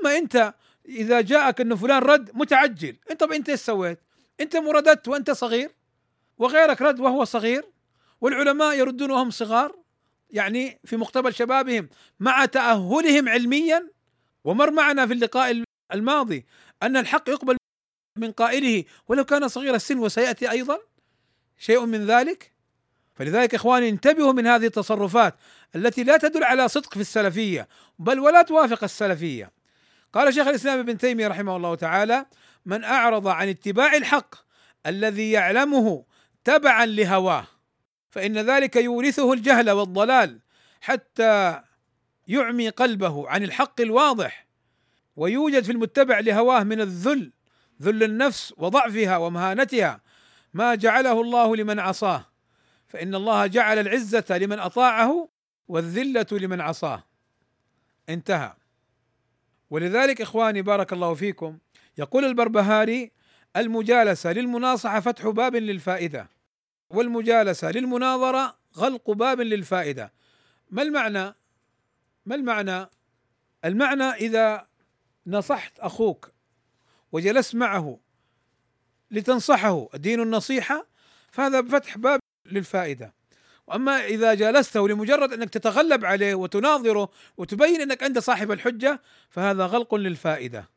أما 0.00 0.18
أنت 0.18 0.54
إذا 0.88 1.20
جاءك 1.20 1.60
أن 1.60 1.76
فلان 1.76 2.02
رد 2.02 2.30
متعجل. 2.34 2.96
أنت 3.10 3.20
طب 3.20 3.32
أنت 3.32 3.48
إيش 3.48 3.60
سويت؟ 3.60 4.00
أنت 4.40 4.56
مرددت 4.56 5.08
وأنت 5.08 5.30
صغير 5.30 5.70
وغيرك 6.38 6.82
رد 6.82 7.00
وهو 7.00 7.24
صغير 7.24 7.64
والعلماء 8.20 8.78
يردون 8.78 9.10
وهم 9.10 9.30
صغار. 9.30 9.76
يعني 10.30 10.80
في 10.84 10.96
مقتبل 10.96 11.34
شبابهم 11.34 11.88
مع 12.20 12.44
تأهلهم 12.44 13.28
علميا. 13.28 13.90
ومر 14.44 14.70
معنا 14.70 15.06
في 15.06 15.12
اللقاء 15.12 15.64
الماضي 15.92 16.46
أن 16.82 16.96
الحق 16.96 17.28
يقبل 17.28 17.56
من 18.18 18.32
قائله 18.32 18.84
ولو 19.08 19.24
كان 19.24 19.48
صغير 19.48 19.74
السن 19.74 19.98
وسيأتي 19.98 20.50
أيضا. 20.50 20.78
شيء 21.58 21.86
من 21.86 22.06
ذلك؟ 22.06 22.59
فلذلك 23.20 23.54
إخواني 23.54 23.88
انتبهوا 23.88 24.32
من 24.32 24.46
هذه 24.46 24.66
التصرفات 24.66 25.34
التي 25.76 26.04
لا 26.04 26.16
تدل 26.16 26.44
على 26.44 26.68
صدق 26.68 26.94
في 26.94 27.00
السلفية 27.00 27.68
بل 27.98 28.20
ولا 28.20 28.42
توافق 28.42 28.84
السلفية. 28.84 29.52
قال 30.12 30.34
شيخ 30.34 30.46
الإسلام 30.46 30.78
ابن 30.78 30.98
تيمية 30.98 31.28
رحمه 31.28 31.56
الله 31.56 31.74
تعالى: 31.74 32.26
من 32.66 32.84
أعرض 32.84 33.28
عن 33.28 33.48
اتباع 33.48 33.96
الحق 33.96 34.34
الذي 34.86 35.30
يعلمه 35.30 36.04
تبعا 36.44 36.86
لهواه 36.86 37.46
فإن 38.10 38.38
ذلك 38.38 38.76
يورثه 38.76 39.32
الجهل 39.32 39.70
والضلال 39.70 40.40
حتى 40.80 41.60
يعمي 42.28 42.68
قلبه 42.68 43.28
عن 43.28 43.42
الحق 43.42 43.80
الواضح 43.80 44.46
ويوجد 45.16 45.64
في 45.64 45.72
المتبع 45.72 46.18
لهواه 46.18 46.62
من 46.62 46.80
الذل 46.80 47.32
ذل 47.82 48.02
النفس 48.02 48.54
وضعفها 48.56 49.16
ومهانتها 49.16 50.00
ما 50.54 50.74
جعله 50.74 51.20
الله 51.20 51.56
لمن 51.56 51.78
عصاه 51.78 52.29
فإن 52.90 53.14
الله 53.14 53.46
جعل 53.46 53.78
العزة 53.78 54.24
لمن 54.30 54.58
أطاعه 54.58 55.28
والذلة 55.68 56.26
لمن 56.32 56.60
عصاه 56.60 57.04
انتهى 58.08 58.52
ولذلك 59.70 60.20
إخواني 60.20 60.62
بارك 60.62 60.92
الله 60.92 61.14
فيكم 61.14 61.58
يقول 61.98 62.24
البربهاري 62.24 63.10
المجالسة 63.56 64.32
للمناصحة 64.32 65.00
فتح 65.00 65.28
باب 65.28 65.56
للفائدة 65.56 66.28
والمجالسة 66.90 67.70
للمناظرة 67.70 68.56
غلق 68.76 69.10
باب 69.10 69.40
للفائدة 69.40 70.12
ما 70.70 70.82
المعنى؟ 70.82 71.34
ما 72.26 72.34
المعنى؟ 72.34 72.86
المعنى 73.64 74.04
إذا 74.04 74.66
نصحت 75.26 75.78
أخوك 75.78 76.32
وجلست 77.12 77.54
معه 77.54 77.98
لتنصحه 79.10 79.88
الدين 79.94 80.20
النصيحة 80.20 80.86
فهذا 81.32 81.62
فتح 81.62 81.98
باب 81.98 82.20
للفائدة 82.52 83.14
وأما 83.66 84.04
إذا 84.04 84.34
جالسته 84.34 84.88
لمجرد 84.88 85.32
أنك 85.32 85.50
تتغلب 85.50 86.04
عليه 86.04 86.34
وتناظره 86.34 87.10
وتبين 87.36 87.80
أنك 87.80 88.02
أنت 88.02 88.18
صاحب 88.18 88.52
الحجة 88.52 89.00
فهذا 89.30 89.66
غلق 89.66 89.94
للفائدة. 89.94 90.68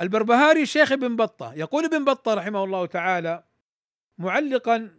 البربهاري 0.00 0.66
شيخ 0.66 0.92
ابن 0.92 1.16
بطة 1.16 1.54
يقول 1.54 1.84
ابن 1.84 2.04
بطة 2.04 2.34
رحمه 2.34 2.64
الله 2.64 2.86
تعالى 2.86 3.44
معلقا 4.18 4.90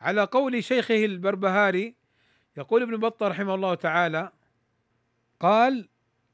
على 0.00 0.24
قول 0.24 0.64
شيخه 0.64 1.04
البربهاري 1.04 1.94
يقول 2.56 2.82
ابن 2.82 2.96
بطة 2.96 3.28
رحمه 3.28 3.54
الله 3.54 3.74
تعالى 3.74 4.32
قال 5.40 5.88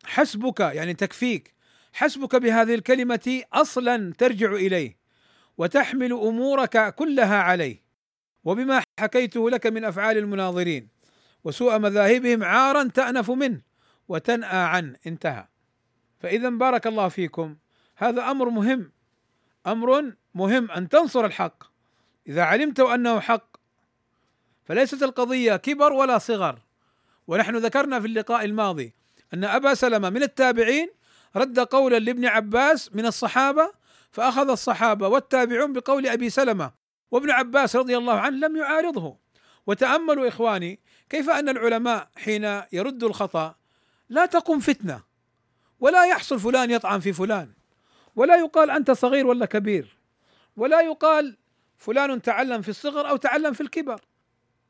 حسبك 0.05 0.61
يعني 0.61 0.95
تكفيك 0.95 1.55
حسبك 1.93 2.37
بهذه 2.37 2.75
الكلمة 2.75 3.43
أصلا 3.53 4.13
ترجع 4.19 4.53
إليه 4.53 4.97
وتحمل 5.59 6.13
أمورك 6.13 6.95
كلها 6.95 7.37
عليه 7.37 7.83
وبما 8.45 8.83
حكيته 9.01 9.51
لك 9.51 9.67
من 9.67 9.85
أفعال 9.85 10.19
المناظرين 10.19 10.89
وسوء 11.45 11.79
مذاهبهم 11.79 12.45
عارا 12.45 12.89
تأنف 12.89 13.31
منه 13.31 13.61
وتنأى 14.09 14.59
عنه 14.59 14.97
انتهى. 15.07 15.47
فإذا 16.21 16.49
بارك 16.49 16.87
الله 16.87 17.09
فيكم. 17.09 17.57
هذا 17.97 18.31
أمر 18.31 18.49
مهم. 18.49 18.93
أمر 19.67 20.13
مهم 20.35 20.71
أن 20.71 20.89
تنصر 20.89 21.25
الحق. 21.25 21.65
إذا 22.27 22.43
علمت 22.43 22.81
أنه 22.81 23.21
حق 23.21 23.57
فليست 24.65 25.03
القضية 25.03 25.57
كبر 25.57 25.93
ولا 25.93 26.19
صغر. 26.19 26.59
ونحن 27.27 27.57
ذكرنا 27.57 28.01
في 28.01 28.07
اللقاء 28.07 28.45
الماضي 28.45 28.95
أن 29.35 29.45
أبا 29.45 29.75
سلمة 29.75 30.11
من 30.11 30.23
التابعين 30.23 30.91
رد 31.37 31.59
قولا 31.59 31.99
لابن 31.99 32.27
عباس 32.27 32.95
من 32.95 33.07
الصحابة 33.07 33.73
فأخذ 34.11 34.51
الصحابة 34.51 35.09
والتابعون 35.09 35.73
بقول 35.73 36.07
أبي 36.07 36.31
سلمة 36.31 36.73
وابن 37.13 37.31
عباس 37.31 37.77
رضي 37.77 37.97
الله 37.97 38.21
عنه 38.21 38.37
لم 38.37 38.57
يعارضه. 38.57 39.17
وتأملوا 39.67 40.29
إخواني 40.29 40.81
كيف 41.11 41.31
أن 41.31 41.49
العلماء 41.49 42.09
حين 42.17 42.63
يردوا 42.73 43.09
الخطأ 43.09 43.55
لا 44.09 44.27
تقم 44.27 44.61
فتنة 44.61 45.03
ولا 45.81 46.07
يحصل 46.07 46.41
فلان 46.41 46.71
يطعن 46.71 47.01
في 47.01 47.13
فلان 47.13 47.53
ولا 48.17 48.37
يقال 48.37 48.71
أنت 48.71 48.91
صغير 48.91 49.27
ولا 49.27 49.47
كبير 49.47 49.97
ولا 50.57 50.81
يقال 50.81 51.37
فلان 51.77 52.23
تعلم 52.23 52.63
في 52.63 52.69
الصغر 52.69 53.09
أو 53.09 53.17
تعلم 53.17 53.53
في 53.53 53.61
الكبر. 53.61 54.01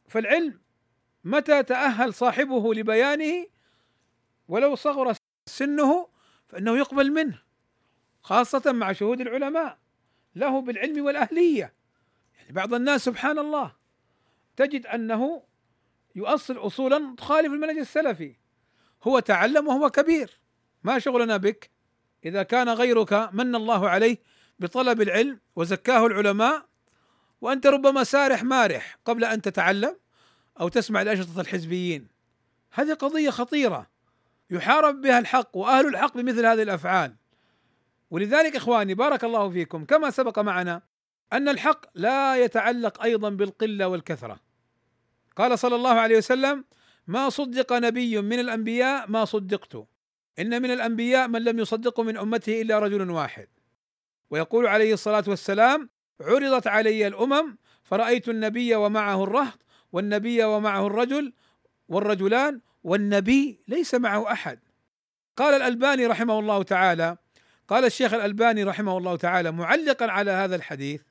فالعلم 0.09 0.61
متى 1.25 1.63
تأهل 1.63 2.15
صاحبه 2.15 2.75
لبيانه؟ 2.75 3.47
ولو 4.49 4.75
صغر 4.75 5.15
سنه 5.47 6.09
فإنه 6.49 6.79
يقبل 6.79 7.13
منه 7.13 7.39
خاصة 8.23 8.73
مع 8.73 8.93
شهود 8.93 9.21
العلماء 9.21 9.79
له 10.37 10.61
بالعلم 10.61 11.05
والأهلية. 11.05 11.61
يعني 11.61 11.82
بعض 12.53 12.75
الناس 12.75 13.05
سبحان 13.05 13.39
الله 13.39 13.73
تجد 14.57 14.87
أنه 14.87 15.43
يؤصل 16.15 16.67
اصولا 16.67 17.15
تخالف 17.19 17.53
المنهج 17.53 17.79
السلفي. 17.79 18.35
هو 19.03 19.19
تعلم 19.19 19.69
وهو 19.69 19.91
كبير. 19.91 20.41
ما 20.85 20.99
شغلنا 20.99 21.37
بك. 21.37 21.71
إذا 22.25 22.43
كان 22.43 22.69
غيرك 22.69 23.13
من 23.33 23.55
الله 23.55 23.89
عليه 23.89 24.19
بطلب 24.59 25.01
العلم 25.01 25.41
وزكاه 25.57 26.07
العلماء 26.07 26.67
وأنت 27.41 27.67
ربما 27.67 28.05
سارح 28.05 28.45
مارح 28.45 28.99
قبل 29.05 29.25
أن 29.25 29.43
تتعلم 29.43 29.97
أو 30.61 30.69
تسمع 30.69 31.03
الاشرطه 31.03 31.41
الحزبيين. 31.41 32.09
هذه 32.73 32.95
قضية 32.95 33.31
خطيرة. 33.31 33.91
يحارب 34.51 35.01
بها 35.01 35.19
الحق 35.19 35.57
وأهل 35.57 35.87
الحق 35.87 36.17
بمثل 36.17 36.47
هذه 36.47 36.63
الأفعال. 36.63 37.17
ولذلك 38.11 38.57
إخواني 38.57 38.95
بارك 38.95 39.25
الله 39.25 39.51
فيكم. 39.51 39.85
كما 39.85 40.11
سبق 40.11 40.39
معنا 40.39 40.83
أن 41.33 41.49
الحق 41.49 41.87
لا 41.95 42.37
يتعلق 42.37 43.03
أيضا 43.03 43.31
بالقلة 43.31 43.89
والكثرة. 43.89 44.41
قال 45.37 45.59
صلى 45.59 45.77
الله 45.77 45.91
عليه 45.91 46.17
وسلم 46.17 46.65
ما 47.07 47.29
صدق 47.29 47.73
نبي 47.73 48.21
من 48.21 48.41
الأنبياء 48.41 49.11
ما 49.11 49.25
صدقت. 49.25 49.87
إن 50.39 50.63
من 50.63 50.71
الأنبياء 50.71 51.29
من 51.29 51.45
لم 51.45 51.59
يصدقه 51.59 52.03
من 52.03 52.17
أمته 52.17 52.63
إلا 52.63 52.79
رجل 52.79 53.11
واحد. 53.11 53.49
ويقول 54.31 54.67
عليه 54.67 54.93
الصلاة 54.93 55.25
والسلام 55.29 55.91
عرضت 56.21 56.67
علي 56.67 57.07
الأمم 57.07 57.57
فرأيت 57.83 58.29
النبي 58.29 58.75
ومعه 58.75 59.25
الرهط 59.25 59.59
والنبي 59.93 60.45
ومعه 60.45 60.87
الرجل 60.87 61.33
والرجلان 61.89 62.61
والنبي 62.85 63.61
ليس 63.69 63.95
معه 63.95 64.33
أحد. 64.33 64.59
قال 65.37 65.55
الألباني 65.55 66.07
رحمه 66.07 66.39
الله 66.39 66.63
تعالى 66.63 67.17
قال 67.69 67.85
الشيخ 67.85 68.15
الألباني 68.15 68.65
رحمه 68.65 68.99
الله 68.99 69.17
تعالى 69.17 69.53
معلقا 69.53 70.11
على 70.11 70.31
هذا 70.31 70.57
الحديث 70.57 71.03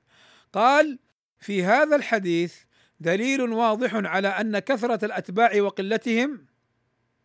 قال 0.54 1.00
في 1.40 1.64
هذا 1.64 1.96
الحديث 1.96 2.56
دليل 3.00 3.42
واضح 3.42 3.96
على 3.96 4.28
أن 4.28 4.60
كثرة 4.60 5.06
الأتباع 5.06 5.62
وقلتهم 5.62 6.46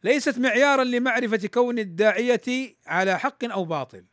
ليست 0.05 0.39
معيارا 0.39 0.85
لمعرفة 0.85 1.49
كون 1.49 1.79
الداعية 1.79 2.77
على 2.87 3.19
حق 3.19 3.45
أو 3.45 3.65
باطل 3.65 4.05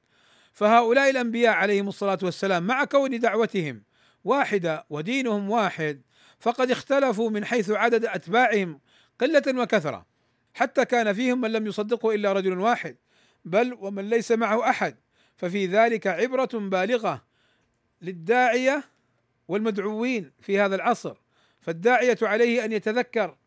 فهؤلاء 0.54 1.10
الأنبياء 1.10 1.54
عليهم 1.54 1.88
الصلاة 1.88 2.20
والسلام 2.24 2.64
مع 2.64 2.84
كون 2.84 3.20
دعوتهم 3.20 3.84
واحدة 4.24 4.86
ودينهم 4.90 5.50
واحد 5.50 6.02
فقد 6.40 6.72
اختلفوا 6.72 7.30
من 7.30 7.46
حيث 7.46 7.70
عدد 7.70 8.06
أتباعهم 8.06 8.80
قلة 9.20 9.62
وكثرة 9.62 10.06
حتى 10.54 10.86
كان 10.86 11.14
فيهم 11.14 11.42
من 11.42 11.52
لم 11.52 11.68
يصدقه 11.68 12.16
إلا 12.16 12.34
رجل 12.34 12.60
واحد 12.60 12.98
بل 13.46 13.78
ومن 13.80 14.10
ليس 14.10 14.32
معه 14.32 14.70
أحد 14.70 14.96
ففي 15.38 15.66
ذلك 15.66 16.08
عبرة 16.08 16.50
بالغة 16.54 17.26
للداعية 18.02 18.84
والمدعوين 19.48 20.32
في 20.42 20.60
هذا 20.60 20.76
العصر 20.76 21.18
فالداعية 21.60 22.18
عليه 22.22 22.66
أن 22.66 22.72
يتذكر 22.72 23.38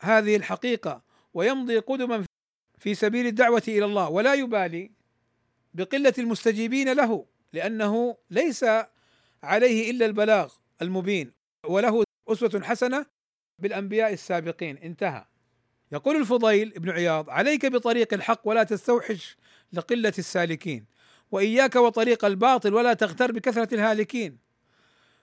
هذه 0.00 0.36
الحقيقة 0.36 1.02
ويمضي 1.34 1.78
قدما 1.78 2.24
في 2.78 2.94
سبيل 2.94 3.26
الدعوة 3.26 3.62
إلى 3.68 3.84
الله 3.84 4.08
ولا 4.10 4.34
يبالي 4.34 4.90
بقلة 5.74 6.14
المستجيبين 6.18 6.92
له 6.92 7.26
لأنه 7.52 8.16
ليس 8.30 8.64
عليه 9.42 9.90
إلا 9.90 10.06
البلاغ 10.06 10.52
المبين 10.82 11.32
وله 11.66 12.04
أسوة 12.28 12.60
حسنة 12.64 13.06
بالأنبياء 13.58 14.12
السابقين. 14.12 14.78
انتهى. 14.78 15.24
يقول 15.92 16.16
الفضيل 16.16 16.70
بن 16.70 16.90
عياض 16.90 17.30
عليك 17.30 17.66
بطريق 17.66 18.14
الحق 18.14 18.40
ولا 18.44 18.62
تستوحش 18.62 19.36
لقلة 19.72 20.12
السالكين 20.18 20.84
وإياك 21.30 21.76
وطريق 21.76 22.24
الباطل 22.24 22.74
ولا 22.74 22.94
تغتر 22.94 23.32
بكثرة 23.32 23.74
الهالكين 23.74 24.38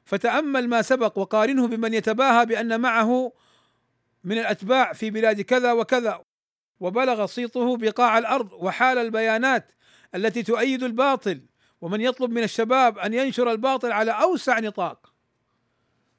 فتأمل 0.05 0.67
ما 0.69 0.81
سبق 0.81 1.17
وقارنه 1.17 1.67
بمن 1.67 1.93
يتباهى 1.93 2.45
بأن 2.45 2.81
معه 2.81 3.33
من 4.23 4.37
الأتباع 4.37 4.93
في 4.93 5.09
بلاد 5.09 5.41
كذا 5.41 5.71
وكذا. 5.71 6.23
وبلغ 6.79 7.25
صيته 7.25 7.77
بقاع 7.77 8.17
الأرض 8.17 8.53
وحال 8.53 8.97
البيانات 8.97 9.71
التي 10.15 10.43
تؤيد 10.43 10.83
الباطل. 10.83 11.41
ومن 11.81 12.01
يطلب 12.01 12.31
من 12.31 12.43
الشباب 12.43 12.97
أن 12.97 13.13
ينشر 13.13 13.51
الباطل 13.51 13.91
على 13.91 14.11
أوسع 14.11 14.59
نطاق. 14.59 15.13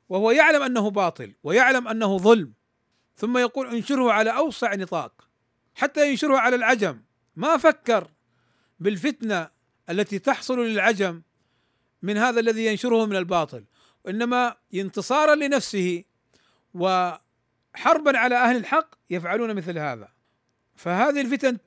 وهو 0.09 0.30
يعلم 0.30 0.62
أنه 0.62 0.91
باطل 0.91 1.32
ويعلم 1.43 1.89
أنه 1.89 2.18
ظلم. 2.18 2.53
ثم 3.16 3.39
يقول 3.39 3.66
انشره 3.66 4.12
على 4.12 4.37
أوسع 4.37 4.74
نطاق. 4.74 5.28
حتى 5.74 6.11
ينشره 6.11 6.39
على 6.39 6.57
العجم. 6.57 7.03
ما 7.37 7.57
فكر 7.57 8.09
بالفتنة 8.80 9.49
التي 9.91 10.18
تحصل 10.18 10.59
للعجم 10.59 11.22
من 12.03 12.16
هذا 12.16 12.41
الذي 12.41 12.66
ينشره 12.66 13.07
من 13.07 13.16
الباطل. 13.16 13.64
وإنما 14.07 14.57
انتصارا 14.74 15.34
لنفسه 15.34 16.04
وحربا 16.74 18.18
على 18.18 18.34
أهل 18.34 18.57
الحق 18.57 18.94
يفعلون 19.11 19.54
مثل 19.54 19.78
هذا. 19.78 20.09
فهذه 20.76 21.20
الفتن 21.20 21.59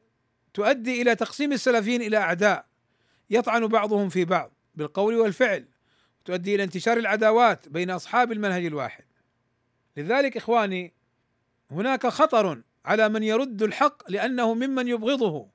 تؤدي 0.54 1.02
إلى 1.02 1.16
تقسيم 1.16 1.54
السلفيين 1.54 2.02
إلى 2.02 2.18
أعداء 2.18 2.66
يطعن 3.30 3.68
بعضهم 3.68 4.10
في 4.10 4.26
بعض 4.26 4.52
بالقول 4.76 5.16
والفعل 5.16 5.66
تؤدي 6.26 6.56
إلى 6.56 6.64
انتشار 6.64 6.98
العداوات 6.98 7.70
بين 7.70 7.92
أصحاب 7.92 8.32
المنهج 8.32 8.66
الواحد. 8.66 9.04
لذلك 9.98 10.38
إخواني 10.38 10.94
هناك 11.72 12.08
خطر 12.08 12.62
على 12.86 13.10
من 13.10 13.24
يرد 13.24 13.64
الحق 13.64 14.12
لأنه 14.12 14.54
ممن 14.54 14.88
يبغضه 14.88 15.50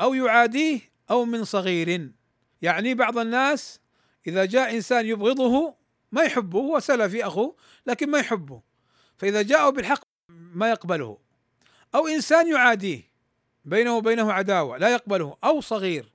أو 0.00 0.14
يعاديه 0.14 0.80
أو 1.10 1.24
من 1.24 1.44
صغير. 1.44 2.10
يعني 2.62 2.94
بعض 2.94 3.18
الناس 3.18 3.80
إذا 4.26 4.44
جاء 4.44 4.74
إنسان 4.74 5.06
يبغضه 5.06 5.83
ما 6.14 6.22
يحبه 6.22 6.58
هو 6.58 6.80
سلفي 6.80 7.26
أخوه 7.26 7.56
لكن 7.86 8.10
ما 8.10 8.18
يحبه. 8.18 8.62
فإذا 9.16 9.42
جاءوا 9.42 9.70
بالحق 9.70 10.00
ما 10.28 10.70
يقبله. 10.70 11.18
أو 11.94 12.06
إنسان 12.06 12.48
يعاديه 12.48 13.02
بينه 13.64 13.96
وبينه 13.96 14.32
عداوة 14.32 14.78
لا 14.78 14.88
يقبله. 14.88 15.36
أو 15.44 15.60
صغير 15.60 16.12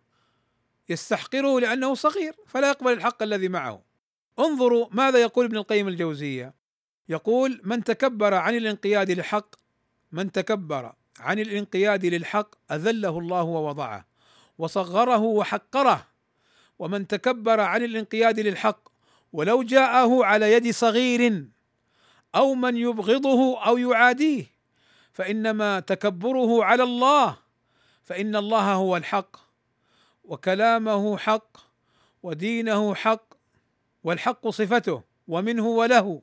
يستحقره 0.89 1.59
لأنه 1.59 1.95
صغير 1.95 2.35
فلا 2.47 2.69
يقبل 2.69 2.93
الحق 2.93 3.23
الذي 3.23 3.47
معه. 3.47 3.81
انظروا 4.39 4.87
ماذا 4.91 5.19
يقول 5.19 5.45
ابن 5.45 5.57
القيم 5.57 5.87
الجوزية. 5.87 6.53
يقول 7.09 7.61
من 7.63 7.83
تكبر 7.83 8.33
عن 8.33 8.55
الانقياد 8.55 9.11
للحق 9.11 9.55
من 10.11 10.31
تكبر 10.31 10.93
عن 11.19 11.39
الانقياد 11.39 12.05
للحق 12.05 12.55
أذله 12.71 13.19
الله 13.19 13.43
ووضعه 13.43 14.05
وصغره 14.57 15.21
وحقره. 15.21 16.07
ومن 16.79 17.07
تكبر 17.07 17.59
عن 17.59 17.83
الانقياد 17.83 18.39
للحق 18.39 18.88
ولو 19.33 19.63
جاءه 19.63 20.25
على 20.25 20.53
يد 20.53 20.71
صغير 20.71 21.45
أو 22.35 22.55
من 22.55 22.77
يبغضه 22.77 23.63
أو 23.65 23.77
يعاديه 23.77 24.45
فإنما 25.13 25.79
تكبره 25.79 26.63
على 26.63 26.83
الله 26.83 27.37
فإن 28.03 28.35
الله 28.35 28.73
هو 28.73 28.97
الحق 28.97 29.37
وكلامه 30.23 31.17
حق 31.17 31.57
ودينه 32.23 32.95
حق 32.95 33.33
والحق 34.03 34.47
صفته 34.47 35.03
ومنه 35.27 35.67
وله. 35.67 36.21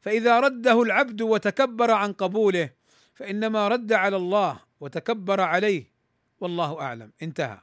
فإذا 0.00 0.40
رده 0.40 0.82
العبد 0.82 1.22
وتكبر 1.22 1.90
عن 1.90 2.12
قبوله 2.12 2.70
فإنما 3.14 3.68
رد 3.68 3.92
على 3.92 4.16
الله 4.16 4.60
وتكبر 4.80 5.40
عليه 5.40 5.84
والله 6.40 6.80
أعلم. 6.80 7.12
انتهى. 7.22 7.58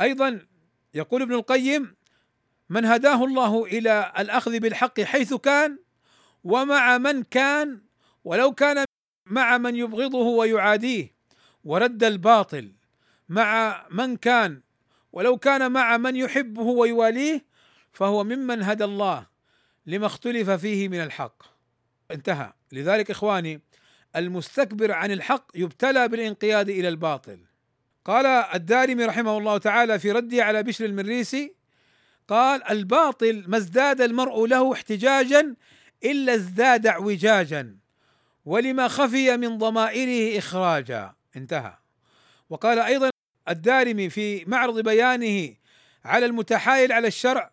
أيضا 0.00 0.46
يقول 0.94 1.22
ابن 1.22 1.34
القيم 1.34 1.96
من 2.70 2.84
هداه 2.84 3.24
الله 3.24 3.64
إلى 3.64 4.12
الأخذ 4.18 4.58
بالحق 4.58 5.00
حيث 5.00 5.34
كان 5.34 5.78
ومع 6.44 6.98
من 6.98 7.22
كان 7.22 7.80
ولو 8.24 8.52
كان 8.52 8.84
مع 9.26 9.58
من 9.58 9.76
يبغضه 9.76 10.18
ويعاديه 10.18 11.14
ورد 11.64 12.04
الباطل 12.04 12.72
مع 13.28 13.86
من 13.90 14.16
كان 14.16 14.60
ولو 15.12 15.36
كان 15.36 15.72
مع 15.72 15.96
من 15.96 16.16
يحبه 16.16 16.62
ويواليه 16.62 17.44
فهو 17.92 18.24
ممن 18.24 18.62
هدى 18.62 18.84
الله 18.84 19.26
لما 19.86 20.06
اختلف 20.06 20.50
فيه 20.50 20.88
من 20.88 21.02
الحق. 21.02 21.42
انتهى. 22.10 22.52
لذلك 22.72 23.10
إخواني 23.10 23.60
المستكبر 24.16 24.92
عن 24.92 25.10
الحق 25.10 25.46
يبتلى 25.54 26.08
بالانقياد 26.08 26.68
إلى 26.68 26.88
الباطل. 26.88 27.38
قال 28.04 28.26
الدارمي 28.26 29.04
رحمه 29.04 29.38
الله 29.38 29.58
تعالى 29.58 29.98
في 29.98 30.12
رده 30.12 30.44
على 30.44 30.62
بشر 30.62 30.84
المريسي 30.84 31.59
قال 32.30 32.70
الباطل 32.70 33.44
ما 33.46 33.56
ازداد 33.56 34.00
المرء 34.00 34.46
له 34.46 34.72
احتجاجا 34.72 35.54
إلا 36.04 36.34
ازداد 36.34 36.86
اعوجاجا 36.86 37.76
ولما 38.44 38.88
خفي 38.88 39.36
من 39.36 39.58
ضمائره 39.58 40.38
اخراجا. 40.38 41.14
انتهى. 41.36 41.76
وقال 42.50 42.78
أيضا 42.78 43.10
الدارمي 43.48 44.10
في 44.10 44.44
معرض 44.44 44.80
بيانه 44.80 45.54
على 46.04 46.26
المتحايل 46.26 46.92
على 46.92 47.08
الشرع 47.08 47.50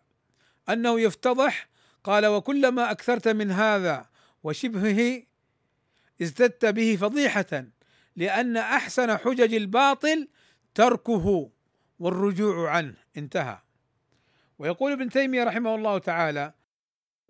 أنه 0.68 1.00
يفتضح 1.00 1.68
قال 2.04 2.26
وكلما 2.26 2.90
أكثرت 2.90 3.28
من 3.28 3.50
هذا 3.50 4.06
وشبهه 4.42 5.22
ازددت 6.22 6.66
به 6.66 6.96
فضيحة 7.00 7.64
لأن 8.16 8.56
أحسن 8.56 9.16
حجج 9.16 9.54
الباطل 9.54 10.28
تركه 10.74 11.50
والرجوع 11.98 12.70
عنه. 12.70 12.94
انتهى. 13.16 13.67
ويقول 14.58 14.92
ابن 14.92 15.08
تيمية 15.08 15.44
رحمه 15.44 15.74
الله 15.74 15.98
تعالى 15.98 16.52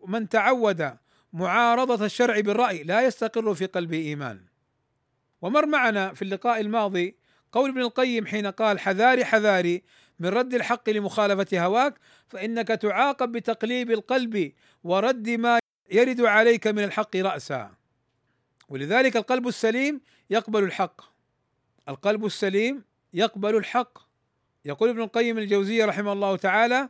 من 0.07 0.29
تعود 0.29 0.97
معارضة 1.33 2.05
الشرع 2.05 2.41
بالرأي 2.41 2.83
لا 2.83 3.07
يستقر 3.07 3.55
في 3.55 3.67
قلبه 3.67 3.99
إيمان. 3.99 4.41
ومر 5.43 5.67
معنا 5.67 6.15
في 6.15 6.23
اللقاء 6.23 6.61
الماضي 6.61 7.17
قول 7.53 7.71
ابن 7.71 7.81
القيم 7.81 8.27
حين 8.27 8.47
قال 8.47 8.81
حذاري 8.81 9.25
حذاري 9.25 9.83
من 10.19 10.29
رد 10.29 10.55
الحق 10.55 10.91
لمخالفة 10.91 11.65
هواك 11.67 11.95
فإنك 12.29 12.69
تعاقب 12.69 13.33
بتقليب 13.33 13.91
القلب 13.91 14.53
ورد 14.85 15.31
ما 15.31 15.59
يرد 15.91 16.21
عليك 16.21 16.67
من 16.67 16.85
الحق 16.85 17.17
رأسا. 17.17 17.71
ولذلك 18.69 19.17
القلب 19.17 19.49
السليم 19.49 20.01
يقبل 20.31 20.65
الحق. 20.65 21.01
القلب 21.89 22.27
السليم 22.27 22.85
يقبل 23.15 23.57
الحق. 23.57 23.99
يقول 24.65 24.89
ابن 24.89 25.03
القيم 25.03 25.39
الجوزية 25.39 25.85
رحمه 25.85 26.13
الله 26.13 26.37
تعالى 26.37 26.89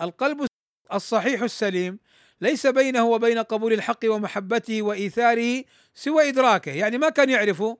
القلب 0.00 0.46
الصحيح 0.92 1.42
السليم 1.42 1.98
ليس 2.40 2.66
بينه 2.66 3.04
وبين 3.04 3.38
قبول 3.38 3.72
الحق 3.72 3.98
ومحبته 4.04 4.82
وإيثاره 4.82 5.64
سوى 5.94 6.28
إدراكه 6.28 6.72
يعني 6.72 6.98
ما 6.98 7.08
كان 7.08 7.30
يعرفه 7.30 7.78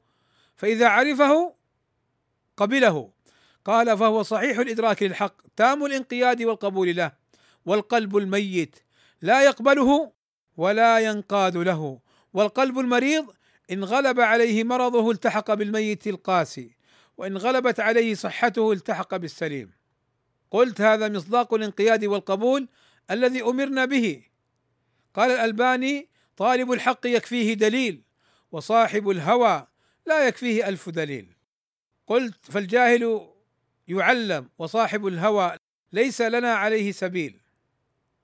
فإذا 0.57 0.89
عرفه 0.89 1.55
قبله. 2.57 3.11
قال 3.64 3.99
فهو 3.99 4.23
صحيح 4.23 4.59
الإدراك 4.59 5.03
للحق 5.03 5.35
تام 5.57 5.85
الانقياد 5.85 6.43
والقبول 6.43 6.97
له 6.97 7.12
والقلب 7.66 8.16
الميت 8.16 8.77
لا 9.23 9.43
يقبله 9.43 10.12
ولا 10.57 10.99
ينقاد 10.99 11.57
له 11.57 12.01
والقلب 12.33 12.79
المريض 12.79 13.27
إن 13.71 13.85
غلب 13.85 14.21
عليه 14.21 14.64
مرضه 14.64 15.11
التحق 15.11 15.55
بالميت 15.55 16.07
القاسي 16.07 16.77
وإن 17.16 17.37
غلبت 17.37 17.81
عليه 17.81 18.14
صحته 18.14 18.73
التحق 18.73 19.16
بالسليم. 19.16 19.80
قلت 20.51 20.80
هذا 20.80 21.09
مصداق 21.09 21.55
الانقياد 21.55 22.05
والقبول 22.05 22.68
الذي 23.11 23.42
أمرنا 23.42 23.84
به. 23.84 24.22
قال 25.14 25.30
الألباني 25.30 26.09
طالب 26.36 26.72
الحق 26.72 27.07
يكفيه 27.07 27.55
دليل 27.55 28.03
وصاحب 28.53 29.11
الهوى 29.11 29.66
لا 30.07 30.26
يكفيه 30.28 30.68
ألف 30.68 30.88
دليل. 30.88 31.32
قلت 32.07 32.53
فالجاهل 32.53 33.30
يعلم 33.88 34.48
وصاحب 34.59 35.07
الهوى 35.07 35.57
ليس 35.92 36.20
لنا 36.20 36.55
عليه 36.55 36.92
سبيل. 36.92 37.40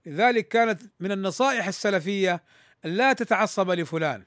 لذلك 0.06 0.48
كانت 0.48 0.82
من 1.00 1.12
النصائح 1.12 1.66
السلفية 1.66 2.42
أن 2.84 2.90
لا 2.90 3.12
تتعصب 3.12 3.70
لفلان. 3.70 4.24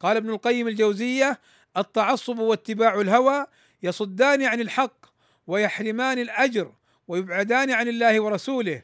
قال 0.00 0.16
ابن 0.16 0.30
القيم 0.30 0.68
الجوزية 0.68 1.40
التعصب 1.76 2.38
واتباع 2.38 3.00
الهوى 3.00 3.46
يصدان 3.82 4.42
عن 4.42 4.60
الحق 4.60 5.06
ويحرمان 5.46 6.18
الأجر 6.18 6.72
ويبعدان 7.08 7.70
عن 7.70 7.88
الله 7.88 8.20
ورسوله 8.20 8.82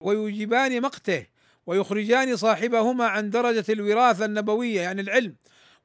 ويوجبان 0.00 0.80
مقته 0.80 1.26
ويخرجان 1.66 2.36
صاحبهما 2.36 3.06
عن 3.06 3.30
درجة 3.30 3.64
الوراثة 3.68 4.24
النبوية 4.24 4.80
يعني 4.80 5.00
العلم 5.00 5.36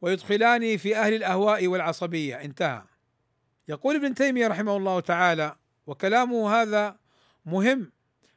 ويدخلان 0.01 0.77
في 0.77 0.97
أهل 0.97 1.13
الأهواء 1.13 1.67
والعصبية. 1.67 2.35
انتهى. 2.35 2.83
يقول 3.67 3.95
ابن 3.95 4.13
تيمية 4.13 4.47
رحمه 4.47 4.77
الله 4.77 4.99
تعالى 4.99 5.55
وكلامه 5.87 6.61
هذا 6.61 6.97
مهم 7.45 7.91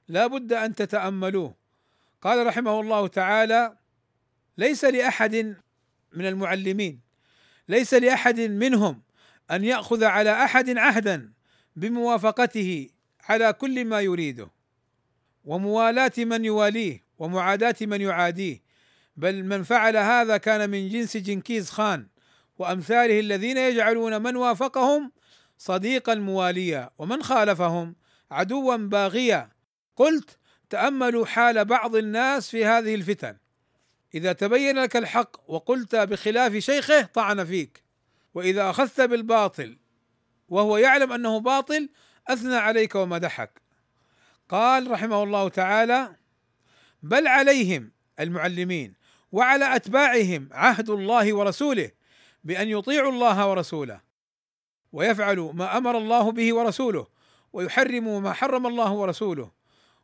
لا 0.08 0.26
بد 0.26 0.52
أن 0.52 0.74
تتأملوه. 0.74 1.54
قال 2.22 2.46
رحمه 2.46 2.80
الله 2.80 3.06
تعالى 3.06 3.76
ليس 4.58 4.84
لأحد 4.84 5.56
من 6.12 6.26
المعلمين 6.26 7.00
ليس 7.68 7.94
لأحد 7.94 8.40
منهم 8.40 9.02
أن 9.50 9.64
يأخذ 9.64 10.04
على 10.04 10.44
أحد 10.44 10.78
عهدا 10.78 11.32
بموافقته 11.76 12.88
على 13.28 13.52
كل 13.52 13.84
ما 13.84 14.00
يريده 14.00 14.50
وموالاة 15.44 16.12
من 16.18 16.44
يواليه 16.44 17.04
ومعاداة 17.18 17.74
من 17.80 18.00
يعاديه. 18.00 18.62
بل 19.16 19.44
من 19.44 19.62
فعل 19.62 19.96
هذا 19.96 20.36
كان 20.36 20.70
من 20.70 20.88
جنس 20.88 21.16
جنكيز 21.16 21.70
خان 21.70 22.06
وأمثاله 22.58 23.20
الذين 23.20 23.56
يجعلون 23.56 24.22
من 24.22 24.36
وافقهم 24.36 25.12
صديقا 25.58 26.14
مواليا 26.14 26.90
ومن 26.98 27.22
خالفهم 27.22 27.96
عدوا 28.30 28.76
باغيا. 28.76 29.50
قلت 29.96 30.38
تأملوا 30.70 31.26
حال 31.26 31.64
بعض 31.64 31.96
الناس 31.96 32.50
في 32.50 32.64
هذه 32.64 32.94
الفتن. 32.94 33.36
إذا 34.14 34.32
تبين 34.32 34.78
لك 34.78 34.96
الحق 34.96 35.50
وقلت 35.50 35.96
بخلاف 35.96 36.56
شيخه 36.56 37.02
طعن 37.02 37.44
فيك 37.44 37.84
وإذا 38.34 38.70
أخذت 38.70 39.00
بالباطل 39.00 39.78
وهو 40.48 40.76
يعلم 40.76 41.12
أنه 41.12 41.40
باطل 41.40 41.88
أثنى 42.28 42.56
عليك 42.56 42.94
ومدحك 42.94 43.62
قال 44.48 44.90
رحمه 44.90 45.22
الله 45.22 45.48
تعالى 45.48 46.16
بل 47.02 47.28
عليهم 47.28 47.92
المعلمين 48.20 48.94
وعلى 49.32 49.76
أتباعهم 49.76 50.48
عهد 50.52 50.90
الله 50.90 51.34
ورسوله 51.34 51.90
بأن 52.44 52.68
يطيعوا 52.68 53.12
الله 53.12 53.50
ورسوله 53.50 54.00
ويفعلوا 54.92 55.52
ما 55.52 55.76
أمر 55.76 55.98
الله 55.98 56.32
به 56.32 56.54
ورسوله 56.54 57.06
ويحرموا 57.52 58.20
ما 58.20 58.32
حرم 58.32 58.66
الله 58.66 58.92
ورسوله 58.92 59.50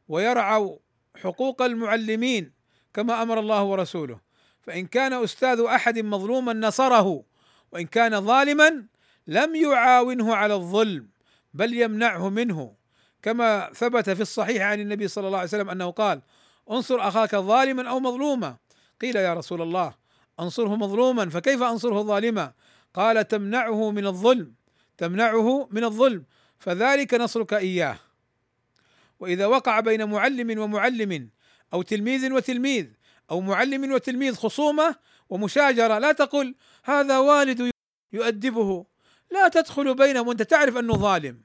ويرعوا 0.09 0.79
حقوق 1.17 1.63
المعلمين 1.63 2.53
كما 2.95 3.23
أمر 3.23 3.39
الله 3.39 3.63
ورسوله. 3.63 4.21
فإن 4.63 4.87
كان 4.87 5.13
أستاذ 5.13 5.61
أحد 5.61 5.99
مظلوما 5.99 6.53
نصره 6.53 7.25
وإن 7.73 7.87
كان 7.87 8.21
ظالما 8.21 8.87
لم 9.27 9.55
يعاونه 9.55 10.35
على 10.35 10.55
الظلم. 10.55 11.09
بل 11.55 11.75
يمنعه 11.75 12.29
منه. 12.29 12.75
كما 13.23 13.73
ثبت 13.75 14.11
في 14.11 14.23
الصحيح 14.23 14.63
عن 14.63 14.81
النبي 14.81 15.09
صلى 15.09 15.27
الله 15.27 15.39
عليه 15.39 15.49
وسلم 15.49 15.71
أنه 15.71 15.91
قال 15.91 16.23
انصر 16.71 17.09
أخاك 17.09 17.37
ظالما 17.37 17.91
أو 17.91 18.01
مظلوما. 18.01 18.57
قيل 19.01 19.17
يا 19.17 19.35
رسول 19.35 19.63
الله 19.63 19.95
انصره 20.41 20.77
مظلوما 20.77 21.29
فكيف 21.29 21.63
أنصره 21.63 22.03
ظالما؟ 22.03 22.53
قال 22.95 23.29
تمنعه 23.29 23.91
من 23.91 24.07
الظلم 24.07 24.55
تمنعه 24.99 25.69
من 25.71 25.85
الظلم 25.85 26.25
فذلك 26.59 27.15
نصرك 27.15 27.55
إياه. 27.55 27.99
وإذا 29.21 29.47
وقع 29.47 29.81
بين 29.81 30.11
معلم 30.11 30.59
ومعلم 30.59 31.31
أو 31.73 31.83
تلميذ 31.83 32.33
وتلميذ 32.33 32.87
أو 33.31 33.41
معلم 33.41 33.93
وتلميذ 33.93 34.35
خصومة 34.35 34.97
ومشاجرة 35.29 35.99
لا 35.99 36.13
تقل 36.13 36.55
هذا 36.85 37.19
والد 37.19 37.71
يؤدبه. 38.13 38.87
لا 39.31 39.49
تدخل 39.49 39.95
بينهم 39.95 40.29
وأنت 40.29 40.43
تعرف 40.43 40.77
أنه 40.77 40.95
ظالم 40.95 41.43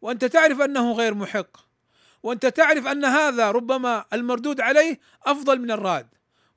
وأنت 0.00 0.24
تعرف 0.24 0.60
أنه 0.60 0.92
غير 0.92 1.14
محق 1.14 1.56
وأنت 2.22 2.46
تعرف 2.46 2.86
أن 2.86 3.04
هذا 3.04 3.50
ربما 3.50 4.04
المردود 4.12 4.60
عليه 4.60 5.00
أفضل 5.22 5.60
من 5.60 5.70
الراد 5.70 6.08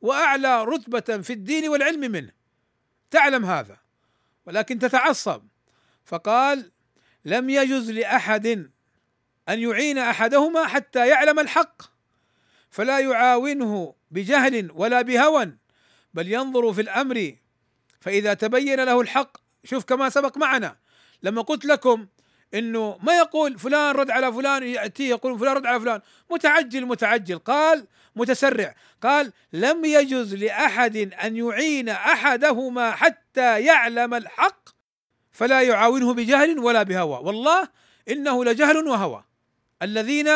وأعلى 0.01 0.63
رتبة 0.63 1.21
في 1.21 1.33
الدين 1.33 1.69
والعلم 1.69 2.11
منه. 2.11 2.31
تعلم 3.11 3.45
هذا 3.45 3.77
ولكن 4.45 4.79
تتعصب. 4.79 5.43
فقال 6.05 6.71
لم 7.25 7.49
يجز 7.49 7.91
لأحد 7.91 8.47
أن 9.49 9.59
يعين 9.59 9.97
أحدهما 9.97 10.67
حتى 10.67 11.07
يعلم 11.07 11.39
الحق 11.39 11.81
فلا 12.69 12.99
يعاونه 12.99 13.95
بجهل 14.11 14.71
ولا 14.71 15.01
بهوى 15.01 15.57
بل 16.13 16.31
ينظر 16.31 16.73
في 16.73 16.81
الأمر 16.81 17.35
فإذا 18.01 18.33
تبين 18.33 18.79
له 18.79 19.01
الحق 19.01 19.37
شوف 19.65 19.83
كما 19.83 20.09
سبق 20.09 20.37
معنا 20.37 20.75
لما 21.23 21.41
قلت 21.41 21.65
لكم 21.65 22.07
إنه 22.53 22.97
ما 23.03 23.17
يقول 23.17 23.59
فلان 23.59 23.95
رد 23.95 24.09
على 24.11 24.33
فلان 24.33 24.63
ياتيه 24.63 25.09
يقول 25.09 25.39
فلان 25.39 25.55
رد 25.55 25.65
على 25.65 25.79
فلان 25.79 26.01
متعجل 26.31 26.85
متعجل 26.85 27.37
قال 27.37 27.87
متسرع 28.15 28.75
قال 29.03 29.33
لم 29.53 29.85
يجز 29.85 30.35
لأحد 30.35 30.97
أن 30.97 31.37
يعين 31.37 31.89
أحدهما 31.89 32.91
حتى 32.91 33.61
يعلم 33.61 34.13
الحق 34.13 34.69
فلا 35.31 35.61
يعاونه 35.61 36.13
بجهل 36.13 36.59
ولا 36.59 36.83
بهوى. 36.83 37.19
والله 37.23 37.69
إنه 38.09 38.45
لجهل 38.45 38.87
وهوى. 38.87 39.23
الذين 39.81 40.27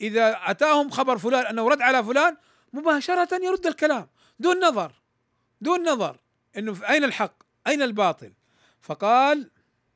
إذا 0.00 0.38
أتاهم 0.44 0.90
خبر 0.90 1.18
فلان 1.18 1.46
أنه 1.46 1.68
رد 1.68 1.82
على 1.82 2.04
فلان 2.04 2.36
مباشرة 2.72 3.44
يرد 3.44 3.66
الكلام 3.66 4.08
دون 4.38 4.64
نظر 4.64 4.92
دون 5.60 5.88
نظر 5.88 6.16
إنه 6.58 6.76
أين 6.88 7.04
الحق؟ 7.04 7.43
أين 7.66 7.82
الباطل؟ 7.82 8.32
فقال 8.82 9.50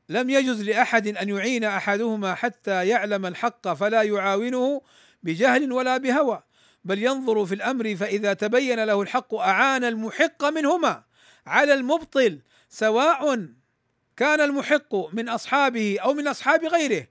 لم 0.09 0.31
يجز 0.31 0.63
لأحد 0.63 1.07
أن 1.07 1.29
يعين 1.29 1.65
أحدهما 1.65 2.35
حتى 2.35 2.89
يعلم 2.89 3.27
الحق 3.27 3.73
فلا 3.73 4.03
يعاونه 4.03 4.83
بجهل 5.23 5.73
ولا 5.73 5.97
بهوى 5.97 6.43
بل 6.85 7.03
ينظر 7.03 7.47
في 7.47 7.55
الأمر 7.55 7.97
فإذا 7.97 8.33
تبين 8.33 8.85
له 8.85 9.03
الحق 9.03 9.35
أعان 9.35 9.85
المحق 9.85 10.45
منهما. 10.45 11.03
على 11.47 11.75
المبطل 11.75 12.41
سواء 12.69 13.49
كان 14.17 14.41
المحق 14.41 14.95
من 15.15 15.29
أصحابه 15.29 15.99
أو 15.99 16.15
من 16.15 16.29
أصحاب 16.29 16.65
غيره 16.65 17.07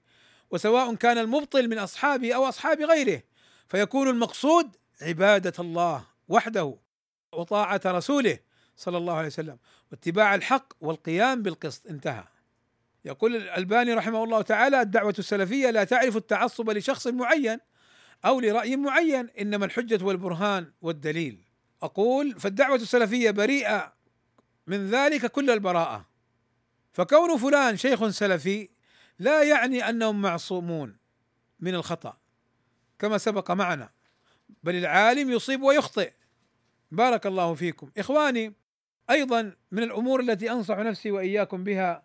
وسواء 0.51 0.95
كان 0.95 1.18
المبطل 1.18 1.68
من 1.68 1.78
اصحابه 1.78 2.34
أو 2.34 2.49
أصحاب 2.49 2.82
غيره 2.82 3.22
فيكون 3.68 4.08
المقصود 4.08 4.76
عبادة 5.01 5.53
الله 5.60 6.05
وحده 6.28 6.78
وطاعة 7.34 7.82
رسوله. 7.86 8.39
صلى 8.78 8.97
الله 8.97 9.13
عليه 9.13 9.28
وسلم. 9.28 9.57
واتباع 9.91 10.36
الحق 10.36 10.73
والقيام 10.82 11.41
بالقسط. 11.41 11.88
انتهى. 11.88 12.23
يقول 13.05 13.36
الألباني 13.36 13.93
رحمه 13.93 14.23
الله 14.23 14.41
تعالى 14.41 14.82
الدعوة 14.82 15.15
السلفية 15.19 15.69
لا 15.69 15.84
تعرف 15.84 16.17
التعصب 16.17 16.69
لشخص 16.69 17.07
معين 17.07 17.59
أو 18.25 18.39
لرأي 18.39 18.75
معين 18.75 19.30
إنما 19.30 19.65
الحجة 19.65 20.05
والبرهان 20.05 20.71
والدليل. 20.82 21.43
أقول 21.84 22.39
فالدعوة 22.39 22.75
السلفية 22.75 23.32
بريئة 23.32 23.93
من 24.67 24.89
ذلك 24.89 25.25
كل 25.25 25.49
البراءة. 25.49 26.05
فكون 26.93 27.38
فلان 27.38 27.78
شيخ 27.78 28.07
سلفي 28.07 28.69
لا 29.19 29.43
يعني 29.43 29.89
أنهم 29.89 30.21
معصومون 30.21 30.97
من 31.59 31.75
الخطأ. 31.75 32.17
كما 32.99 33.17
سبق 33.17 33.51
معنا. 33.51 33.89
بل 34.63 34.75
العالم 34.75 35.32
يصيب 35.32 35.61
ويخطئ. 35.61 36.13
بارك 36.91 37.28
الله 37.28 37.53
فيكم. 37.53 37.91
إخواني 37.97 38.53
أيضا 39.10 39.53
من 39.72 39.84
الأمور 39.84 40.20
التي 40.20 40.51
أنصح 40.51 40.78
نفسي 40.78 41.12
وإياكم 41.12 41.64
بها 41.64 42.03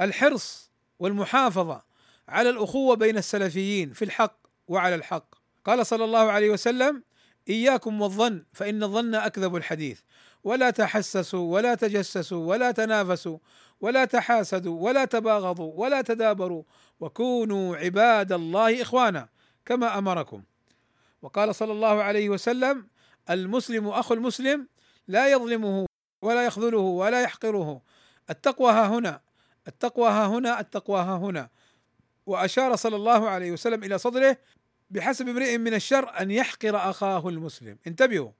الحرص 0.00 0.70
والمحافظة 0.98 1.82
على 2.28 2.50
الأخوة 2.50 2.96
بين 2.96 3.16
السلفيين 3.18 3.92
في 3.92 4.04
الحق 4.04 4.36
وعلى 4.68 4.94
الحق. 4.94 5.34
قال 5.64 5.86
صلى 5.86 6.04
الله 6.04 6.30
عليه 6.30 6.50
وسلم 6.50 7.02
إياكم 7.48 8.00
والظن 8.00 8.44
فإن 8.52 8.82
الظن 8.82 9.14
أكذب 9.14 9.56
الحديث. 9.56 10.00
ولا 10.44 10.70
تحسسوا 10.70 11.54
ولا 11.54 11.74
تجسسوا 11.74 12.46
ولا 12.46 12.70
تنافسوا 12.70 13.38
ولا 13.80 14.04
تحاسدوا 14.04 14.80
ولا 14.80 15.04
تباغضوا 15.04 15.72
ولا 15.76 16.02
تدابروا 16.02 16.62
وكونوا 17.00 17.76
عباد 17.76 18.32
الله 18.32 18.82
إخوانا 18.82 19.28
كما 19.66 19.98
أمركم. 19.98 20.42
وقال 21.22 21.54
صلى 21.54 21.72
الله 21.72 22.02
عليه 22.02 22.28
وسلم 22.28 22.86
المسلم 23.30 23.88
أخو 23.88 24.14
المسلم 24.14 24.68
لا 25.08 25.32
يظلمه 25.32 25.86
ولا 26.22 26.44
يخذله 26.44 26.78
ولا 26.78 27.22
يحقره. 27.22 27.82
التقوى 28.30 28.72
ها 28.72 28.86
هنا 28.86 29.20
التقوى 29.68 30.08
ها 30.10 30.26
هنا 30.26 30.60
التقوى 30.60 31.00
ها 31.00 31.16
هنا. 31.16 31.48
وأشار 32.26 32.76
صلى 32.76 32.96
الله 32.96 33.28
عليه 33.28 33.52
وسلم 33.52 33.84
إلى 33.84 33.98
صدره 33.98 34.36
بحسب 34.90 35.28
امرئ 35.28 35.58
من 35.58 35.74
الشر 35.74 36.20
أن 36.20 36.30
يحقر 36.30 36.90
أخاه 36.90 37.28
المسلم. 37.28 37.78
انتبهوا 37.86 38.30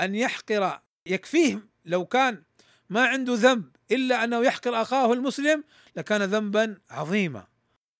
أن 0.00 0.14
يحقر 0.14 0.80
يكفيه 1.06 1.68
لو 1.84 2.06
كان 2.06 2.42
ما 2.90 3.06
عنده 3.06 3.34
ذنب 3.34 3.76
إلا 3.90 4.24
أنه 4.24 4.44
يحقر 4.44 4.82
أخاه 4.82 5.12
المسلم 5.12 5.64
لكان 5.96 6.22
ذنبا 6.22 6.78
عظيما. 6.90 7.46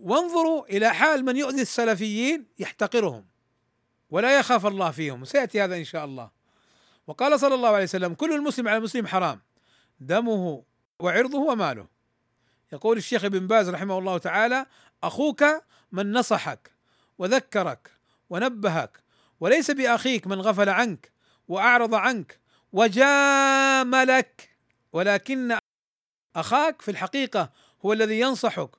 وانظروا 0.01 0.67
إلى 0.67 0.95
حال 0.95 1.25
من 1.25 1.37
يؤذي 1.37 1.63
السلفيين 1.63 2.47
يحتقرهم 2.59 3.27
ولا 4.11 4.39
يخاف 4.39 4.67
الله 4.67 4.91
فيهم. 4.91 5.25
سيأتي 5.25 5.65
هذا 5.65 5.77
إن 5.77 5.85
شاء 5.85 6.05
الله. 6.05 6.36
وقال 7.07 7.41
صلى 7.41 7.55
الله 7.55 7.69
عليه 7.69 7.85
وسلم 7.85 8.15
كل 8.15 8.33
المسلم 8.33 8.69
على 8.69 8.77
المسلم 8.77 9.07
حرام 9.07 9.41
دمه 10.01 10.63
وعرضه 11.01 11.39
وماله. 11.39 11.87
يقول 12.73 12.97
الشيخ 12.97 13.25
ابن 13.25 13.47
باز 13.47 13.69
رحمه 13.71 13.99
الله 13.99 14.19
تعالى 14.19 14.67
أخوك 15.03 15.45
من 15.93 16.13
نصحك 16.13 16.71
وذكرك 17.19 17.91
ونبهك 18.31 19.03
وليس 19.41 19.71
بأخيك 19.71 20.27
من 20.27 20.41
غفل 20.41 20.69
عنك 20.69 21.13
وأعرض 21.49 21.95
عنك 21.95 22.41
وجاملك 22.73 24.57
ولكن 24.93 25.59
أخاك 26.37 26.83
في 26.83 26.91
الحقيقة 26.91 27.51
هو 27.85 27.93
الذي 27.93 28.21
ينصحك 28.21 28.71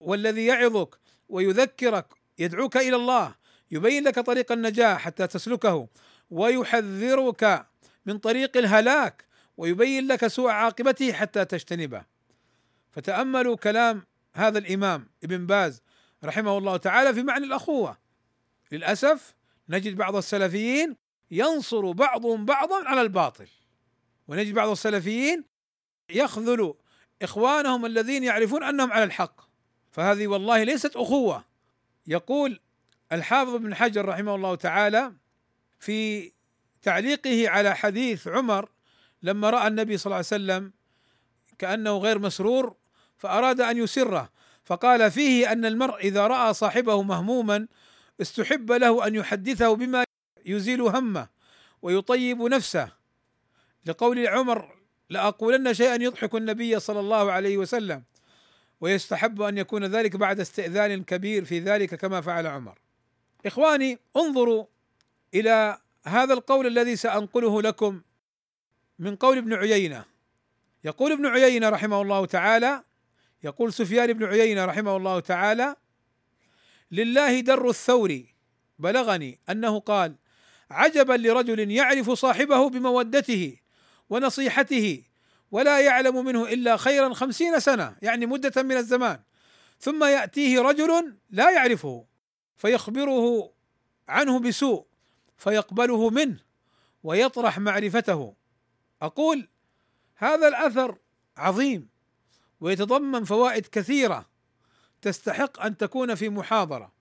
والذي 0.00 0.46
يعظك 0.46 0.98
ويذكرك 1.28 2.06
يدعوك 2.38 2.76
إلى 2.76 2.96
الله 2.96 3.34
يبين 3.70 4.04
لك 4.04 4.18
طريق 4.18 4.52
النجاح 4.52 5.00
حتى 5.00 5.26
تسلكه 5.26 5.88
ويحذرك 6.32 7.66
من 8.06 8.18
طريق 8.18 8.56
الهلاك 8.56 9.24
ويبين 9.56 10.06
لك 10.06 10.26
سوء 10.26 10.50
عاقبته 10.50 11.12
حتى 11.12 11.44
تجتنبه. 11.44 12.04
فتأملوا 12.90 13.56
كلام 13.56 14.02
هذا 14.34 14.58
الإمام 14.58 15.08
ابن 15.24 15.46
باز 15.46 15.82
رحمه 16.24 16.58
الله 16.58 16.76
تعالى 16.76 17.14
في 17.14 17.22
معنى 17.22 17.44
الأخوة. 17.44 17.98
للأسف 18.72 19.34
نجد 19.68 19.96
بعض 19.96 20.16
السلفيين 20.16 20.96
ينصر 21.30 21.92
بعضهم 21.92 22.44
بعضا 22.44 22.88
على 22.88 23.00
الباطل. 23.00 23.48
ونجد 24.28 24.54
بعض 24.54 24.68
السلفيين 24.68 25.44
يخذل 26.10 26.74
إخوانهم 27.22 27.86
الذين 27.86 28.24
يعرفون 28.24 28.62
أنهم 28.62 28.92
على 28.92 29.04
الحق. 29.04 29.40
فهذه 29.90 30.26
والله 30.26 30.62
ليست 30.62 30.96
أخوة. 30.96 31.44
يقول 32.06 32.60
الحافظ 33.12 33.54
ابن 33.54 33.74
حجر 33.74 34.04
رحمه 34.08 34.34
الله 34.34 34.54
تعالى 34.54 35.12
في 35.82 36.32
تعليقه 36.82 37.48
على 37.48 37.76
حديث 37.76 38.28
عمر 38.28 38.68
لما 39.22 39.50
رأى 39.50 39.68
النبي 39.68 39.98
صلى 39.98 40.06
الله 40.06 40.16
عليه 40.16 40.26
وسلم 40.26 40.72
كأنه 41.58 41.98
غير 41.98 42.18
مسرور 42.18 42.76
فأراد 43.18 43.60
أن 43.60 43.78
يسره 43.78 44.30
فقال 44.64 45.10
فيه 45.10 45.52
أن 45.52 45.64
المرء 45.64 45.96
إذا 45.96 46.26
رأى 46.26 46.54
صاحبه 46.54 47.02
مهموما 47.02 47.68
استحب 48.20 48.72
له 48.72 49.06
أن 49.06 49.14
يحدثه 49.14 49.74
بما 49.74 50.04
يزيل 50.46 50.80
همه 50.80 51.28
ويطيب 51.82 52.42
نفسه 52.42 52.88
لقول 53.86 54.26
عمر 54.26 54.76
لأقولن 55.10 55.74
شيئا 55.74 55.94
يضحك 55.94 56.34
النبي 56.34 56.80
صلى 56.80 57.00
الله 57.00 57.32
عليه 57.32 57.58
وسلم 57.58 58.02
ويستحب 58.80 59.42
أن 59.42 59.58
يكون 59.58 59.84
ذلك 59.84 60.16
بعد 60.16 60.40
استئذان 60.40 61.04
كبير 61.04 61.44
في 61.44 61.60
ذلك 61.60 61.94
كما 61.94 62.20
فعل 62.20 62.46
عمر. 62.46 62.78
إخواني 63.46 63.98
انظروا 64.16 64.64
إلى 65.34 65.78
هذا 66.06 66.34
القول 66.34 66.66
الذي 66.66 66.96
سأنقله 66.96 67.62
لكم 67.62 68.02
من 68.98 69.16
قول 69.16 69.38
ابن 69.38 69.54
عيينة. 69.54 70.04
يقول 70.84 71.12
ابن 71.12 71.26
عيينة 71.26 71.68
رحمه 71.68 72.02
الله 72.02 72.26
تعالى 72.26 72.82
يقول 73.44 73.72
سفيان 73.72 74.12
بن 74.12 74.24
عيينة 74.24 74.64
رحمه 74.64 74.96
الله 74.96 75.20
تعالى 75.20 75.76
لله 76.90 77.40
در 77.40 77.68
الثور 77.68 78.22
بلغني 78.78 79.40
أنه 79.50 79.80
قال 79.80 80.14
عجبا 80.70 81.12
لرجل 81.12 81.70
يعرف 81.70 82.10
صاحبه 82.10 82.68
بمودته 82.68 83.56
ونصيحته 84.10 85.02
ولا 85.50 85.80
يعلم 85.80 86.24
منه 86.24 86.48
إلا 86.48 86.76
خيرا 86.76 87.14
خمسين 87.14 87.60
سنة 87.60 87.96
يعني 88.02 88.26
مدة 88.26 88.62
من 88.62 88.76
الزمان 88.76 89.20
ثم 89.78 90.04
يأتيه 90.04 90.60
رجل 90.60 91.16
لا 91.30 91.50
يعرفه 91.50 92.06
فيخبره 92.56 93.52
عنه 94.08 94.38
بسوء 94.38 94.86
فيقبله 95.36 96.10
منه 96.10 96.40
ويطرح 97.02 97.58
معرفته. 97.58 98.34
أقول 99.02 99.48
هذا 100.16 100.48
الأثر 100.48 100.98
عظيم 101.36 101.88
ويتضمن 102.60 103.24
فوائد 103.24 103.66
كثيرة 103.66 104.28
تستحق 105.02 105.60
أن 105.60 105.76
تكون 105.76 106.14
في 106.14 106.28
محاضرة. 106.28 106.92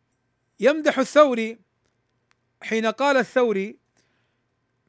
يمدح 0.59 0.99
الثوري 0.99 1.59
حين 2.61 2.85
قال 2.85 3.17
الثوري 3.17 3.77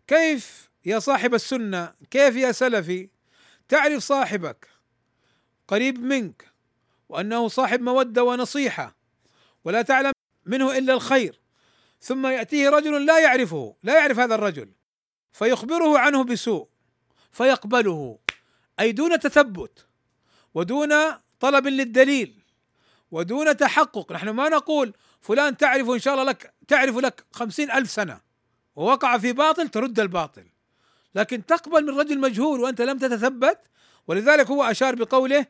كيف 0.06 0.70
يا 0.84 0.98
صاحب 0.98 1.34
السنة 1.34 1.94
كيف 2.10 2.36
يا 2.36 2.52
سلفي؟ 2.52 3.08
تعرف 3.68 4.02
صاحبك 4.02 4.68
قريب 5.68 5.98
منك 5.98 6.52
وأنه 7.08 7.48
صاحب 7.48 7.80
مودة 7.80 8.24
ونصيحة 8.24 8.96
ولا 9.64 9.82
تعلم 9.82 10.12
منه 10.46 10.78
إلا 10.78 10.94
الخير. 10.94 11.41
ثم 12.02 12.26
يأتيه 12.26 12.68
رجل 12.68 13.06
لا 13.06 13.18
يعرفه 13.18 13.76
لا 13.82 13.98
يعرف 13.98 14.18
هذا 14.18 14.34
الرجل 14.34 14.68
فيخبره 15.32 15.98
عنه 15.98 16.24
بسوء 16.24 16.68
فيقبله 17.32 18.18
أي 18.80 18.92
دون 18.92 19.18
تثبت 19.18 19.86
ودون 20.54 20.92
طلب 21.40 21.66
للدليل 21.66 22.42
ودون 23.10 23.56
تحقق. 23.56 24.12
نحن 24.12 24.28
ما 24.28 24.48
نقول 24.48 24.94
فلان 25.20 25.56
تعرف 25.56 25.90
إن 25.90 25.98
شاء 25.98 26.14
الله 26.14 26.24
لك 26.24 26.54
تعرف 26.68 26.96
لك 26.96 27.24
خمسين 27.32 27.70
ألف 27.70 27.90
سنة 27.90 28.20
ووقع 28.76 29.18
في 29.18 29.32
باطل 29.32 29.68
ترد 29.68 30.00
الباطل. 30.00 30.46
لكن 31.14 31.46
تقبل 31.46 31.84
من 31.84 32.00
رجل 32.00 32.18
مجهول 32.18 32.60
وأنت 32.60 32.80
لم 32.80 32.98
تتثبت 32.98 33.58
ولذلك 34.08 34.46
هو 34.46 34.64
أشار 34.64 34.94
بقوله 34.94 35.46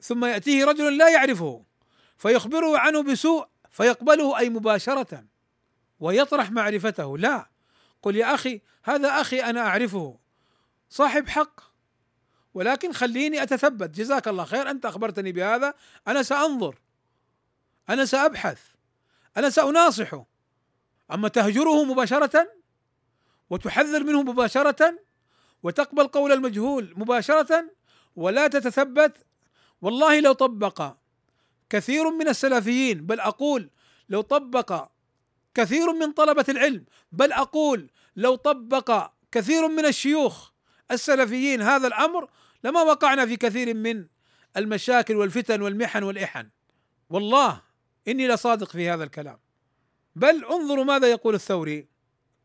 ثم 0.00 0.24
يأتيه 0.24 0.64
رجل 0.64 0.96
لا 0.96 1.08
يعرفه 1.08 1.64
فيخبره 2.18 2.78
عنه 2.78 3.02
بسوء 3.02 3.46
فيقبله 3.70 4.38
أي 4.38 4.48
مباشرة. 4.48 5.31
ويطرح 6.02 6.50
معرفته. 6.50 7.18
لا. 7.18 7.50
قل 8.02 8.16
يا 8.16 8.34
أخي 8.34 8.60
هذا 8.84 9.20
أخي 9.20 9.40
أنا 9.40 9.60
أعرفه. 9.60 10.18
صاحب 10.90 11.28
حق. 11.28 11.60
ولكن 12.54 12.92
خليني 12.92 13.42
أتثبت. 13.42 13.90
جزاك 13.90 14.28
الله 14.28 14.44
خير. 14.44 14.70
أنت 14.70 14.86
أخبرتني 14.86 15.32
بهذا. 15.32 15.74
أنا 16.08 16.22
سأنظر. 16.22 16.78
أنا 17.90 18.04
سأبحث. 18.04 18.60
أنا 19.36 19.50
سأناصحه. 19.50 20.26
أما 21.12 21.28
تهجره 21.28 21.84
مباشرة 21.84 22.48
وتحذر 23.50 24.04
منه 24.04 24.22
مباشرة 24.22 24.98
وتقبل 25.62 26.06
قول 26.06 26.32
المجهول 26.32 26.94
مباشرة 26.96 27.64
ولا 28.16 28.48
تتثبت 28.48 29.16
والله 29.82 30.20
لو 30.20 30.32
طبق. 30.32 30.96
كثير 31.70 32.10
من 32.10 32.28
السلفيين 32.28 33.06
بل 33.06 33.20
أقول 33.20 33.70
لو 34.08 34.20
طبق 34.20 34.91
كثير 35.54 35.92
من 35.92 36.12
طلبة 36.12 36.44
العلم 36.48 36.84
بل 37.12 37.32
أقول 37.32 37.90
لو 38.16 38.34
طبق 38.34 39.10
كثير 39.32 39.68
من 39.68 39.86
الشيوخ 39.86 40.50
السلفيين 40.90 41.62
هذا 41.62 41.86
الأمر 41.86 42.28
لما 42.64 42.82
وقعنا 42.82 43.26
في 43.26 43.36
كثير 43.36 43.74
من 43.74 44.06
المشاكل 44.56 45.16
والفتن 45.16 45.62
والمحن 45.62 46.02
والإحن. 46.02 46.48
والله 47.10 47.62
إني 48.08 48.28
لصادق 48.28 48.70
في 48.70 48.90
هذا 48.90 49.04
الكلام. 49.04 49.38
بل 50.16 50.44
انظروا 50.44 50.84
ماذا 50.84 51.10
يقول 51.10 51.34
الثوري. 51.34 51.88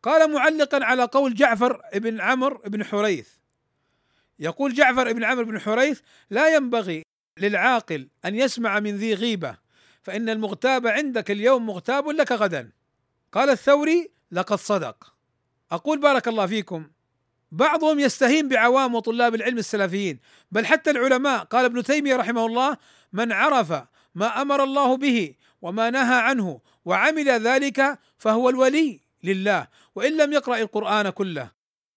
قال 0.04 0.34
معلقا 0.34 0.86
على 0.86 1.04
قول 1.04 1.34
جعفر 1.34 1.82
بن 1.94 2.22
عمرو 2.22 2.62
بن 2.66 2.84
حريث. 2.84 3.30
يقول 4.40 4.74
جعفر 4.74 5.14
بن 5.14 5.24
عمرو 5.24 5.46
بن 5.46 5.60
حريث 5.60 6.02
لا 6.30 6.56
ينبغي 6.56 7.04
للعاقل 7.38 8.10
أن 8.26 8.36
يسمع 8.36 8.80
من 8.80 8.96
ذي 8.96 9.14
غيبة 9.14 9.58
فإن 10.02 10.30
المغتاب 10.30 10.88
عندك 10.88 11.32
اليوم 11.32 11.66
مغتاب 11.66 12.08
لك 12.08 12.32
غدا. 12.32 12.72
قال 13.32 13.50
الثوري 13.50 14.12
لقد 14.32 14.58
صدق. 14.58 15.14
أقول 15.72 16.00
بارك 16.00 16.28
الله 16.28 16.46
فيكم 16.46 16.88
بعضهم 17.52 18.00
يستهين 18.00 18.48
بعوام 18.48 18.96
وطلاب 18.96 19.36
العلم 19.36 19.58
السلفيين 19.58 20.20
بل 20.52 20.66
حتى 20.66 20.90
العلماء. 20.92 21.44
قال 21.44 21.66
ابن 21.66 21.84
تيمية 21.84 22.16
رحمه 22.16 22.46
الله 22.46 22.78
من 23.14 23.32
عرف 23.32 23.84
ما 24.16 24.42
أمر 24.42 24.64
الله 24.64 24.98
به 24.98 25.34
وما 25.62 25.90
نهى 25.90 26.16
عنه 26.16 26.60
وعمل 26.86 27.30
ذلك 27.30 28.00
فهو 28.18 28.50
الولي 28.50 29.00
لله 29.24 29.68
وإن 29.96 30.18
لم 30.18 30.34
يقرأ 30.34 30.58
القرآن 30.58 31.10
كله 31.10 31.52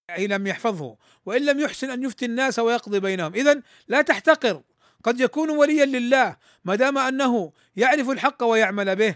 أي 0.09 0.27
لم 0.27 0.47
يحفظه 0.47 0.95
وإن 1.25 1.45
لم 1.45 1.59
يحسن 1.59 1.89
أن 1.89 2.03
يفتي 2.03 2.25
الناس 2.25 2.59
ويقضي 2.59 2.99
بينهم. 2.99 3.33
اذا 3.33 3.61
لا 3.87 4.01
تحتقر 4.01 4.61
قد 5.03 5.19
يكون 5.19 5.49
وليا 5.49 5.85
لله 5.85 6.35
ما 6.65 6.75
دام 6.75 6.97
أنه 6.97 7.51
يعرف 7.75 8.09
الحق 8.09 8.43
ويعمل 8.43 8.95
به. 8.95 9.15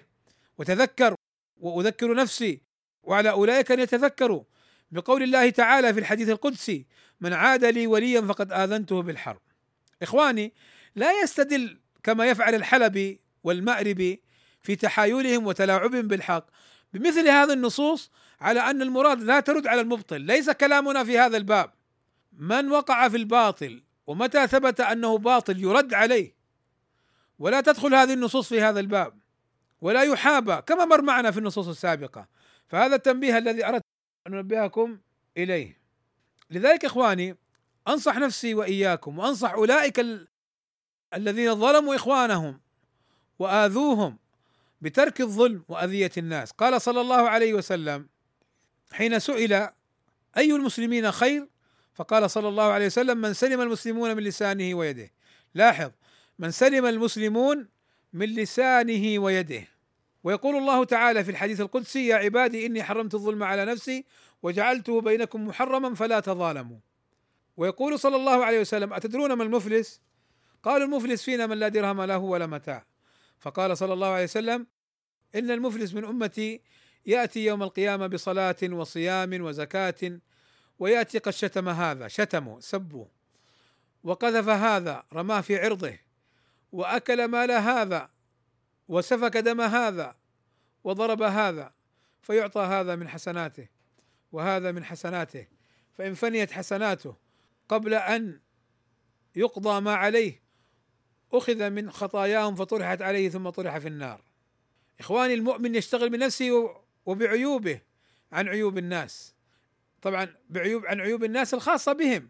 وتذكر 0.57 1.14
وأذكر 1.57 2.13
نفسي 2.13 2.61
وعلى 3.03 3.29
أولئك 3.29 3.71
أن 3.71 3.79
يتذكروا 3.79 4.43
بقول 4.91 5.23
الله 5.23 5.49
تعالى 5.49 5.93
في 5.93 5.99
الحديث 5.99 6.29
القدسي 6.29 6.85
من 7.21 7.33
عاد 7.33 7.65
لي 7.65 7.87
وليا 7.87 8.21
فقد 8.21 8.51
آذنته 8.51 9.01
بالحرب 9.01 9.41
إخواني 10.01 10.53
لا 10.95 11.21
يستدل 11.21 11.79
كما 12.03 12.25
يفعل 12.25 12.55
الحلبي 12.55 13.21
والمأربي 13.43 14.21
في 14.61 14.75
تحايلهم 14.75 15.47
وتلاعبهم 15.47 16.07
بالحق 16.07 16.45
بمثل 16.93 17.29
هذه 17.29 17.53
النصوص 17.53 18.11
على 18.41 18.59
أن 18.59 18.81
المراد 18.81 19.21
لا 19.21 19.39
ترد 19.39 19.67
على 19.67 19.81
المبطل، 19.81 20.21
ليس 20.21 20.49
كلامنا 20.49 21.03
في 21.03 21.19
هذا 21.19 21.37
الباب. 21.37 21.71
من 22.33 22.71
وقع 22.71 23.09
في 23.09 23.17
الباطل 23.17 23.83
ومتى 24.07 24.47
ثبت 24.47 24.81
أنه 24.81 25.17
باطل 25.17 25.63
يرد 25.63 25.93
عليه. 25.93 26.35
ولا 27.39 27.61
تدخل 27.61 27.95
هذه 27.95 28.13
النصوص 28.13 28.49
في 28.49 28.61
هذا 28.61 28.79
الباب. 28.79 29.13
ولا 29.81 30.03
يحابى 30.03 30.61
كما 30.61 30.85
مر 30.85 31.01
معنا 31.01 31.31
في 31.31 31.37
النصوص 31.37 31.67
السابقة. 31.67 32.27
فهذا 32.67 32.95
التنبيه 32.95 33.37
الذي 33.37 33.65
أردت 33.65 33.83
أن 34.27 34.33
أنبهكم 34.33 34.97
إليه. 35.37 35.77
لذلك 36.49 36.85
إخواني 36.85 37.37
أنصح 37.87 38.17
نفسي 38.17 38.53
وإياكم 38.53 39.19
وأنصح 39.19 39.51
أولئك 39.51 39.99
ال... 39.99 40.27
الذين 41.13 41.55
ظلموا 41.55 41.95
إخوانهم 41.95 42.59
وآذوهم 43.39 44.17
بترك 44.81 45.21
الظلم 45.21 45.63
وأذية 45.67 46.11
الناس 46.17 46.51
قال 46.51 46.81
صلى 46.81 47.01
الله 47.01 47.29
عليه 47.29 47.53
وسلم 47.53 48.07
حين 48.91 49.19
سئل 49.19 49.53
أي 50.37 50.51
المسلمين 50.51 51.11
خير 51.11 51.47
فقال 51.93 52.31
صلى 52.31 52.47
الله 52.47 52.63
عليه 52.63 52.85
وسلم 52.85 53.17
من 53.17 53.33
سلم 53.33 53.61
المسلمون 53.61 54.15
من 54.15 54.23
لسانه 54.23 54.75
ويده 54.75 55.11
لاحظ 55.53 55.91
من 56.39 56.51
سلم 56.51 56.85
المسلمون 56.85 57.67
من 58.15 58.25
لسانه 58.25 59.19
ويده. 59.19 59.67
ويقول 60.23 60.55
الله 60.55 60.83
تعالى 60.83 61.23
في 61.23 61.31
الحديث 61.31 61.61
القدسي 61.61 62.07
يا 62.07 62.15
عبادي 62.15 62.65
إني 62.65 62.83
حرمت 62.83 63.13
الظلم 63.13 63.43
على 63.43 63.65
نفسي 63.65 64.05
وجعلته 64.43 65.01
بينكم 65.01 65.47
محرما 65.47 65.95
فلا 65.95 66.19
تظالموا. 66.19 66.77
ويقول 67.57 67.99
صلى 67.99 68.15
الله 68.15 68.45
عليه 68.45 68.59
وسلم 68.59 68.93
أتدرون 68.93 69.33
ما 69.33 69.43
المفلس؟ 69.43 70.01
قالوا 70.63 70.87
المفلس 70.87 71.23
فينا 71.23 71.47
من 71.47 71.57
لا 71.57 71.67
درهم 71.67 72.01
له 72.01 72.17
ولا 72.17 72.45
متاع. 72.45 72.85
فقال 73.39 73.77
صلى 73.77 73.93
الله 73.93 74.07
عليه 74.07 74.23
وسلم 74.23 74.67
إن 75.35 75.51
المفلس 75.51 75.93
من 75.93 76.05
أمتي 76.05 76.61
يأتي 77.05 77.45
يوم 77.45 77.63
القيامة 77.63 78.07
بصلاة 78.07 78.55
وصيام 78.63 79.41
وزكاة 79.41 80.19
ويأتي 80.79 81.17
قد 81.17 81.31
شتم 81.31 81.69
هذا 81.69 82.07
شتمه 82.07 82.59
سبه 82.59 83.07
وقذف 84.03 84.49
هذا 84.49 85.03
رماه 85.13 85.41
في 85.41 85.57
عرضه. 85.57 86.04
وأكل 86.71 87.25
مال 87.25 87.51
هذا 87.51 88.09
وسفك 88.87 89.37
دم 89.37 89.61
هذا 89.61 90.15
وضرب 90.83 91.21
هذا 91.21 91.73
فيعطى 92.21 92.61
هذا 92.61 92.95
من 92.95 93.07
حسناته 93.07 93.67
وهذا 94.31 94.71
من 94.71 94.83
حسناته 94.83 95.47
فإن 95.93 96.13
فنيت 96.13 96.51
حسناته 96.51 97.15
قبل 97.69 97.93
أن 97.93 98.39
يقضى 99.35 99.81
ما 99.81 99.93
عليه 99.93 100.41
أخذ 101.33 101.69
من 101.69 101.91
خطاياهم 101.91 102.55
فطرحت 102.55 103.01
عليه 103.01 103.29
ثم 103.29 103.49
طرح 103.49 103.77
في 103.77 103.87
النار. 103.87 104.21
إخواني 104.99 105.33
المؤمن 105.33 105.75
يشتغل 105.75 106.09
بنفسه 106.09 106.75
وبعيوبه 107.05 107.81
عن 108.31 108.47
عيوب 108.47 108.77
الناس. 108.77 109.35
طبعا 110.01 110.35
بعيوب 110.49 110.85
عن 110.85 111.01
عيوب 111.01 111.23
الناس 111.23 111.53
الخاصة 111.53 111.93
بهم. 111.93 112.29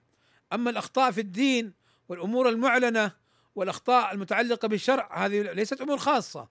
أما 0.53 0.69
الأخطاء 0.69 1.11
في 1.11 1.21
الدين 1.21 1.73
والأمور 2.09 2.49
المعلنة 2.49 3.11
والأخطاء 3.55 4.13
المتعلقة 4.13 4.67
بالشرع 4.67 5.25
هذه 5.25 5.41
ليست 5.41 5.81
أمور 5.81 5.97
خاصة 5.97 6.47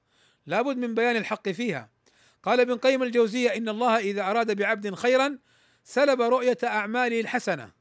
لابد 0.47 0.77
من 0.77 0.95
بيان 0.95 1.17
الحق 1.17 1.49
فيها. 1.49 1.91
قال 2.43 2.61
ابن 2.61 2.77
قيم 2.77 3.03
الجوزية 3.03 3.57
إن 3.57 3.69
الله 3.69 3.99
إذا 3.99 4.23
أراد 4.23 4.57
بعبد 4.57 4.95
خيرا 4.95 5.39
سلب 5.85 6.21
رؤية 6.23 6.59
أعماله 6.65 7.21
الحسنة 7.21 7.73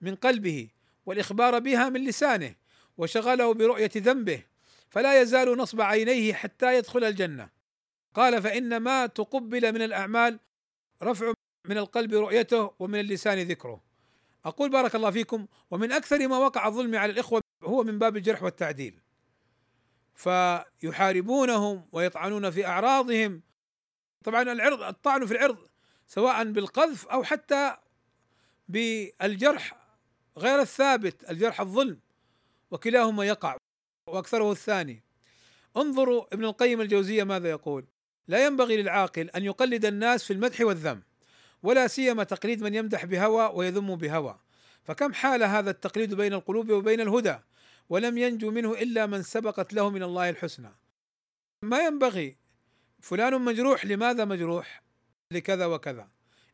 من 0.00 0.14
قلبه 0.14 0.68
والإخبار 1.06 1.58
بها 1.58 1.88
من 1.88 2.04
لسانه 2.04 2.54
وشغله 2.98 3.54
برؤية 3.54 3.90
ذنبه 3.96 4.42
فلا 4.90 5.20
يزال 5.20 5.58
نصب 5.58 5.80
عينيه 5.80 6.34
حتى 6.34 6.76
يدخل 6.76 7.04
الجنة. 7.04 7.48
قال 8.14 8.42
فإن 8.42 8.76
ما 8.76 9.06
تقبل 9.06 9.72
من 9.72 9.82
الأعمال 9.82 10.38
رفع 11.02 11.32
من 11.64 11.78
القلب 11.78 12.14
رؤيته 12.14 12.70
ومن 12.78 13.00
اللسان 13.00 13.38
ذكره. 13.38 13.91
أقول 14.44 14.70
بارك 14.70 14.94
الله 14.94 15.10
فيكم 15.10 15.46
ومن 15.70 15.92
أكثر 15.92 16.28
ما 16.28 16.38
وقع 16.38 16.68
الظلم 16.68 16.96
على 16.96 17.12
الإخوة 17.12 17.40
هو 17.64 17.82
من 17.82 17.98
باب 17.98 18.16
الجرح 18.16 18.42
والتعديل. 18.42 19.00
فيحاربونهم 20.14 21.88
ويطعنون 21.92 22.50
في 22.50 22.66
أعراضهم. 22.66 23.42
طبعا 24.24 24.42
العرض 24.42 24.82
الطعن 24.82 25.26
في 25.26 25.32
العرض 25.32 25.58
سواء 26.06 26.44
بالقذف 26.44 27.06
أو 27.06 27.24
حتى 27.24 27.76
بالجرح 28.68 29.76
غير 30.38 30.60
الثابت 30.60 31.30
الجرح 31.30 31.60
الظلم 31.60 32.00
وكلاهما 32.70 33.24
يقع 33.24 33.56
وأكثره 34.08 34.52
الثاني. 34.52 35.02
انظروا 35.76 36.34
ابن 36.34 36.44
القيم 36.44 36.80
الجوزية 36.80 37.24
ماذا 37.24 37.50
يقول؟ 37.50 37.84
لا 38.28 38.46
ينبغي 38.46 38.76
للعاقل 38.76 39.30
أن 39.30 39.44
يقلد 39.44 39.84
الناس 39.84 40.24
في 40.24 40.32
المدح 40.32 40.60
والذم. 40.60 41.02
ولا 41.62 41.86
سيما 41.86 42.24
تقليد 42.24 42.62
من 42.62 42.74
يمدح 42.74 43.04
بهوى 43.04 43.50
ويذم 43.54 43.96
بهوى. 43.96 44.38
فكم 44.84 45.12
حال 45.12 45.42
هذا 45.42 45.70
التقليد 45.70 46.14
بين 46.14 46.32
القلوب 46.32 46.70
وبين 46.70 47.00
الهدى؟ 47.00 47.38
ولم 47.88 48.18
ينجو 48.18 48.50
منه 48.50 48.72
إلا 48.72 49.06
من 49.06 49.22
سبقت 49.22 49.72
له 49.72 49.90
من 49.90 50.02
الله 50.02 50.30
الحسنى. 50.30 50.70
ما 51.62 51.78
ينبغي؟ 51.78 52.36
فلان 53.00 53.40
مجروح 53.40 53.86
لماذا 53.86 54.24
مجروح؟ 54.24 54.82
لكذا 55.30 55.66
وكذا. 55.66 56.08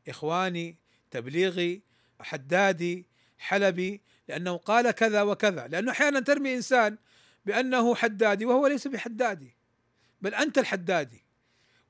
إخواني 0.09 0.77
تبليغي 1.11 1.83
حدادي 2.21 3.07
حلبي 3.39 4.01
لأنه 4.29 4.57
قال 4.57 4.91
كذا 4.91 5.23
وكذا. 5.23 5.69
لأنه 5.69 5.93
أحيانا 5.93 6.21
ترمي 6.21 6.55
إنسان 6.55 6.99
بأنه 7.47 7.95
حدادي 7.95 8.45
وهو 8.45 8.67
ليس 8.67 8.89
بحدادي 8.89 9.57
بل 10.23 10.35
أنت 10.35 10.59
الحدادي. 10.59 11.25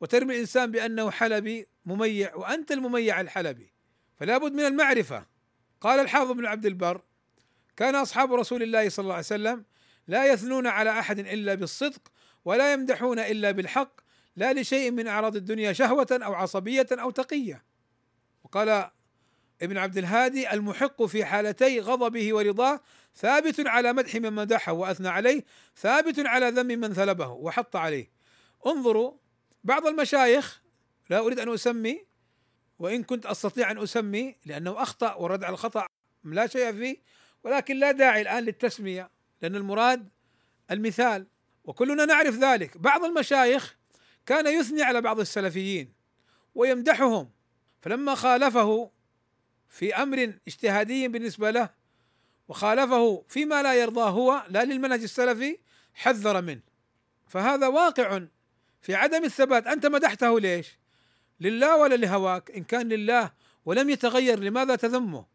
وترمي 0.00 0.34
الانسان 0.34 0.70
بأنه 0.70 1.10
حلبي 1.10 1.66
مميع 1.88 2.34
وأنت 2.34 2.72
المميع 2.72 3.20
الحلبي. 3.20 3.72
فلا 4.16 4.38
بد 4.38 4.52
من 4.52 4.64
المعرفة. 4.64 5.26
قال 5.80 6.00
الحافظ 6.00 6.32
بن 6.32 6.46
عبد 6.46 6.66
البر 6.66 7.02
كان 7.76 7.94
أصحاب 7.94 8.34
رسول 8.34 8.62
الله 8.62 8.88
صلى 8.88 9.02
الله 9.02 9.14
عليه 9.14 9.24
وسلم 9.24 9.64
لا 10.06 10.32
يثنون 10.32 10.66
على 10.66 10.90
أحد 10.90 11.18
إلا 11.18 11.54
بالصدق 11.54 12.12
ولا 12.44 12.72
يمدحون 12.72 13.18
إلا 13.18 13.50
بالحق 13.50 14.00
لا 14.36 14.52
لشيء 14.52 14.90
من 14.90 15.06
أعراض 15.06 15.36
الدنيا 15.36 15.72
شهوة 15.72 16.06
أو 16.12 16.34
عصبية 16.34 16.86
أو 16.92 17.10
تقية. 17.10 17.64
وقال 18.44 18.90
ابن 19.62 19.78
عبد 19.78 19.98
الهادي 19.98 20.52
المحق 20.52 21.02
في 21.02 21.24
حالتي 21.24 21.80
غضبه 21.80 22.34
ورضاه 22.34 22.80
ثابت 23.16 23.66
على 23.66 23.92
مدح 23.92 24.14
من 24.14 24.32
مدحه 24.32 24.72
وأثنى 24.72 25.08
عليه 25.08 25.44
ثابت 25.76 26.18
على 26.18 26.48
ذم 26.48 26.66
من 26.66 26.94
ثلبه 26.94 27.28
وحط 27.28 27.76
عليه. 27.76 28.10
انظروا 28.66 29.12
بعض 29.64 29.86
المشايخ 29.86 30.62
لا 31.10 31.18
أريد 31.18 31.40
أن 31.40 31.54
أسمي 31.54 32.06
وإن 32.78 33.02
كنت 33.02 33.26
أستطيع 33.26 33.70
أن 33.70 33.78
أسمي 33.78 34.36
لأنه 34.46 34.82
أخطأ 34.82 35.14
ورد 35.14 35.44
على 35.44 35.52
الخطأ 35.52 35.86
لا 36.24 36.46
شيء 36.46 36.72
فيه 36.72 36.96
ولكن 37.44 37.76
لا 37.76 37.92
داعي 37.92 38.22
الآن 38.22 38.44
للتسمية 38.44 39.10
لأن 39.42 39.56
المراد 39.56 40.08
المثال 40.70 41.26
وكلنا 41.64 42.04
نعرف 42.04 42.34
ذلك. 42.34 42.78
بعض 42.78 43.04
المشايخ 43.04 43.76
كان 44.26 44.46
يثني 44.46 44.82
على 44.82 45.00
بعض 45.00 45.20
السلفيين 45.20 45.92
ويمدحهم 46.54 47.30
فلما 47.80 48.14
خالفه 48.14 48.90
في 49.68 49.94
أمر 49.94 50.32
اجتهادي 50.48 51.08
بالنسبة 51.08 51.50
له 51.50 51.70
وخالفه 52.48 53.24
فيما 53.28 53.62
لا 53.62 53.74
يرضاه 53.74 54.10
هو 54.10 54.46
لا 54.48 54.64
للمنهج 54.64 55.02
السلفي 55.02 55.58
حذر 55.94 56.42
منه. 56.42 56.62
فهذا 57.26 57.66
واقع 57.66 58.22
في 58.82 58.94
عدم 58.94 59.24
الثبات. 59.24 59.66
أنت 59.66 59.86
مدحته 59.86 60.40
ليش؟ 60.40 60.78
لله 61.40 61.76
ولا 61.76 61.94
لهواك؟ 61.94 62.50
إن 62.50 62.64
كان 62.64 62.88
لله 62.88 63.32
ولم 63.64 63.90
يتغير 63.90 64.40
لماذا 64.40 64.76
تذمه؟ 64.76 65.26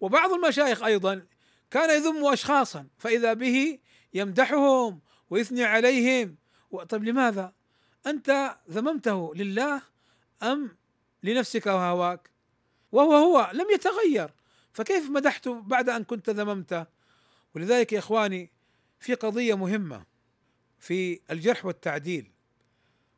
وبعض 0.00 0.32
المشايخ 0.32 0.82
أيضا 0.82 1.26
كان 1.70 1.90
يذم 1.90 2.26
اشخاصا 2.26 2.86
فإذا 2.98 3.32
به 3.32 3.78
يمدحهم 4.14 5.00
ويثني 5.30 5.64
عليهم 5.64 6.36
طيب 6.88 7.04
لماذا؟ 7.04 7.52
أنت 8.06 8.56
ذممته 8.70 9.34
لله 9.34 9.82
أم 10.42 10.76
لنفسك 11.22 11.66
وهواك؟ 11.66 12.30
وهو 12.92 13.14
هو 13.14 13.50
لم 13.54 13.66
يتغير 13.70 14.30
فكيف 14.72 15.10
مدحته 15.10 15.60
بعد 15.60 15.88
أن 15.88 16.04
كنت 16.04 16.30
ذممته؟ 16.30 16.86
ولذلك 17.54 17.92
يا 17.92 17.98
إخواني 17.98 18.50
في 19.00 19.14
قضية 19.14 19.56
مهمة 19.56 20.04
في 20.78 21.20
الجرح 21.30 21.66
والتعديل 21.66 22.30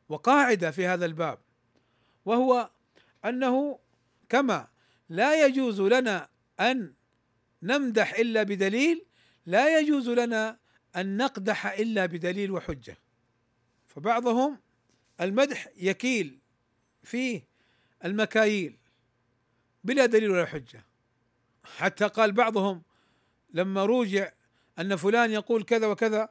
وقاعدة 0.09 0.71
في 0.71 0.87
هذا 0.87 1.05
الباب 1.05 1.39
وهو 2.25 2.69
أنه 3.25 3.79
كما 4.29 4.67
لا 5.09 5.45
يجوز 5.45 5.81
لنا 5.81 6.29
أن 6.59 6.93
نمدح 7.63 8.13
إلا 8.13 8.43
بدليل 8.43 9.05
لا 9.45 9.79
يجوز 9.79 10.09
لنا 10.09 10.59
أن 10.95 11.17
نقدح 11.17 11.65
إلا 11.65 12.05
بدليل 12.05 12.51
وحجة. 12.51 12.97
فبعضهم 13.87 14.59
المدح 15.21 15.67
يكيل 15.75 16.39
فيه 17.03 17.47
المكاييل 18.05 18.77
بلا 19.83 20.05
دليل 20.05 20.31
ولا 20.31 20.45
حجة. 20.45 20.85
حتى 21.63 22.07
قال 22.07 22.31
بعضهم 22.31 22.83
لما 23.53 23.85
روجع 23.85 24.31
أن 24.79 24.95
فلان 24.95 25.31
يقول 25.31 25.63
كذا 25.63 25.87
وكذا 25.87 26.29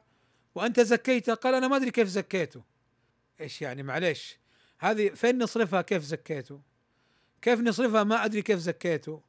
وأنت 0.55 0.79
زكيته 0.79 1.33
قال 1.33 1.55
أنا 1.55 1.67
ما 1.67 1.75
أدري 1.75 1.91
كيف 1.91 2.07
زكيته. 2.07 2.63
إيش 3.41 3.61
يعني؟ 3.61 3.83
معليش. 3.83 4.40
هذه 4.81 5.09
فين 5.09 5.43
نصرفها؟ 5.43 5.81
كيف 5.81 6.03
زكيته؟ 6.03 6.61
كيف 7.41 7.59
نصرفها؟ 7.59 8.03
ما 8.03 8.25
أدري 8.25 8.41
كيف 8.41 8.59
زكيته. 8.59 9.21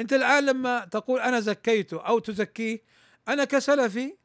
أنت 0.00 0.12
الآن 0.12 0.46
لما 0.46 0.84
تقول 0.84 1.20
أنا 1.20 1.40
زكيته 1.40 2.00
أو 2.00 2.18
تزكيه 2.18 2.82
أنا 3.28 3.44
كسلفي 3.44 4.16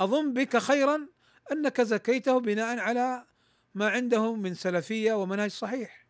أظن 0.00 0.34
بك 0.34 0.56
خيرا 0.56 1.08
أنك 1.52 1.80
زكيته 1.80 2.40
بناء 2.40 2.78
على 2.78 3.26
ما 3.74 3.88
عنده 3.88 4.34
من 4.34 4.54
سلفية 4.54 5.12
ومنهج 5.12 5.50
صحيح. 5.50 6.06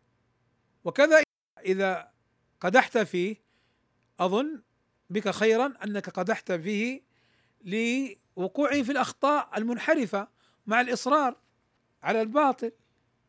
وكذا 0.83 1.23
إذا 1.65 2.11
قدحت 2.59 2.97
فيه 2.97 3.43
أظن 4.19 4.61
بك 5.09 5.29
خيرا 5.29 5.73
أنك 5.83 6.09
قدحت 6.09 6.51
فيه 6.51 7.03
لوقوعه 7.63 8.81
في 8.81 8.91
الأخطاء 8.91 9.57
المنحرفة 9.57 10.27
مع 10.67 10.81
الإصرار 10.81 11.35
على 12.03 12.21
الباطل. 12.21 12.71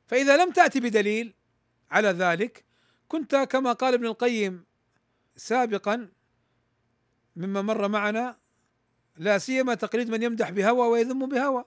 فإذا 0.07 0.37
لم 0.37 0.51
تأتي 0.53 0.81
بدليل 0.81 1.35
على 1.91 2.09
ذلك 2.09 2.65
كنت 3.09 3.37
كما 3.37 3.73
قال 3.73 3.95
ابن 3.95 4.07
القيم 4.07 4.65
سابقا 5.37 6.09
مما 7.37 7.63
مر 7.63 7.89
معنا 7.89 8.37
لا 9.17 9.39
سيما 9.39 9.75
تقليد 9.75 10.11
من 10.11 10.23
يمدح 10.23 10.51
بهوى 10.51 10.89
ويذم 10.89 11.29
بهوى. 11.29 11.65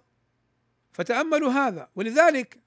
فتأملوا 0.92 1.52
هذا. 1.52 1.90
ولذلك 1.96 2.60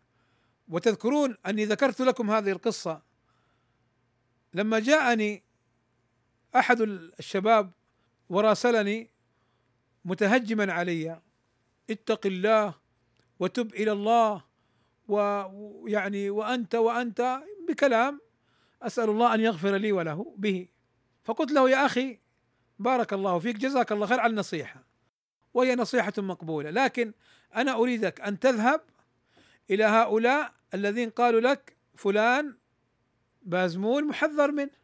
وتذكرون 0.69 1.37
أني 1.47 1.65
ذكرت 1.65 2.01
لكم 2.01 2.31
هذه 2.31 2.51
القصة 2.51 3.03
لما 4.55 4.79
جاءني 4.79 5.43
أحد 6.57 6.81
الشباب 7.19 7.71
وراسلني 8.29 9.11
متهجما 10.05 10.73
علي 10.73 11.21
اتق 11.91 12.27
الله 12.27 12.75
وتب 13.39 13.75
إلى 13.75 13.93
الله 13.93 14.45
ويعني 15.11 16.31
وأنت 16.31 16.75
وأنت 16.75 17.43
بكلام 17.69 18.21
أسأل 18.83 19.11
الله 19.11 19.35
أن 19.35 19.41
يغفر 19.41 19.77
لي 19.77 19.93
وله 19.93 20.35
به. 20.39 20.69
فقلت 21.25 21.53
له 21.53 21.71
يا 21.71 21.87
أخي 21.87 22.19
بارك 22.79 23.13
الله 23.13 23.39
فيك 23.39 23.57
جزاك 23.57 23.93
الله 23.93 24.07
خير 24.07 24.21
على 24.21 24.31
النصيحة. 24.31 24.85
وهي 25.55 25.77
نصيحة 25.77 26.13
مقبولة. 26.19 26.71
لكن 26.71 27.13
أنا 27.57 27.73
أريدك 27.75 28.21
أن 28.21 28.39
تذهب 28.39 28.81
إلى 29.71 29.85
هؤلاء 29.85 30.53
الذين 30.75 31.11
قالوا 31.11 31.41
لك 31.41 31.77
فلان 31.95 32.57
بازمول 33.43 34.07
محذر 34.07 34.53
منه. 34.53 34.81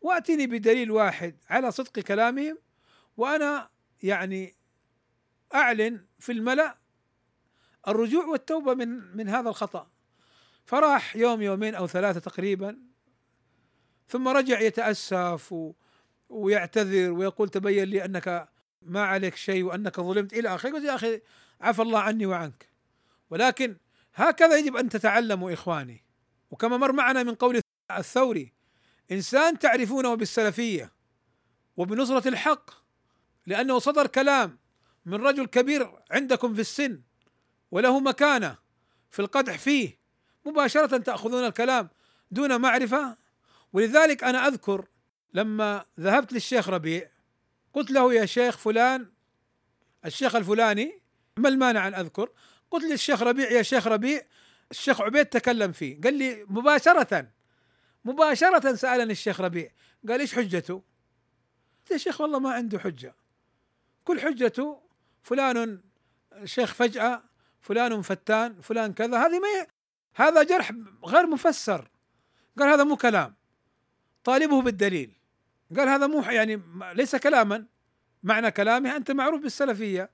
وأتني 0.00 0.46
بدليل 0.46 0.90
واحد 0.90 1.36
على 1.50 1.72
صدق 1.72 2.00
كلامهم 2.00 2.58
وأنا 3.16 3.70
يعني 4.02 4.54
أعلن 5.54 6.00
في 6.18 6.32
الملأ 6.32 6.78
الرجوع 7.88 8.24
والتوبة 8.24 8.74
من 8.74 9.16
من 9.16 9.28
هذا 9.28 9.48
الخطأ. 9.48 9.90
فراح 10.64 11.16
يوم 11.16 11.42
يومين 11.42 11.74
أو 11.74 11.86
ثلاثة 11.86 12.20
تقريبا 12.20 12.78
ثم 14.08 14.28
رجع 14.28 14.60
يتأسف 14.60 15.52
و 15.52 15.72
ويعتذر 16.28 17.10
ويقول 17.10 17.48
تبين 17.48 17.84
لي 17.84 18.04
أنك 18.04 18.48
ما 18.82 19.04
عليك 19.04 19.36
شيء 19.36 19.62
وأنك 19.62 20.00
ظلمت 20.00 20.32
إلى 20.32 20.54
آخره 20.54 20.70
قلت 20.70 20.84
يا 20.84 20.94
أخي 20.94 21.20
عفى 21.60 21.82
الله 21.82 22.00
عني 22.00 22.26
وعنك. 22.26 22.68
ولكن 23.30 23.76
هكذا 24.14 24.58
يجب 24.58 24.76
أن 24.76 24.88
تتعلموا 24.88 25.52
إخواني. 25.52 26.04
وكما 26.50 26.76
مر 26.76 26.92
معنا 26.92 27.22
من 27.22 27.34
قول 27.34 27.60
الثوري 27.90 28.52
إنسان 29.12 29.58
تعرفونه 29.58 30.14
بالسلفية 30.14 30.92
وبنصرة 31.76 32.28
الحق 32.28 32.70
لأنه 33.46 33.78
صدر 33.78 34.06
كلام 34.06 34.58
من 35.06 35.14
رجل 35.14 35.46
كبير 35.46 35.90
عندكم 36.10 36.54
في 36.54 36.60
السن 36.60 37.02
وله 37.70 38.00
مكانة 38.00 38.56
في 39.10 39.22
القدح 39.22 39.58
فيه 39.58 39.98
مباشرة 40.44 40.98
تأخذون 40.98 41.44
الكلام 41.44 41.88
دون 42.30 42.60
معرفة. 42.60 43.16
ولذلك 43.72 44.24
أنا 44.24 44.48
أذكر 44.48 44.86
لما 45.34 45.84
ذهبت 46.00 46.32
للشيخ 46.32 46.68
ربيع 46.68 47.10
قلت 47.74 47.90
له 47.90 48.14
يا 48.14 48.26
شيخ 48.26 48.58
فلان 48.58 49.12
الشيخ 50.04 50.36
الفلاني 50.36 51.02
ما 51.36 51.48
المانع 51.48 51.88
أن 51.88 51.94
أذكر؟ 51.94 52.30
قلت 52.70 52.84
للشيخ 52.84 53.22
ربيع 53.22 53.50
يا 53.50 53.62
شيخ 53.62 53.86
ربيع 53.86 54.22
الشيخ 54.70 55.00
عبيد 55.00 55.26
تكلم 55.26 55.72
فيه. 55.72 56.00
قال 56.00 56.14
لي 56.14 56.44
مباشرة 56.48 57.28
مباشرة 58.04 58.74
سألني 58.74 59.12
الشيخ 59.12 59.40
ربيع. 59.40 59.70
قال 60.08 60.20
إيش 60.20 60.34
حجته؟ 60.34 60.74
قلت 61.80 61.90
يا 61.90 61.96
شيخ 61.96 62.20
والله 62.20 62.38
ما 62.38 62.52
عنده 62.52 62.78
حجة. 62.78 63.14
كل 64.04 64.20
حجته 64.20 64.82
فلان 65.22 65.80
شيخ 66.44 66.74
فجأة 66.74 67.22
فلان 67.60 68.02
فتان 68.02 68.60
فلان 68.60 68.92
كذا. 68.94 69.26
هذه 69.26 69.38
ما 69.38 69.66
هذا 70.14 70.42
جرح 70.42 70.72
غير 71.04 71.26
مفسر. 71.26 71.90
قال 72.58 72.68
هذا 72.68 72.84
مو 72.84 72.96
كلام. 72.96 73.34
طالبه 74.24 74.62
بالدليل. 74.62 75.18
قال 75.76 75.88
هذا 75.88 76.06
مو 76.06 76.22
يعني 76.22 76.62
ليس 76.94 77.16
كلاما. 77.16 77.66
معنى 78.22 78.50
كلامه 78.50 78.96
أنت 78.96 79.10
معروف 79.10 79.42
بالسلفية. 79.42 80.10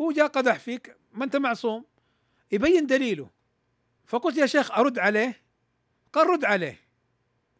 هو 0.00 0.12
جاء 0.12 0.26
قدح 0.26 0.58
فيك 0.58 0.96
ما 1.12 1.24
أنت 1.24 1.36
معصوم. 1.36 1.84
يبين 2.52 2.86
دليله. 2.86 3.30
فقلت 4.06 4.36
يا 4.36 4.46
شيخ 4.46 4.70
أرد 4.70 4.98
عليه؟ 4.98 5.42
قال 6.12 6.26
رد 6.26 6.44
عليه. 6.44 6.80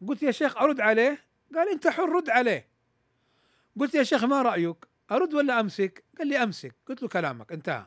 قلت 0.07 0.23
يا 0.23 0.31
شيخ 0.31 0.57
أرد 0.57 0.81
عليه؟ 0.81 1.25
قال 1.55 1.69
أنت 1.69 1.87
حر 1.87 2.09
رد 2.09 2.29
عليه. 2.29 2.67
قلت 3.79 3.95
يا 3.95 4.03
شيخ 4.03 4.23
ما 4.23 4.41
رأيك؟ 4.41 4.85
أرد 5.11 5.33
ولا 5.33 5.59
أمسك؟ 5.59 6.03
قال 6.17 6.27
لي 6.27 6.43
أمسك. 6.43 6.75
قلت 6.87 7.01
له 7.01 7.07
كلامك 7.07 7.51
انتهى. 7.51 7.85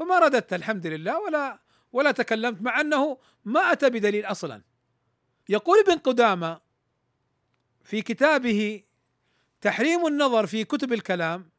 فما 0.00 0.18
رددت 0.18 0.52
الحمد 0.52 0.86
لله 0.86 1.20
ولا 1.20 1.58
ولا 1.92 2.10
تكلمت 2.10 2.62
مع 2.62 2.80
أنه 2.80 3.18
ما 3.44 3.72
أتى 3.72 3.90
بدليل 3.90 4.24
أصلا. 4.24 4.62
يقول 5.48 5.78
ابن 5.78 5.98
قدامة 5.98 6.60
في 7.84 8.02
كتابه 8.02 8.82
تحريم 9.60 10.06
النظر 10.06 10.46
في 10.46 10.64
كتب 10.64 10.92
الكلام 10.92 11.50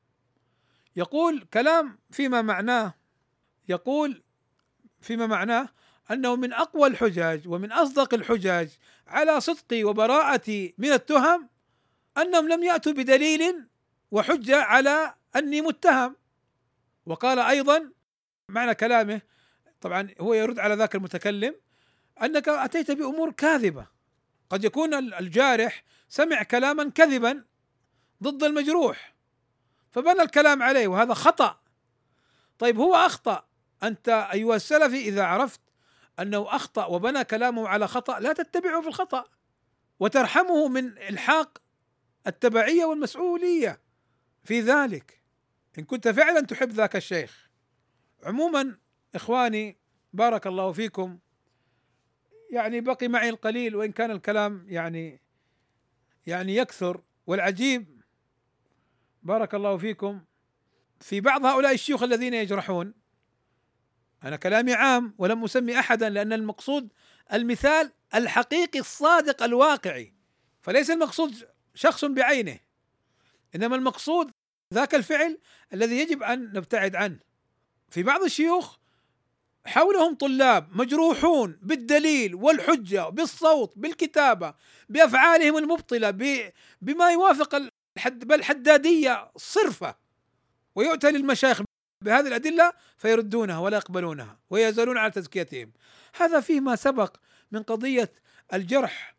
يقول 0.96 1.48
كلام 1.54 2.00
فيما 2.12 2.42
معناه 2.42 2.94
يقول 3.70 4.24
فيما 5.02 5.28
معناه 5.28 5.70
أنه 6.12 6.36
من 6.36 6.54
أقوى 6.54 6.88
الحجج 6.88 7.48
ومن 7.48 7.72
أصدق 7.72 8.14
الحجج 8.14 8.70
على 9.08 9.42
صدقي 9.42 9.84
وبراءتي 9.84 10.74
من 10.78 10.92
التهم 10.92 11.50
أنهم 12.18 12.50
لم 12.50 12.64
يأتوا 12.64 12.92
بدليل 12.92 13.68
وحجة 14.12 14.62
على 14.62 15.16
أني 15.36 15.62
متهم. 15.62 16.16
وقال 17.06 17.40
أيضا 17.40 18.01
معنى 18.52 18.76
كلامه 18.76 19.22
طبعا 19.82 20.08
هو 20.22 20.34
يرد 20.34 20.60
على 20.60 20.76
ذاك 20.76 20.96
المتكلم 20.96 21.56
أنك 22.24 22.50
أتيت 22.50 22.92
بأمور 22.92 23.32
كاذبة. 23.32 23.88
قد 24.50 24.64
يكون 24.64 24.94
الجارح 24.94 25.84
سمع 26.10 26.44
كلاما 26.44 26.90
كذبا 26.90 27.46
ضد 28.24 28.44
المجروح 28.44 29.16
فبنى 29.92 30.22
الكلام 30.22 30.64
عليه 30.64 30.88
وهذا 30.88 31.14
خطأ. 31.14 31.60
طيب 32.60 32.80
هو 32.80 32.96
أخطأ. 32.96 33.46
أنت 33.84 34.10
أيها 34.34 34.56
السلفي 34.56 34.98
إذا 34.98 35.24
عرفت 35.24 35.62
أنه 36.20 36.56
أخطأ 36.56 36.86
وبنى 36.86 37.24
كلامه 37.24 37.68
على 37.68 37.88
خطأ 37.88 38.20
لا 38.20 38.34
تتبعه 38.34 38.82
في 38.82 38.88
الخطأ 38.88 39.26
وترحمه 40.00 40.68
من 40.68 40.98
إلحاق 40.98 41.58
التبعية 42.28 42.86
والمسؤولية 42.86 43.82
في 44.44 44.62
ذلك. 44.62 45.24
إن 45.80 45.84
كنت 45.84 46.08
فعلا 46.08 46.42
تحب 46.42 46.72
ذاك 46.72 46.96
الشيخ. 46.96 47.51
عموما 48.24 48.78
إخواني 49.16 49.78
بارك 50.14 50.48
الله 50.48 50.72
فيكم. 50.72 51.20
يعني 52.52 52.82
بقي 52.82 53.08
معي 53.08 53.30
القليل 53.30 53.76
وإن 53.76 53.92
كان 53.92 54.12
الكلام 54.12 54.66
يعني 54.70 55.22
يعني 56.28 56.56
يكثر. 56.56 57.02
والعجيب 57.28 58.02
بارك 59.24 59.56
الله 59.56 59.78
فيكم 59.78 60.22
في 61.00 61.22
بعض 61.22 61.46
هؤلاء 61.46 61.74
الشيوخ 61.74 62.04
الذين 62.04 62.34
يجرحون 62.34 62.94
أنا 64.24 64.36
كلامي 64.36 64.74
عام 64.74 65.16
ولم 65.18 65.44
أسمي 65.44 65.80
احدا 65.80 66.10
لأن 66.10 66.34
المقصود 66.34 66.94
المثال 67.34 67.92
الحقيقي 68.16 68.80
الصادق 68.80 69.44
الواقعي. 69.44 70.14
فليس 70.62 70.90
المقصود 70.92 71.48
شخص 71.74 72.06
بعينه 72.06 72.60
إنما 73.56 73.76
المقصود 73.76 74.32
ذاك 74.74 74.96
الفعل 74.96 75.40
الذي 75.74 76.00
يجب 76.00 76.24
أن 76.24 76.44
نبتعد 76.44 76.96
عنه. 76.96 77.20
في 77.92 78.04
بعض 78.04 78.24
الشيوخ 78.24 78.78
حولهم 79.66 80.16
طلاب 80.16 80.68
مجروحون 80.72 81.60
بالدليل 81.62 82.36
والحجة 82.36 83.10
بالصوت 83.10 83.74
بالكتابة 83.76 84.54
بأفعالهم 84.90 85.58
المبطلة 85.58 86.12
بما 86.82 87.12
يوافق 87.12 87.72
الحد 87.98 88.28
بل 88.28 88.44
حدادية 88.44 89.32
صرفة. 89.38 89.96
ويؤتى 90.76 91.12
للمشايخ 91.12 91.62
بهذه 92.04 92.28
الأدلة 92.28 92.74
فيردونها 92.98 93.60
ولا 93.60 93.78
يقبلونها 93.78 94.40
ويزالون 94.50 94.98
على 94.98 95.12
تزكيتهم. 95.12 95.72
هذا 96.16 96.40
فيه 96.40 96.60
ما 96.60 96.76
سبق 96.76 97.16
من 97.52 97.64
قضية 97.64 98.12
الجرح 98.54 99.16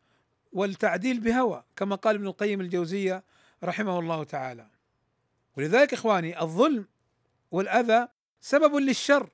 والتعديل 0.52 1.20
بهوى 1.20 1.64
كما 1.76 1.96
قال 1.96 2.14
ابن 2.14 2.26
القيم 2.26 2.60
الجوزية 2.60 3.24
رحمه 3.64 3.98
الله 3.98 4.24
تعالى. 4.24 4.66
ولذلك 5.56 5.92
إخواني 5.92 6.42
الظلم 6.42 6.86
والأذى 7.50 8.08
سبب 8.42 8.76
للشر. 8.76 9.30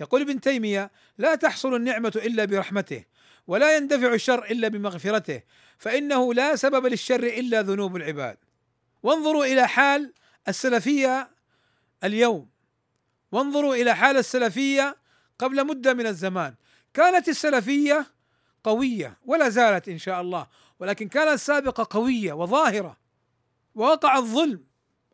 يقول 0.00 0.20
ابن 0.20 0.40
تيمية 0.40 0.90
لا 1.18 1.34
تحصل 1.34 1.74
النعمة 1.74 2.12
إلا 2.16 2.44
برحمته 2.44 3.04
ولا 3.46 3.76
يندفع 3.76 4.14
الشر 4.14 4.44
إلا 4.44 4.68
بمغفرته 4.68 5.42
فإنه 5.78 6.34
لا 6.34 6.56
سبب 6.56 6.86
للشر 6.86 7.22
إلا 7.22 7.62
ذنوب 7.62 7.96
العباد. 7.96 8.36
وانظروا 9.02 9.44
إلى 9.44 9.68
حال 9.68 10.12
السلفية 10.48 11.30
اليوم. 12.04 12.50
وانظروا 13.32 13.74
إلى 13.74 13.96
حال 13.96 14.16
السلفية 14.16 14.96
قبل 15.38 15.66
مدة 15.66 15.94
من 15.94 16.06
الزمان. 16.06 16.54
كانت 16.94 17.28
السلفية 17.28 18.06
قوية 18.64 19.18
ولا 19.24 19.48
زالت 19.48 19.88
إن 19.88 19.98
شاء 19.98 20.20
الله 20.20 20.46
ولكن 20.78 21.08
كانت 21.08 21.28
السابقة 21.28 21.86
قوية 21.90 22.32
وظاهرة. 22.32 22.96
ووقع 23.74 24.18
الظلم 24.18 24.64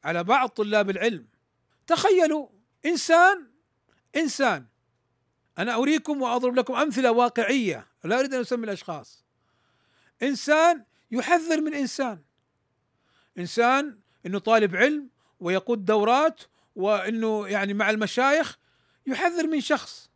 على 0.05 0.25
بعض 0.25 0.49
طلاب 0.49 0.91
العلم. 0.91 1.27
تخيلوا 1.87 2.49
إنسان 2.87 3.47
إنسان. 4.17 4.67
أنا 5.59 5.75
أريكم 5.75 6.23
وأضرب 6.23 6.57
لكم 6.57 6.75
أمثلة 6.75 7.11
واقعية 7.11 7.87
لا 8.05 8.19
أريد 8.19 8.35
أن 8.35 8.41
أسمي 8.41 8.65
الأشخاص. 8.65 9.25
إنسان 10.23 10.85
يحذر 11.11 11.61
من 11.61 11.75
إنسان. 11.75 12.23
إنسان 13.39 13.99
إنه 14.27 14.39
طالب 14.39 14.77
علم 14.77 15.09
ويقود 15.41 15.85
دورات 15.85 16.43
وإنه 16.75 17.49
يعني 17.49 17.75
مع 17.75 17.91
المشايخ 17.91 18.59
يحذر 19.07 19.47
من 19.47 19.61
شخص 19.61 20.11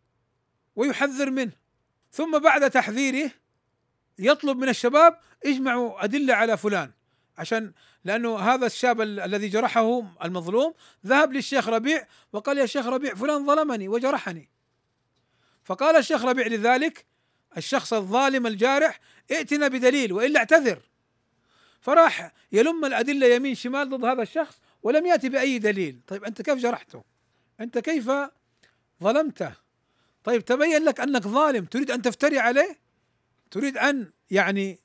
ويحذر 0.76 1.30
منه. 1.30 1.52
ثم 2.12 2.38
بعد 2.38 2.70
تحذيره 2.70 3.30
يطلب 4.18 4.58
من 4.58 4.68
الشباب 4.68 5.18
اجمعوا 5.46 6.04
أدلة 6.04 6.34
على 6.34 6.56
فلان 6.56 6.90
عشان 7.38 7.72
لأنه 8.06 8.38
هذا 8.38 8.66
الشاب 8.66 9.00
الذي 9.00 9.48
جرحه 9.48 10.02
المظلوم 10.24 10.74
ذهب 11.06 11.32
للشيخ 11.32 11.68
ربيع 11.68 12.06
وقال 12.32 12.58
يا 12.58 12.66
شيخ 12.66 12.86
ربيع 12.86 13.14
فلان 13.14 13.46
ظلمني 13.46 13.88
وجرحني. 13.88 14.48
فقال 15.64 15.96
الشيخ 15.96 16.24
ربيع 16.24 16.46
لذلك 16.46 17.06
الشخص 17.56 17.92
الظالم 17.92 18.46
الجارح 18.46 19.00
ائتنا 19.30 19.68
بدليل 19.68 20.12
وإلا 20.12 20.38
اعتذر. 20.38 20.78
فراح 21.80 22.32
يلم 22.52 22.84
الأدلة 22.84 23.26
يمين 23.26 23.54
شمال 23.54 23.88
ضد 23.88 24.04
هذا 24.04 24.22
الشخص 24.22 24.58
ولم 24.82 25.06
يأتي 25.06 25.28
بأي 25.28 25.58
دليل. 25.58 26.00
طيب 26.06 26.24
أنت 26.24 26.42
كيف 26.42 26.58
جرحته؟ 26.58 27.04
أنت 27.60 27.78
كيف 27.78 28.10
ظلمته؟ 29.02 29.52
طيب 30.24 30.44
تبين 30.44 30.84
لك 30.84 31.00
أنك 31.00 31.22
ظالم 31.22 31.64
تريد 31.64 31.90
أن 31.90 32.02
تفتري 32.02 32.38
عليه؟ 32.38 32.78
تريد 33.50 33.78
أن 33.78 34.10
يعني 34.30 34.78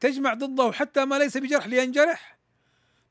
تجمع 0.00 0.34
ضده 0.34 0.72
حتى 0.72 1.04
ما 1.04 1.18
ليس 1.18 1.36
بجرح 1.36 1.66
لينجرح؟ 1.66 2.39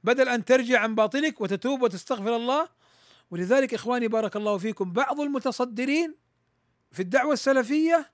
بدل 0.04 0.30
أن 0.30 0.46
ترجع 0.46 0.80
عن 0.80 0.96
باطلك 0.96 1.42
وتتوب 1.42 1.82
وتستغفر 1.82 2.36
الله. 2.36 2.70
ولذلك 3.32 3.74
إخواني 3.74 4.08
بارك 4.08 4.36
الله 4.36 4.58
فيكم 4.58 4.94
بعض 4.94 5.22
المتصدرين 5.22 6.16
في 6.92 7.00
الدعوة 7.00 7.34
السلفية 7.34 8.12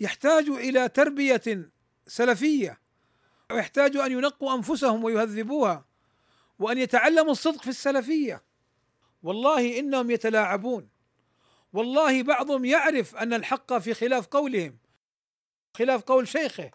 يحتاج 0.00 0.48
إلى 0.48 0.88
تربية 0.88 1.70
سلفية 2.06 2.80
ويحتاج 3.50 3.96
أن 3.96 4.12
ينقوا 4.12 4.54
أنفسهم 4.54 5.04
ويهذبوها 5.04 5.84
وأن 6.58 6.78
يتعلموا 6.78 7.32
الصدق 7.32 7.62
في 7.62 7.70
السلفية. 7.70 8.42
والله 9.22 9.78
إنهم 9.78 10.10
يتلاعبون. 10.10 10.88
والله 11.72 12.22
بعضهم 12.22 12.64
يعرف 12.64 13.16
أن 13.16 13.34
الحق 13.34 13.78
في 13.78 13.94
خلاف 13.94 14.26
قولهم 14.26 14.78
خلاف 15.74 16.02
قول 16.02 16.28
شيخه 16.28 16.70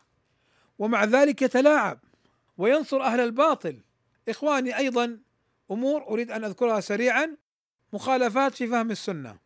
ومع 0.79 1.03
ذلك 1.03 1.41
يتلاعب 1.41 1.99
وينصر 2.57 3.01
أهل 3.01 3.19
الباطل. 3.19 3.86
إخواني 4.29 4.77
أيضا 4.77 5.19
أمور 5.71 6.07
أريد 6.07 6.31
أن 6.31 6.43
أذكرها 6.43 6.79
سريعا 6.79 7.37
مخالفات 7.93 8.55
في 8.55 8.67
فهم 8.67 8.91
السنة. 8.91 9.39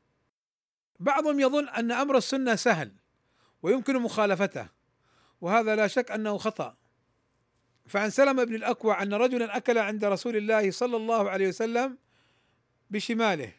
بعضهم 0.99 1.39
يظن 1.39 1.69
أن 1.69 1.91
أمر 1.91 2.17
السنة 2.17 2.55
سهل 2.55 2.91
ويمكن 3.63 3.99
مخالفته 3.99 4.67
وهذا 5.41 5.75
لا 5.75 5.87
شك 5.87 6.11
أنه 6.11 6.37
خطأ. 6.37 6.77
فعن 7.87 8.09
سلمة 8.09 8.43
بن 8.43 8.55
الأكوع 8.55 9.03
أن 9.03 9.13
رجلا 9.13 9.57
أكل 9.57 9.77
عند 9.77 10.05
رسول 10.05 10.37
الله 10.37 10.71
صلى 10.71 10.97
الله 10.97 11.29
عليه 11.29 11.47
وسلم 11.47 11.97
بشماله 12.89 13.53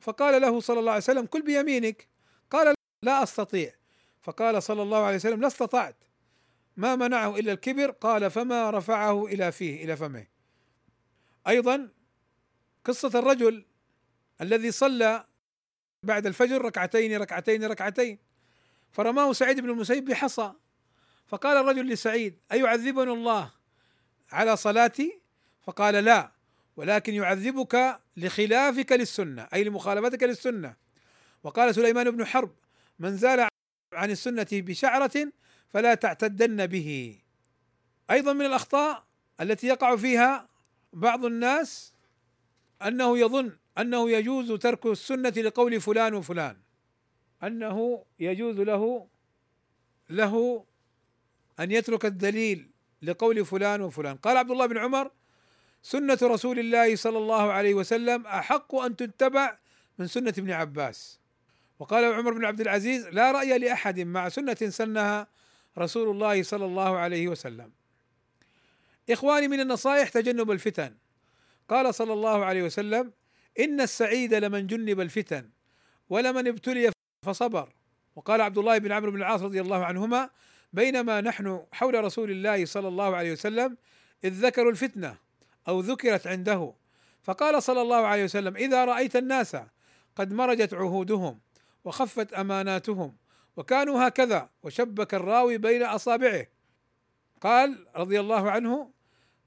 فقال 0.00 0.42
له 0.42 0.60
صلى 0.60 0.80
الله 0.80 0.92
عليه 0.92 1.02
وسلم 1.02 1.26
كل 1.26 1.42
بيمينك. 1.42 2.08
قال 2.50 2.74
لا 3.02 3.22
أستطيع. 3.22 3.74
فقال 4.22 4.62
صلى 4.62 4.82
الله 4.82 4.98
عليه 4.98 5.16
وسلم 5.16 5.40
لا 5.40 5.46
استطعت. 5.46 5.96
ما 6.76 6.96
منعه 6.96 7.36
إلا 7.36 7.52
الكبر 7.52 7.90
قال 7.90 8.30
فما 8.30 8.70
رفعه 8.70 9.26
إلى 9.26 9.52
فيه 9.52 9.84
إلى 9.84 9.96
فمه. 9.96 10.26
أيضا 11.48 11.88
قصة 12.84 13.18
الرجل 13.18 13.64
الذي 14.40 14.70
صلى 14.70 15.26
بعد 16.02 16.26
الفجر 16.26 16.62
ركعتين 16.62 17.16
ركعتين 17.16 17.64
ركعتين 17.64 18.18
فرماه 18.92 19.32
سعيد 19.32 19.60
بن 19.60 19.70
المسيب 19.70 20.04
بحصى. 20.04 20.52
فقال 21.26 21.56
الرجل 21.56 21.88
لسعيد 21.88 22.38
أيعذبني 22.52 23.12
الله 23.12 23.52
على 24.32 24.56
صلاتي؟ 24.56 25.20
فقال 25.62 25.94
لا 25.94 26.32
ولكن 26.76 27.14
يعذبك 27.14 28.00
لخلافك 28.16 28.92
للسنة 28.92 29.48
أي 29.54 29.64
لمخالفتك 29.64 30.22
للسنة. 30.22 30.76
وقال 31.42 31.74
سليمان 31.74 32.10
بن 32.10 32.24
حرب 32.24 32.54
من 32.98 33.16
زال 33.16 33.48
عن 33.92 34.10
السنة 34.10 34.46
بشعرة 34.52 35.32
فلا 35.70 35.94
تعتدن 35.94 36.66
به. 36.66 37.18
أيضا 38.10 38.32
من 38.32 38.46
الأخطاء 38.46 39.04
التي 39.40 39.66
يقع 39.66 39.96
فيها 39.96 40.48
بعض 40.92 41.24
الناس 41.24 41.92
أنه 42.82 43.18
يظن 43.18 43.56
أنه 43.78 44.10
يجوز 44.10 44.52
ترك 44.52 44.86
السنة 44.86 45.28
لقول 45.28 45.80
فلان 45.80 46.14
وفلان. 46.14 46.56
أنه 47.42 48.04
يجوز 48.18 48.60
له 48.60 49.06
له 50.10 50.64
أن 51.60 51.70
يترك 51.70 52.04
الدليل 52.04 52.70
لقول 53.02 53.44
فلان 53.44 53.80
وفلان. 53.82 54.16
قال 54.16 54.36
عبد 54.36 54.50
الله 54.50 54.66
بن 54.66 54.78
عمر 54.78 55.10
سنة 55.82 56.18
رسول 56.22 56.58
الله 56.58 56.96
صلى 56.96 57.18
الله 57.18 57.52
عليه 57.52 57.74
وسلم 57.74 58.26
أحق 58.26 58.74
أن 58.74 58.96
تتبع 58.96 59.58
من 59.98 60.06
سنة 60.06 60.34
ابن 60.38 60.50
عباس. 60.50 61.20
وقال 61.78 62.04
عمر 62.04 62.32
بن 62.32 62.44
عبد 62.44 62.60
العزيز 62.60 63.06
لا 63.08 63.32
رأي 63.32 63.58
لأحد 63.58 64.00
مع 64.00 64.28
سنة 64.28 64.56
سنها 64.68 65.26
رسول 65.80 66.10
الله 66.10 66.42
صلى 66.42 66.64
الله 66.64 66.96
عليه 66.96 67.28
وسلم. 67.28 67.72
إخواني 69.10 69.48
من 69.48 69.60
النصائح 69.60 70.08
تجنب 70.08 70.50
الفتن. 70.50 70.96
قال 71.68 71.94
صلى 71.94 72.12
الله 72.12 72.44
عليه 72.44 72.62
وسلم 72.62 73.12
إن 73.60 73.80
السعيد 73.80 74.34
لمن 74.34 74.66
جنب 74.66 75.00
الفتن 75.00 75.50
ولمن 76.08 76.48
ابتلي 76.48 76.90
فصبر. 77.26 77.68
وقال 78.16 78.40
عبد 78.40 78.58
الله 78.58 78.78
بن 78.78 78.92
عمرو 78.92 79.10
بن 79.10 79.18
العاص 79.18 79.42
رضي 79.42 79.60
الله 79.60 79.84
عنهما 79.84 80.30
بينما 80.72 81.20
نحن 81.20 81.64
حول 81.72 82.04
رسول 82.04 82.30
الله 82.30 82.64
صلى 82.64 82.88
الله 82.88 83.16
عليه 83.16 83.32
وسلم 83.32 83.76
إذ 84.24 84.32
ذكروا 84.46 84.70
الفتنة 84.70 85.16
أو 85.68 85.80
ذكرت 85.80 86.26
عنده. 86.26 86.74
فقال 87.22 87.62
صلى 87.62 87.82
الله 87.82 88.06
عليه 88.06 88.24
وسلم 88.24 88.56
إذا 88.56 88.84
رأيت 88.84 89.16
الناس 89.16 89.56
قد 90.16 90.32
مرجت 90.32 90.74
عهودهم 90.74 91.40
وخفت 91.84 92.32
أماناتهم 92.32 93.16
وكانوا 93.60 94.08
هكذا 94.08 94.50
وشبك 94.62 95.14
الراوي 95.14 95.58
بين 95.58 95.82
أصابعه. 95.82 96.46
قال 97.40 97.86
رضي 97.96 98.20
الله 98.20 98.50
عنه 98.50 98.90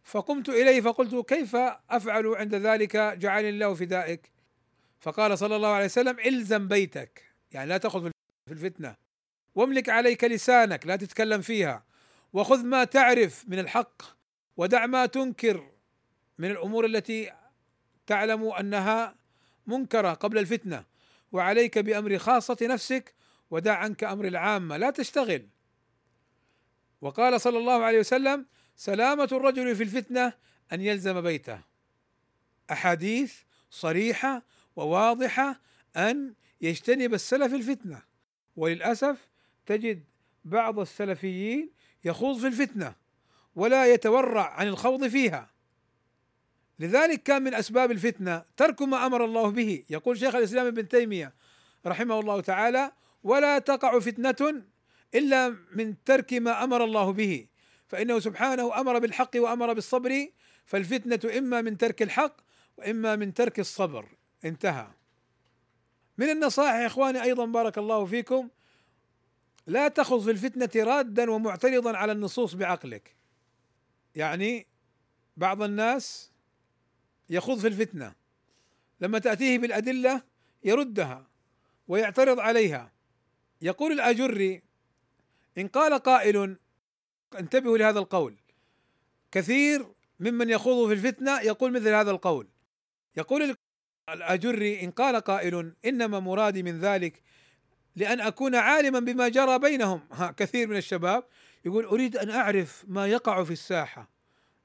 فقمت 0.03 0.49
إليه 0.49 0.81
فقلت 0.81 1.15
كيف 1.29 1.55
أفعل 1.89 2.27
عند 2.27 2.55
ذلك؟ 2.55 2.97
جعلني 2.97 3.49
الله 3.49 3.73
فدائك. 3.73 4.31
فقال 4.99 5.37
صلى 5.37 5.55
الله 5.55 5.67
عليه 5.67 5.85
وسلم 5.85 6.19
إلزم 6.19 6.67
بيتك. 6.67 7.23
يعني 7.51 7.69
لا 7.69 7.77
تأخذ 7.77 8.09
في 8.47 8.51
الفتنة. 8.51 8.95
واملك 9.55 9.89
عليك 9.89 10.23
لسانك 10.23 10.87
لا 10.87 10.95
تتكلم 10.95 11.41
فيها. 11.41 11.83
وخذ 12.33 12.65
ما 12.65 12.83
تعرف 12.83 13.45
من 13.47 13.59
الحق 13.59 14.01
ودع 14.57 14.85
ما 14.85 15.05
تنكر 15.05 15.71
من 16.37 16.51
الأمور 16.51 16.85
التي 16.85 17.31
تعلم 18.07 18.47
أنها 18.47 19.15
منكرة 19.67 20.13
قبل 20.13 20.37
الفتنة. 20.37 20.85
وعليك 21.31 21.79
بأمر 21.79 22.17
خاصة 22.17 22.57
نفسك 22.61 23.22
ودع 23.53 23.77
عنك 23.77 24.03
أمر 24.03 24.25
العامة 24.27 24.77
لا 24.77 24.89
تشتغل. 24.89 25.47
وقال 27.01 27.41
صلى 27.41 27.57
الله 27.57 27.83
عليه 27.83 27.99
وسلم 27.99 28.45
سلامة 28.75 29.29
الرجل 29.31 29.75
في 29.75 29.83
الفتنة 29.83 30.33
أن 30.73 30.81
يلزم 30.81 31.21
بيته. 31.21 31.59
أحاديث 32.71 33.35
صريحة 33.69 34.43
وواضحة 34.75 35.61
أن 35.97 36.33
يجتنب 36.61 37.13
السلف 37.13 37.53
الفتنة. 37.53 38.01
وللأسف 38.55 39.27
تجد 39.65 40.03
بعض 40.45 40.79
السلفيين 40.79 41.69
يخوض 42.05 42.39
في 42.39 42.47
الفتنة 42.47 42.95
ولا 43.55 43.93
يتورع 43.93 44.53
عن 44.53 44.67
الخوض 44.67 45.07
فيها. 45.07 45.49
لذلك 46.79 47.23
كان 47.23 47.41
من 47.43 47.53
أسباب 47.53 47.91
الفتنة 47.91 48.45
ترك 48.57 48.81
ما 48.81 49.05
أمر 49.05 49.25
الله 49.25 49.51
به. 49.51 49.83
يقول 49.89 50.19
شيخ 50.19 50.35
الإسلام 50.35 50.67
ابن 50.67 50.87
تيمية 50.87 51.33
رحمه 51.85 52.19
الله 52.19 52.41
تعالى 52.41 52.91
ولا 53.23 53.59
تقع 53.59 53.99
فتنة 53.99 54.63
إلا 55.15 55.55
من 55.71 56.03
ترك 56.03 56.33
ما 56.33 56.63
أمر 56.63 56.83
الله 56.83 57.13
به. 57.13 57.47
فإنه 57.87 58.19
سبحانه 58.19 58.79
أمر 58.79 58.99
بالحق 58.99 59.31
وأمر 59.35 59.73
بالصبر 59.73 60.27
فالفتنة 60.65 61.37
إما 61.37 61.61
من 61.61 61.77
ترك 61.77 62.01
الحق 62.01 62.35
وإما 62.77 63.15
من 63.15 63.33
ترك 63.33 63.59
الصبر. 63.59 64.05
انتهى. 64.45 64.87
من 66.17 66.29
النصائح 66.29 66.75
يا 66.75 66.85
إخواني 66.85 67.23
أيضا 67.23 67.45
بارك 67.45 67.77
الله 67.77 68.05
فيكم 68.05 68.49
لا 69.67 69.87
تخذ 69.87 70.23
في 70.23 70.31
الفتنة 70.31 70.83
رادا 70.83 71.31
ومعترضا 71.31 71.97
على 71.97 72.11
النصوص 72.11 72.53
بعقلك. 72.53 73.15
يعني 74.15 74.67
بعض 75.37 75.61
الناس 75.61 76.31
يخوض 77.29 77.59
في 77.59 77.67
الفتنة 77.67 78.13
لما 79.01 79.19
تأتيه 79.19 79.57
بالأدلة 79.57 80.21
يردها 80.63 81.27
ويعترض 81.87 82.39
عليها. 82.39 82.91
يقول 83.63 83.91
الأجري 83.91 84.61
إن 85.57 85.67
قال 85.67 85.93
قائل 85.93 86.57
انتبهوا 87.39 87.77
لهذا 87.77 87.99
القول. 87.99 88.35
كثير 89.31 89.85
ممن 90.19 90.49
يخوض 90.49 90.87
في 90.87 90.93
الفتنة 90.93 91.41
يقول 91.41 91.71
مثل 91.71 91.87
هذا 91.87 92.11
القول. 92.11 92.47
يقول 93.17 93.55
الأجري 94.09 94.83
إن 94.83 94.91
قال 94.91 95.15
قائل 95.15 95.73
إنما 95.85 96.19
مرادي 96.19 96.63
من 96.63 96.79
ذلك 96.79 97.21
لأن 97.95 98.21
أكون 98.21 98.55
عالما 98.55 98.99
بما 98.99 99.27
جرى 99.29 99.59
بينهم. 99.59 100.01
ها 100.11 100.31
كثير 100.31 100.67
من 100.67 100.77
الشباب 100.77 101.23
يقول 101.65 101.85
أريد 101.85 102.17
أن 102.17 102.29
أعرف 102.29 102.85
ما 102.87 103.07
يقع 103.07 103.43
في 103.43 103.51
الساحة 103.51 104.09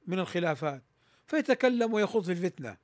من 0.06 0.18
الخلافات. 0.18 0.82
فيتكلم 1.26 1.94
ويخوض 1.94 2.24
في 2.24 2.32
الفتنة. 2.32 2.76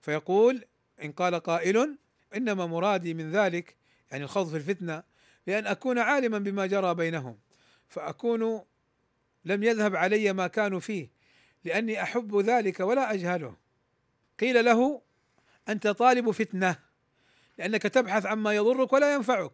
فيقول 0.00 0.64
إن 1.04 1.12
قال 1.12 1.34
قائل 1.34 1.98
إنما 2.36 2.66
مرادي 2.66 3.14
من 3.14 3.30
ذلك 3.30 3.76
يعني 4.10 4.24
الخوض 4.24 4.48
في 4.48 4.56
الفتنة 4.56 5.09
لأن 5.50 5.66
أكون 5.66 5.98
عالما 5.98 6.38
بما 6.38 6.66
جرى 6.66 6.94
بينهم 6.94 7.38
فأكون 7.88 8.64
لم 9.44 9.62
يذهب 9.62 9.96
علي 9.96 10.32
ما 10.32 10.46
كانوا 10.46 10.80
فيه 10.80 11.10
لأني 11.64 12.02
أحب 12.02 12.36
ذلك 12.36 12.80
ولا 12.80 13.12
أجهله. 13.12 13.56
قيل 14.40 14.64
له 14.64 15.02
أنت 15.68 15.86
طالب 15.86 16.30
فتنة 16.30 16.76
لأنك 17.58 17.82
تبحث 17.82 18.26
عما 18.26 18.54
يضرك 18.54 18.92
ولا 18.92 19.14
ينفعك 19.14 19.52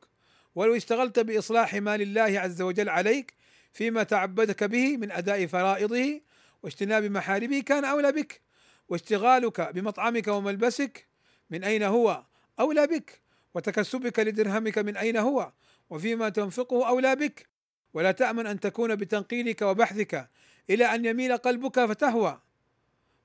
ولو 0.55 0.77
اشتغلت 0.77 1.18
بإصلاح 1.18 1.74
ما 1.74 1.97
لله 1.97 2.40
عز 2.40 2.62
وجل 2.62 2.89
عليك 2.89 3.35
فيما 3.73 4.02
تعبدك 4.02 4.64
به 4.64 4.97
من 4.97 5.12
أداء 5.12 5.47
فرائضه 5.47 6.20
واجتناب 6.62 7.05
محارمه 7.05 7.60
كان 7.60 7.85
أولى 7.85 8.12
بك 8.12 8.40
واشتغالك 8.89 9.60
بمطعمك 9.60 10.28
وملبسك 10.28 11.06
من 11.51 11.64
أين 11.64 11.82
هو 11.82 12.24
أولى 12.60 12.86
بك 12.86 13.20
وتكسبك 13.55 14.18
لدرهمك 14.18 14.78
من 14.78 14.97
أين 14.97 15.16
هو 15.16 15.52
وفيما 15.90 16.28
تنفقه 16.28 16.88
أولى 16.88 17.16
بك. 17.16 17.48
ولا 17.94 18.12
تأمن 18.12 18.46
أن 18.46 18.60
تكون 18.60 18.96
بتنقيلك 18.96 19.62
وبحثك 19.62 20.30
إلى 20.70 20.84
أن 20.84 21.04
يميل 21.04 21.36
قلبك 21.36 21.84
فتهوى. 21.84 22.40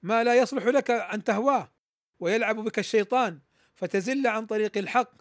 ما 0.03 0.23
لا 0.23 0.35
يصلح 0.35 0.65
لك 0.65 0.91
أن 0.91 1.23
تهواه. 1.23 1.71
ويلعب 2.19 2.55
بك 2.55 2.79
الشيطان 2.79 3.39
فتزل 3.75 4.27
عن 4.27 4.45
طريق 4.45 4.77
الحق 4.77 5.11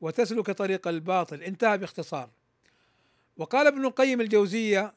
وتسلك 0.00 0.50
طريق 0.50 0.88
الباطل. 0.88 1.42
انتهى 1.42 1.78
باختصار. 1.78 2.30
وقال 3.36 3.66
ابن 3.66 3.84
القيم 3.84 4.20
الجوزية 4.20 4.94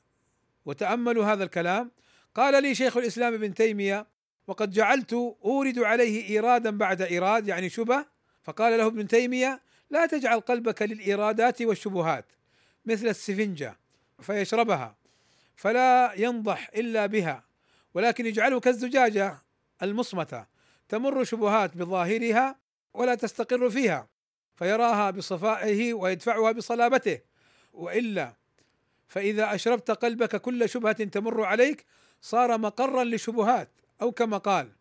وتأملوا 0.66 1.26
هذا 1.26 1.44
الكلام 1.44 1.92
قال 2.36 2.64
لي 2.64 2.76
شيخ 2.76 2.98
الإسلام 2.98 3.34
ابن 3.34 3.54
تيمية 3.54 4.08
وقد 4.48 4.72
جعلت 4.72 5.14
أورد 5.46 5.80
عليه 5.80 6.30
إيرادا 6.30 6.78
بعد 6.78 7.02
إيراد 7.02 7.48
يعني 7.48 7.70
شبه 7.70 8.06
فقال 8.44 8.78
له 8.78 8.86
ابن 8.86 9.08
تيمية 9.08 9.62
لا 9.90 10.06
تجعل 10.06 10.40
قلبك 10.40 10.82
للإيرادات 10.82 11.62
والشبهات 11.62 12.26
مثل 12.86 13.08
السفنجة 13.08 13.80
فيشربها 14.22 14.96
فلا 15.56 16.14
ينضح 16.18 16.70
إلا 16.76 17.06
بها 17.06 17.44
ولكن 17.94 18.26
اجعله 18.26 18.60
كالزجاجة 18.60 19.44
المصمتة 19.84 20.46
تمر 20.90 21.24
شبهات 21.24 21.78
بظاهرها 21.78 22.56
ولا 22.94 23.16
تستقر 23.16 23.70
فيها 23.70 24.08
فيراها 24.56 25.12
بصفائه 25.12 25.94
ويدفعها 25.94 26.52
بصلابته 26.52 27.20
وإلا 27.74 28.34
فإذا 29.08 29.56
أشربت 29.56 29.92
قلبك 29.92 30.36
كل 30.36 30.70
شبهة 30.70 31.04
تمر 31.04 31.44
عليك 31.44 31.86
صار 32.22 32.58
مقرا 32.58 33.04
لشبهات 33.04 33.70
أو 34.02 34.12
كما 34.12 34.38
قال. 34.38 34.72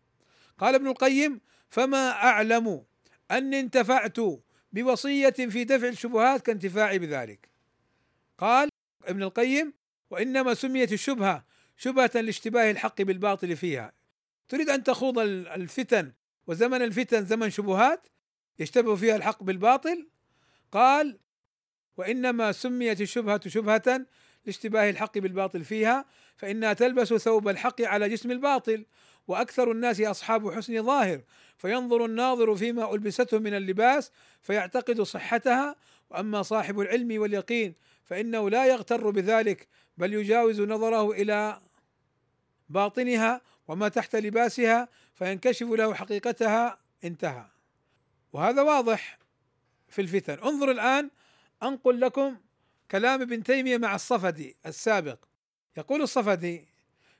قال 0.57 0.75
ابن 0.75 0.87
القيم 0.87 1.41
فما 1.69 2.11
أعلم 2.11 2.83
اني 3.31 3.59
انتفعت 3.59 4.17
بوصية 4.75 5.29
في 5.29 5.63
دفع 5.63 5.87
الشبهات 5.87 6.41
كانتفاعي 6.45 6.99
بذلك. 6.99 7.49
قال 8.37 8.69
ابن 9.05 9.23
القيم 9.23 9.73
وإنما 10.09 10.53
سميت 10.53 10.93
الشبهة 10.93 11.45
شبهة 11.77 12.11
لاشتباه 12.15 12.71
الحق 12.71 13.01
بالباطل 13.01 13.55
فيها. 13.55 13.93
تريد 14.49 14.69
أن 14.69 14.83
تخوض 14.83 15.19
الفتن 15.19 16.13
وزمن 16.47 16.81
الفتن 16.81 17.25
زمن 17.25 17.49
شبهات 17.49 18.07
يشتبه 18.59 18.95
فيها 18.95 19.15
الحق 19.15 19.43
بالباطل؟ 19.43 20.07
قال 20.71 21.19
وإنما 21.97 22.51
سميت 22.51 23.01
الشبهة 23.01 23.41
شبهة 23.47 24.05
لاشتباه 24.45 24.89
الحق 24.89 25.17
بالباطل 25.17 25.63
فيها 25.63 26.05
فإنها 26.37 26.73
تلبس 26.73 27.13
ثوب 27.13 27.47
الحق 27.47 27.81
على 27.81 28.09
جسم 28.09 28.31
الباطل 28.31 28.85
وأكثر 29.27 29.71
الناس 29.71 30.01
أصحاب 30.01 30.51
حسن 30.51 30.83
ظاهر 30.83 31.21
فينظر 31.57 32.05
الناظر 32.05 32.55
فيما 32.55 32.93
ألبسته 32.93 33.39
من 33.39 33.53
اللباس 33.53 34.11
فيعتقد 34.41 35.01
صحتها 35.01 35.75
وأما 36.09 36.41
صاحب 36.41 36.79
العلم 36.79 37.21
واليقين 37.21 37.73
فإنه 38.03 38.49
لا 38.49 38.65
يغتر 38.65 39.09
بذلك 39.09 39.67
بل 39.97 40.13
يجاوز 40.13 40.61
نظره 40.61 41.11
إلى 41.11 41.61
باطنها 42.69 43.41
وما 43.67 43.87
تحت 43.87 44.15
لباسها 44.15 44.87
فينكشف 45.15 45.67
له 45.67 45.93
حقيقتها 45.93 46.79
انتهى. 47.03 47.45
وهذا 48.33 48.61
واضح 48.61 49.19
في 49.89 50.01
الفتن. 50.01 50.33
انظر 50.33 50.71
الآن 50.71 51.09
أنقل 51.63 52.01
لكم 52.01 52.37
كلام 52.91 53.21
ابن 53.21 53.43
تيمية 53.43 53.77
مع 53.77 53.95
الصفدي 53.95 54.55
السابق. 54.65 55.17
يقول 55.77 56.01
الصفدي 56.01 56.67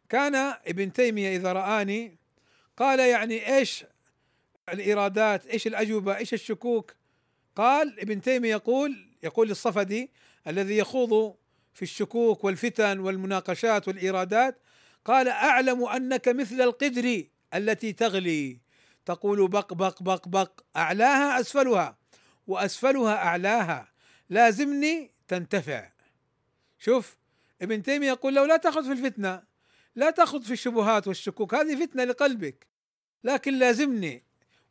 كان 0.10 0.36
ابن 0.36 0.94
تيمية 0.94 1.38
إذا 1.38 1.54
رآني 1.54 2.18
قال 2.78 3.00
يعني 3.00 3.58
إيش 3.58 3.86
الإيرادات 4.70 5.48
إيش 5.48 5.68
الأجوبة 5.68 6.18
إيش 6.18 6.34
الشكوك؟ 6.34 6.94
قال 7.56 8.00
ابن 8.00 8.22
تيمية 8.22 8.52
يقول 8.52 9.10
يقول 9.24 9.52
الصفدي 9.52 10.12
الذي 10.48 10.78
يخوض 10.78 11.36
في 11.74 11.82
الشكوك 11.82 12.44
والفتن 12.44 13.00
والمناقشات 13.00 13.88
والإيرادات 13.88 14.62
قال 15.06 15.28
أعلم 15.28 15.84
أنك 15.86 16.28
مثل 16.28 16.62
القدر 16.62 17.24
التي 17.54 17.94
تغلي. 17.94 18.60
تقول 19.06 19.48
بق 19.48 19.74
بق 19.74 20.04
بق 20.04 20.28
بق 20.28 20.62
أعلاها 20.76 21.40
أسفلها 21.40 21.98
وأسفلها 22.48 23.16
أعلاها. 23.16 23.92
لازمني 24.30 25.12
تنتفع. 25.28 25.92
شوف 26.80 27.18
ابن 27.62 27.84
تيمية 27.84 28.08
يقول 28.08 28.36
له 28.36 28.46
لا 28.46 28.58
تأخذ 28.58 28.86
في 28.86 28.92
الفتنة 28.92 29.44
لا 29.96 30.10
تأخذ 30.10 30.42
في 30.42 30.54
الشبهات 30.54 31.08
والشكوك 31.08 31.54
هذه 31.54 31.86
فتنة 31.86 32.04
لقلبك 32.04 32.68
لكن 33.24 33.60
لازمني 33.60 34.24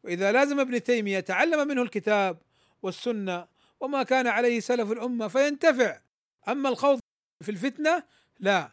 وإذا 0.05 0.32
لازم 0.32 0.60
ابن 0.60 0.82
تيمية 0.82 1.20
تعلم 1.20 1.68
منه 1.68 1.82
الكتاب 1.82 2.39
والسنة 2.82 3.47
وما 3.81 4.02
كان 4.02 4.26
عليه 4.26 4.60
سلف 4.60 4.93
الأمة 4.93 5.28
فينتفع. 5.28 6.01
أما 6.48 6.68
الخوض 6.68 7.01
في 7.40 7.51
الفتنة 7.51 8.02
لا. 8.40 8.72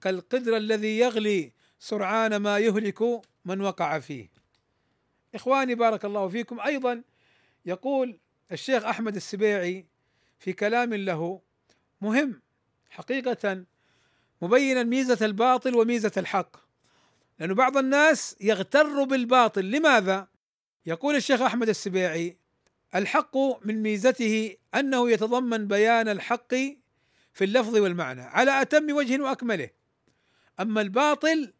كالقدر 0.00 0.56
الذي 0.56 0.98
يغلي 0.98 1.52
سرعان 1.78 2.36
ما 2.36 2.58
يهلك 2.58 3.02
من 3.44 3.60
وقع 3.60 3.98
فيه. 3.98 4.30
إخواني 5.34 5.74
بارك 5.74 6.04
الله 6.04 6.28
فيكم. 6.28 6.60
أيضا 6.60 7.02
يقول 7.66 8.18
الشيخ 8.52 8.84
أحمد 8.84 9.16
السبيعي 9.16 9.86
في 10.38 10.52
كلام 10.52 10.94
له 10.94 11.40
مهم 12.00 12.42
حقيقة 12.90 13.64
مبينا 14.42 14.82
ميزة 14.82 15.26
الباطل 15.26 15.74
وميزة 15.74 16.12
الحق. 16.16 16.56
لأن 17.38 17.54
بعض 17.54 17.76
الناس 17.76 18.36
يغتر 18.40 19.04
بالباطل. 19.04 19.70
لماذا؟ 19.70 20.28
يقول 20.86 21.16
الشيخ 21.16 21.40
أحمد 21.40 21.68
السبيعي 21.68 22.36
الحق 22.94 23.36
من 23.66 23.82
ميزته 23.82 24.56
أنه 24.74 25.10
يتضمن 25.10 25.68
بيان 25.68 26.08
الحق 26.08 26.54
في 27.32 27.44
اللفظ 27.44 27.76
والمعنى 27.76 28.22
على 28.22 28.62
أتم 28.62 28.96
وجه 28.96 29.22
وأكمله. 29.22 29.70
أما 30.60 30.80
الباطل 30.80 31.52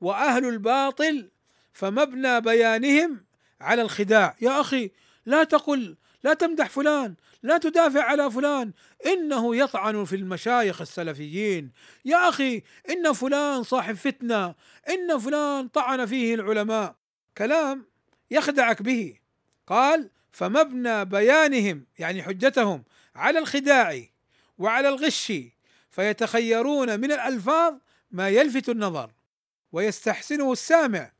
وأهل 0.00 0.44
الباطل 0.44 1.30
فمبنى 1.72 2.40
بيانهم 2.40 3.24
على 3.60 3.82
الخداع. 3.82 4.36
يا 4.40 4.60
أخي 4.60 4.90
لا 5.26 5.44
تقل 5.44 5.96
لا 6.24 6.34
تمدح 6.34 6.68
فلان 6.68 7.14
لا 7.42 7.58
تدافع 7.58 8.02
على 8.02 8.30
فلان 8.30 8.72
إنه 9.06 9.56
يطعن 9.56 10.04
في 10.04 10.16
المشايخ 10.16 10.80
السلفيين. 10.80 11.72
يا 12.04 12.28
أخي 12.28 12.62
إن 12.90 13.12
فلان 13.12 13.62
صاحب 13.62 13.94
فتنة 13.94 14.54
إن 14.88 15.18
فلان 15.18 15.68
طعن 15.68 16.06
فيه 16.06 16.34
العلماء. 16.34 16.96
كلام 17.38 17.89
يخدعك 18.30 18.82
به. 18.82 19.14
قال 19.66 20.10
فمبنى 20.32 21.04
بيانهم 21.04 21.86
يعني 21.98 22.22
حجتهم 22.22 22.84
على 23.14 23.38
الخداع 23.38 24.02
وعلى 24.58 24.88
الغش 24.88 25.32
فيتخيرون 25.90 27.00
من 27.00 27.12
الألفاظ 27.12 27.74
ما 28.10 28.28
يلفت 28.28 28.68
النظر 28.68 29.10
ويستحسنه 29.72 30.52
السامع 30.52 31.12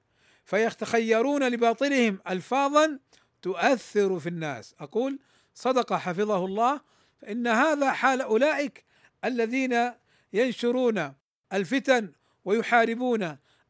فيتخيرون 0.45 1.49
لباطلهم 1.49 2.19
ألفاظا 2.29 2.99
تؤثر 3.43 4.19
في 4.19 4.29
الناس. 4.29 4.75
أقول 4.81 5.19
صدق 5.55 5.93
حفظه 5.93 6.45
الله 6.45 6.81
فإن 7.21 7.47
هذا 7.47 7.93
حال 7.93 8.21
أولئك 8.21 8.85
الذين 9.25 9.93
ينشرون 10.33 11.13
الفتن 11.53 12.13
ويحاربون 12.45 13.23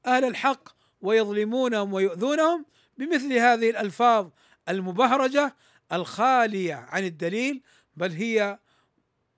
أهل 0.07 0.25
الحق 0.25 0.69
ويظلمونهم 1.01 1.93
ويؤذونهم 1.93 2.65
بمثل 3.01 3.33
هذه 3.33 3.71
الألفاظ 3.71 4.29
المبهرجة 4.69 5.57
الخالية 5.93 6.75
عن 6.75 7.05
الدليل 7.05 7.63
بل 7.97 8.11
هي 8.13 8.59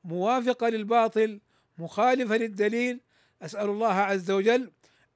موافقة 0.04 0.68
للباطل 0.68 1.40
مخالفة 1.78 2.36
للدليل. 2.36 3.00
أسأل 3.42 3.70
الله 3.70 3.92
عز 3.92 4.30
وجل 4.30 4.70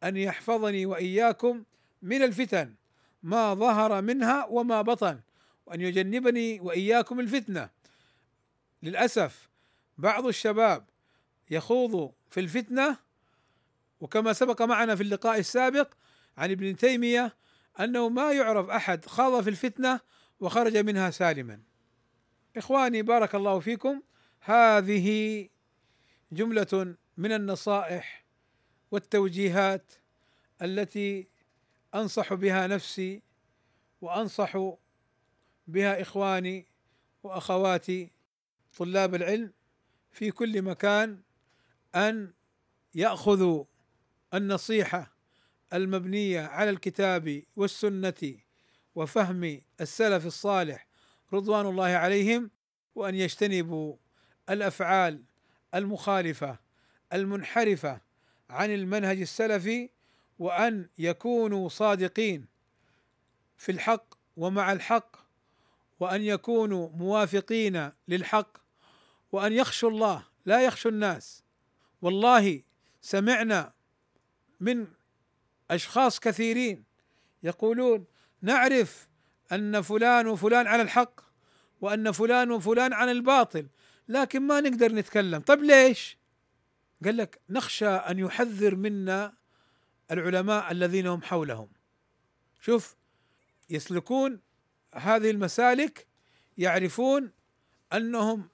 أن 0.04 0.16
يحفظني 0.16 0.86
وإياكم 0.86 1.64
من 2.02 2.22
الفتن 2.22 2.74
ما 3.22 3.54
ظهر 3.54 4.02
منها 4.02 4.46
وما 4.46 4.82
بطن 4.82 5.20
وأن 5.66 5.80
يجنبني 5.80 6.60
وإياكم 6.60 7.20
الفتنة. 7.20 7.70
للأسف 8.82 9.48
بعض 9.98 10.26
الشباب 10.26 10.84
يخوض 11.50 12.12
في 12.30 12.40
الفتنة 12.40 12.96
وكما 14.00 14.32
سبق 14.32 14.62
معنا 14.62 14.96
في 14.96 15.02
اللقاء 15.02 15.38
السابق 15.38 15.92
عن 16.38 16.50
ابن 16.50 16.76
تيمية 16.76 17.36
أنه 17.80 18.08
ما 18.08 18.32
يعرف 18.32 18.68
أحد 18.68 19.04
خاض 19.04 19.42
في 19.42 19.50
الفتنة 19.50 20.00
وخرج 20.40 20.76
منها 20.76 21.10
سالما. 21.10 21.60
إخواني 22.56 23.02
بارك 23.02 23.34
الله 23.34 23.60
فيكم 23.60 24.02
هذه 24.40 25.48
جملة 26.32 26.96
من 27.16 27.32
النصائح 27.32 28.24
والتوجيهات 28.90 29.92
التي 30.62 31.28
أنصح 31.94 32.34
بها 32.34 32.66
نفسي 32.66 33.22
وأنصح 34.00 34.58
بها 35.66 36.02
إخواني 36.02 36.66
وأخواتي 37.22 38.10
طلاب 38.78 39.14
العلم 39.14 39.52
في 40.10 40.30
كل 40.30 40.62
مكان 40.62 41.20
أن 41.94 42.32
يأخذوا 42.94 43.64
النصيحة 44.34 45.15
المبنية 45.72 46.40
على 46.40 46.70
الكتاب 46.70 47.42
والسنة 47.56 48.34
وفهم 48.94 49.60
السلف 49.80 50.26
الصالح 50.26 50.86
رضوان 51.32 51.66
الله 51.66 51.84
عليهم 51.86 52.50
وأن 52.94 53.14
يجتنبوا 53.14 53.96
الأفعال 54.50 55.22
المخالفة 55.74 56.58
المنحرفة 57.12 58.00
عن 58.50 58.74
المنهج 58.74 59.20
السلفي 59.20 59.90
وأن 60.38 60.88
يكونوا 60.98 61.68
صادقين 61.68 62.46
في 63.56 63.72
الحق 63.72 64.14
ومع 64.36 64.72
الحق 64.72 65.16
وأن 66.00 66.22
يكونوا 66.22 66.88
موافقين 66.88 67.92
للحق 68.08 68.58
وأن 69.32 69.52
يخشوا 69.52 69.90
الله 69.90 70.24
لا 70.46 70.64
يخشوا 70.64 70.90
الناس. 70.90 71.44
والله 72.02 72.62
سمعنا 73.00 73.72
من 74.60 74.86
أشخاص 75.70 76.20
كثيرين 76.20 76.84
يقولون 77.42 78.04
نعرف 78.42 79.08
أن 79.52 79.82
فلان 79.82 80.26
وفلان 80.26 80.66
على 80.66 80.82
الحق 80.82 81.20
وأن 81.80 82.12
فلان 82.12 82.50
وفلان 82.50 82.92
على 82.92 83.12
الباطل 83.12 83.66
لكن 84.08 84.42
ما 84.42 84.60
نقدر 84.60 84.92
نتكلم. 84.92 85.40
طيب 85.40 85.62
ليش؟ 85.62 86.18
قال 87.04 87.16
لك 87.16 87.40
نخشى 87.50 87.88
أن 87.88 88.18
يحذر 88.18 88.74
منا 88.76 89.32
العلماء 90.10 90.70
الذين 90.70 91.06
هم 91.06 91.22
حولهم. 91.22 91.68
شوف 92.60 92.96
يسلكون 93.70 94.40
هذه 94.94 95.30
المسالك 95.30 96.06
يعرفون 96.58 97.32
أنهم 97.92 98.48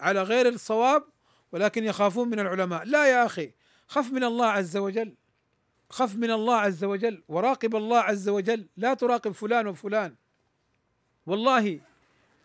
على 0.00 0.22
غير 0.22 0.48
الصواب 0.48 1.04
ولكن 1.52 1.84
يخافون 1.84 2.28
من 2.28 2.40
العلماء. 2.40 2.84
لا 2.84 3.06
يا 3.06 3.26
أخي 3.26 3.52
خف 3.86 4.12
من 4.12 4.24
الله 4.24 4.46
عز 4.46 4.76
وجل. 4.76 5.14
خف 5.90 6.16
من 6.16 6.30
الله 6.30 6.56
عز 6.56 6.84
وجل 6.84 7.22
وراقب 7.28 7.76
الله 7.76 7.98
عز 7.98 8.28
وجل. 8.28 8.68
لا 8.76 8.94
تراقب 8.94 9.32
فلان 9.32 9.66
وفلان. 9.66 10.14
والله 11.26 11.80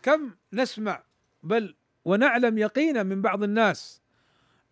كم 0.02 0.30
نسمع 0.52 1.02
بل 1.42 1.74
ونعلم 2.04 2.58
يقينا 2.58 3.02
من 3.02 3.22
بعض 3.22 3.42
الناس 3.42 4.02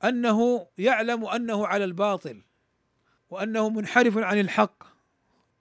أنه 0.04 0.66
يعلم 0.78 1.24
أنه 1.24 1.66
على 1.66 1.84
الباطل 1.84 2.42
وأنه 3.30 3.68
منحرف 3.68 4.18
عن 4.18 4.40
الحق 4.40 4.82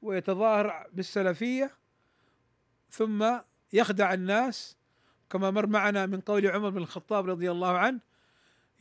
ويتظاهر 0.01 0.87
بالسلفية 0.93 1.71
ثم 2.89 3.37
يخدع 3.73 4.13
الناس. 4.13 4.77
كما 5.29 5.51
مر 5.51 5.67
معنا 5.67 6.05
من 6.05 6.21
قول 6.21 6.47
عمر 6.47 6.69
بن 6.69 6.77
الخطاب 6.77 7.29
رضي 7.29 7.51
الله 7.51 7.77
عنه 7.77 7.99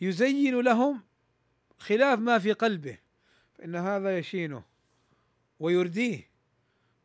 يزين 0.01 0.61
لهم 0.61 1.01
خلاف 1.79 2.19
ما 2.19 2.39
في 2.39 2.53
قلبه. 2.53 2.99
فإن 3.59 3.77
هذا 3.77 4.19
يشينه 4.19 4.63
ويرديه 5.61 6.31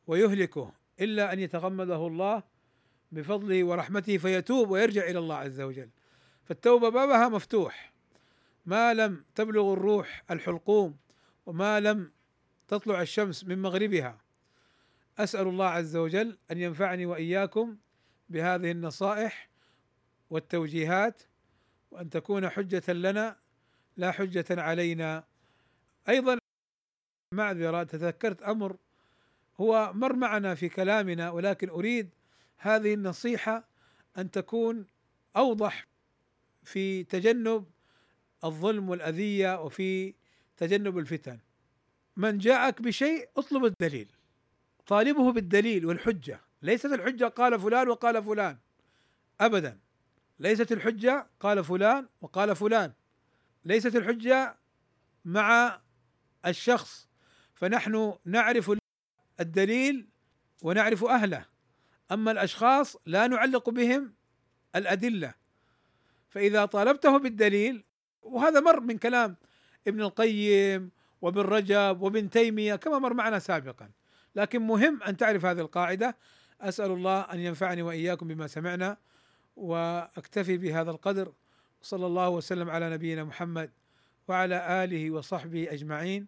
ويهلكه 0.07 0.73
إلا 0.99 1.33
أن 1.33 1.39
يتغمده 1.39 2.07
الله 2.07 2.43
بفضله 3.11 3.63
ورحمته 3.63 4.17
فيتوب 4.17 4.69
ويرجع 4.69 5.03
إلى 5.03 5.19
الله 5.19 5.35
عز 5.35 5.61
وجل. 5.61 5.89
فالتوبة 6.43 6.89
بابها 6.89 7.29
مفتوح. 7.29 7.93
ما 8.65 8.93
لم 8.93 9.23
تبلغ 9.35 9.73
الروح 9.73 10.23
الحلقوم 10.31 10.97
وما 11.45 11.79
لم 11.79 12.11
تطلع 12.67 13.01
الشمس 13.01 13.43
من 13.43 13.61
مغربها. 13.61 14.17
أسأل 15.17 15.47
الله 15.47 15.65
عز 15.65 15.95
وجل 15.95 16.37
أن 16.51 16.57
ينفعني 16.57 17.05
وإياكم 17.05 17.77
بهذه 18.29 18.71
النصائح 18.71 19.49
والتوجيهات 20.29 21.21
وأن 21.91 22.09
تكون 22.09 22.49
حجة 22.49 22.93
لنا 22.93 23.37
لا 23.97 24.11
حجة 24.11 24.45
علينا. 24.49 25.23
أيضا 26.09 26.42
معذرة 27.33 27.83
تذكرت 27.83 28.41
أمر 28.41 28.77
هو 29.61 29.91
مر 29.93 30.15
معنا 30.15 30.55
في 30.55 30.69
كلامنا 30.69 31.29
ولكن 31.29 31.69
أريد 31.69 32.09
هذه 32.57 32.93
النصيحة 32.93 33.67
أن 34.17 34.31
تكون 34.31 34.85
أوضح 35.37 35.87
في 36.63 37.03
تجنب 37.03 37.65
الظلم 38.43 38.89
والأذية 38.89 39.61
وفي 39.61 40.13
تجنب 40.57 40.97
الفتن. 40.97 41.39
من 42.17 42.37
جاءك 42.37 42.81
بشيء 42.81 43.29
اطلب 43.37 43.65
الدليل. 43.65 44.11
طالبه 44.87 45.31
بالدليل 45.31 45.85
والحجة. 45.85 46.41
ليست 46.61 46.85
الحجة 46.85 47.25
قال 47.25 47.59
فلان 47.59 47.87
وقال 47.87 48.23
فلان. 48.23 48.57
ابدا. 49.41 49.79
ليست 50.39 50.71
الحجة 50.71 51.27
قال 51.39 51.63
فلان 51.63 52.07
وقال 52.21 52.55
فلان. 52.55 52.93
ليست 53.65 53.95
الحجة 53.95 54.57
مع 55.25 55.81
الشخص 56.45 57.07
فنحن 57.63 58.13
نعرف 58.25 58.71
الدليل 59.39 60.07
ونعرف 60.61 61.03
أهله. 61.03 61.45
أما 62.11 62.31
الأشخاص 62.31 62.97
لا 63.05 63.27
نعلق 63.27 63.69
بهم 63.69 64.13
الأدلة. 64.75 65.33
فإذا 66.29 66.65
طالبته 66.65 67.17
بالدليل 67.17 67.83
وهذا 68.21 68.59
مر 68.59 68.79
من 68.79 68.97
كلام 68.97 69.35
ابن 69.87 70.01
القيم 70.01 70.91
وابن 71.21 71.41
رجب 71.41 72.01
وابن 72.01 72.29
تيمية 72.29 72.75
كما 72.75 72.99
مر 72.99 73.13
معنا 73.13 73.39
سابقا. 73.39 73.89
لكن 74.35 74.61
مهم 74.61 75.03
أن 75.03 75.17
تعرف 75.17 75.45
هذه 75.45 75.59
القاعدة. 75.59 76.17
أسأل 76.61 76.91
الله 76.91 77.21
أن 77.21 77.39
ينفعني 77.39 77.81
وإياكم 77.81 78.27
بما 78.27 78.47
سمعنا 78.47 78.97
وأكتفي 79.55 80.57
بهذا 80.57 80.91
القدر. 80.91 81.33
صلى 81.81 82.05
الله 82.05 82.29
وسلم 82.29 82.69
على 82.69 82.89
نبينا 82.89 83.23
محمد 83.23 83.71
وعلى 84.27 84.83
آله 84.83 85.11
وصحبه 85.11 85.67
أجمعين. 85.71 86.27